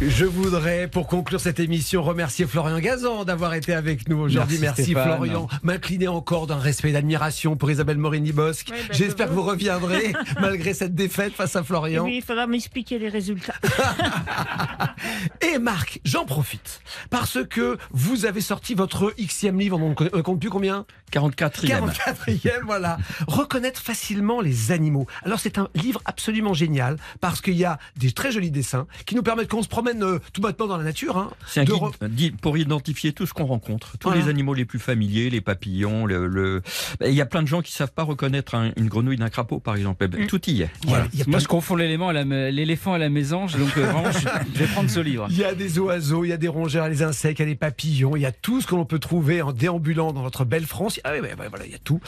Je 0.00 0.26
voudrais, 0.26 0.88
pour 0.88 1.06
conclure 1.06 1.40
cette 1.40 1.58
émission, 1.58 2.02
remercier 2.02 2.46
Florian 2.46 2.78
Gazan 2.80 3.24
d'avoir 3.24 3.54
été 3.54 3.72
avec 3.72 4.08
nous 4.10 4.18
aujourd'hui. 4.18 4.58
Merci. 4.58 4.92
Florian. 4.92 5.48
M'incliner 5.62 6.08
encore 6.08 6.46
d'un 6.46 6.58
respect 6.58 6.90
et 6.90 6.92
d'admiration 6.92 7.56
pour 7.56 7.70
Isabelle 7.70 7.96
Morini-Bosque. 7.96 8.68
Oui, 8.70 8.76
bah, 8.88 8.94
J'espère 8.94 9.28
je 9.28 9.30
que 9.32 9.36
vous 9.36 9.42
reviendrez 9.42 10.12
malgré 10.40 10.74
cette 10.74 10.94
défaite 10.94 11.32
face 11.32 11.56
à 11.56 11.60
Et 11.60 11.64
Florian. 11.64 12.04
oui, 12.04 12.16
il 12.18 12.22
faudra 12.22 12.46
m'expliquer 12.46 12.98
les 12.98 13.08
résultats. 13.08 13.54
Et 15.40 15.58
Marc, 15.58 16.00
j'en 16.04 16.26
profite 16.26 16.82
parce 17.08 17.38
que 17.48 17.78
vous 17.90 18.26
avez 18.26 18.42
sorti 18.42 18.74
votre 18.74 19.14
Xème 19.18 19.58
livre, 19.58 19.80
on 19.80 19.90
ne 19.90 20.22
compte 20.22 20.40
plus 20.40 20.50
combien? 20.50 20.84
44e. 21.12 21.90
44e, 21.94 22.50
voilà. 22.66 22.98
Reconnaître 23.28 23.80
facilement 23.80 24.40
les 24.42 24.72
animaux. 24.72 25.06
Alors 25.24 25.40
c'est 25.40 25.56
un 25.56 25.68
livre 25.74 26.02
absolument 26.04 26.52
génial 26.52 26.96
parce 27.20 27.40
qu'il 27.40 27.56
y 27.56 27.64
a 27.64 27.78
des 27.96 28.12
très 28.12 28.30
jolis 28.30 28.50
dessins 28.50 28.86
qui 29.06 29.14
nous 29.14 29.22
permettent 29.22 29.48
quand 29.48 29.58
on 29.58 29.62
se 29.62 29.68
promène 29.68 29.85
promène 29.86 30.02
euh, 30.02 30.18
tout 30.32 30.40
bêtement 30.40 30.66
dans 30.66 30.76
la 30.76 30.84
nature. 30.84 31.16
Hein, 31.16 31.30
C'est 31.46 31.60
un 31.60 31.64
de 31.64 31.72
guide 32.08 32.34
re- 32.34 32.36
pour 32.38 32.58
identifier 32.58 33.12
tout 33.12 33.26
ce 33.26 33.32
qu'on 33.32 33.44
rencontre, 33.46 33.96
tous 33.98 34.08
Voilà. 34.08 34.22
les 34.24 34.28
animaux 34.28 34.54
les 34.54 34.64
plus 34.64 34.78
familiers, 34.78 35.30
les 35.30 35.40
papillons. 35.40 36.06
Le, 36.06 36.26
le- 36.26 36.62
Ben, 37.00 37.08
Il 37.08 37.14
y 37.14 37.20
a 37.20 37.26
plein 37.26 37.42
de 37.42 37.48
gens 37.48 37.62
qui 37.62 37.72
savent 37.72 37.92
pas 37.92 38.02
reconnaître 38.02 38.54
un- 38.54 38.72
une 38.76 38.88
grenouille 38.88 39.16
d'un 39.16 39.28
crapaud, 39.28 39.60
par 39.60 39.76
exemple. 39.76 40.04
Eh 40.04 40.08
ben, 40.08 40.22
Mm. 40.22 40.26
Tout 40.26 40.50
y 40.50 40.50
est. 40.50 40.54
il 40.54 40.58
y 40.58 40.62
a- 40.64 40.68
Voilà. 40.88 41.06
il 41.12 41.18
y 41.20 41.22
a 41.22 41.24
Moi, 41.28 41.38
je 41.38 41.46
confonds 41.46 41.76
l'élément 41.76 42.10
l'éléphant 42.12 42.94
à 42.94 42.98
la 42.98 43.08
mésange, 43.08 43.56
donc 43.56 43.76
euh, 43.76 43.84
vraiment, 43.86 44.10
je, 44.10 44.18
je 44.54 44.58
vais 44.58 44.66
prendre 44.66 44.90
ce 44.90 45.00
livre. 45.00 45.26
Il 45.30 45.36
y 45.36 45.44
a 45.44 45.54
des 45.54 45.78
oiseaux, 45.78 46.24
il 46.24 46.28
y 46.28 46.32
a 46.32 46.36
des 46.36 46.48
rongeurs, 46.48 46.88
les 46.88 47.02
insectes, 47.02 47.38
il 47.38 47.42
y 47.42 47.46
a 47.46 47.48
des 47.48 47.54
papillons, 47.56 48.16
il 48.16 48.22
y 48.22 48.26
a 48.26 48.32
tout 48.32 48.60
ce 48.60 48.66
que 48.66 48.74
l'on 48.74 48.84
peut 48.84 48.98
trouver 48.98 49.42
en 49.42 49.52
déambulant 49.52 50.12
dans 50.12 50.22
notre 50.22 50.44
belle 50.44 50.66
France. 50.66 51.00
Ah 51.04 51.10
oui, 51.14 51.20
ouais, 51.20 51.34
ouais, 51.38 51.48
voilà, 51.48 51.66
il 51.66 51.72
y 51.72 51.74
a 51.74 51.78
tout. 51.78 52.00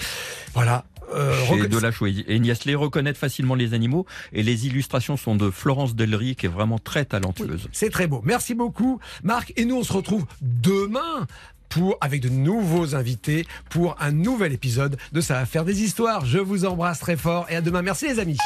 Voilà. 0.54 0.84
Euh, 1.14 1.34
Chez 1.46 1.54
reconna- 1.54 1.68
de 1.68 1.78
la 1.78 1.90
Chouette. 1.90 2.16
Et 2.28 2.38
Niasley 2.38 2.74
reconnaître 2.74 3.18
facilement 3.18 3.54
les 3.54 3.74
animaux 3.74 4.06
et 4.32 4.42
les 4.42 4.66
illustrations 4.66 5.16
sont 5.16 5.36
de 5.36 5.50
Florence 5.50 5.94
Delry 5.94 6.36
qui 6.36 6.46
est 6.46 6.50
vraiment 6.50 6.78
très 6.78 7.04
talentueuse. 7.04 7.68
C'est 7.72 7.90
très 7.90 8.06
beau. 8.06 8.20
Merci 8.24 8.54
beaucoup, 8.54 9.00
Marc. 9.22 9.52
Et 9.56 9.64
nous, 9.64 9.76
on 9.76 9.84
se 9.84 9.92
retrouve 9.92 10.26
demain. 10.42 11.26
Pour, 11.70 11.98
avec 12.00 12.22
de 12.22 12.30
nouveaux 12.30 12.94
invités 12.94 13.46
pour 13.68 13.94
un 14.00 14.10
nouvel 14.10 14.54
épisode 14.54 14.96
de 15.12 15.20
Ça 15.20 15.34
va 15.34 15.44
faire 15.44 15.66
des 15.66 15.82
histoires. 15.82 16.24
Je 16.24 16.38
vous 16.38 16.64
embrasse 16.64 16.98
très 17.00 17.14
fort 17.18 17.44
et 17.50 17.56
à 17.56 17.60
demain. 17.60 17.82
Merci 17.82 18.06
les 18.08 18.20
amis. 18.20 18.38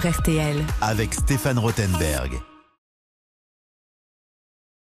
Sur 0.00 0.10
RTL. 0.10 0.64
Avec 0.80 1.14
Stéphane 1.14 1.58
Rothenberg. 1.58 2.49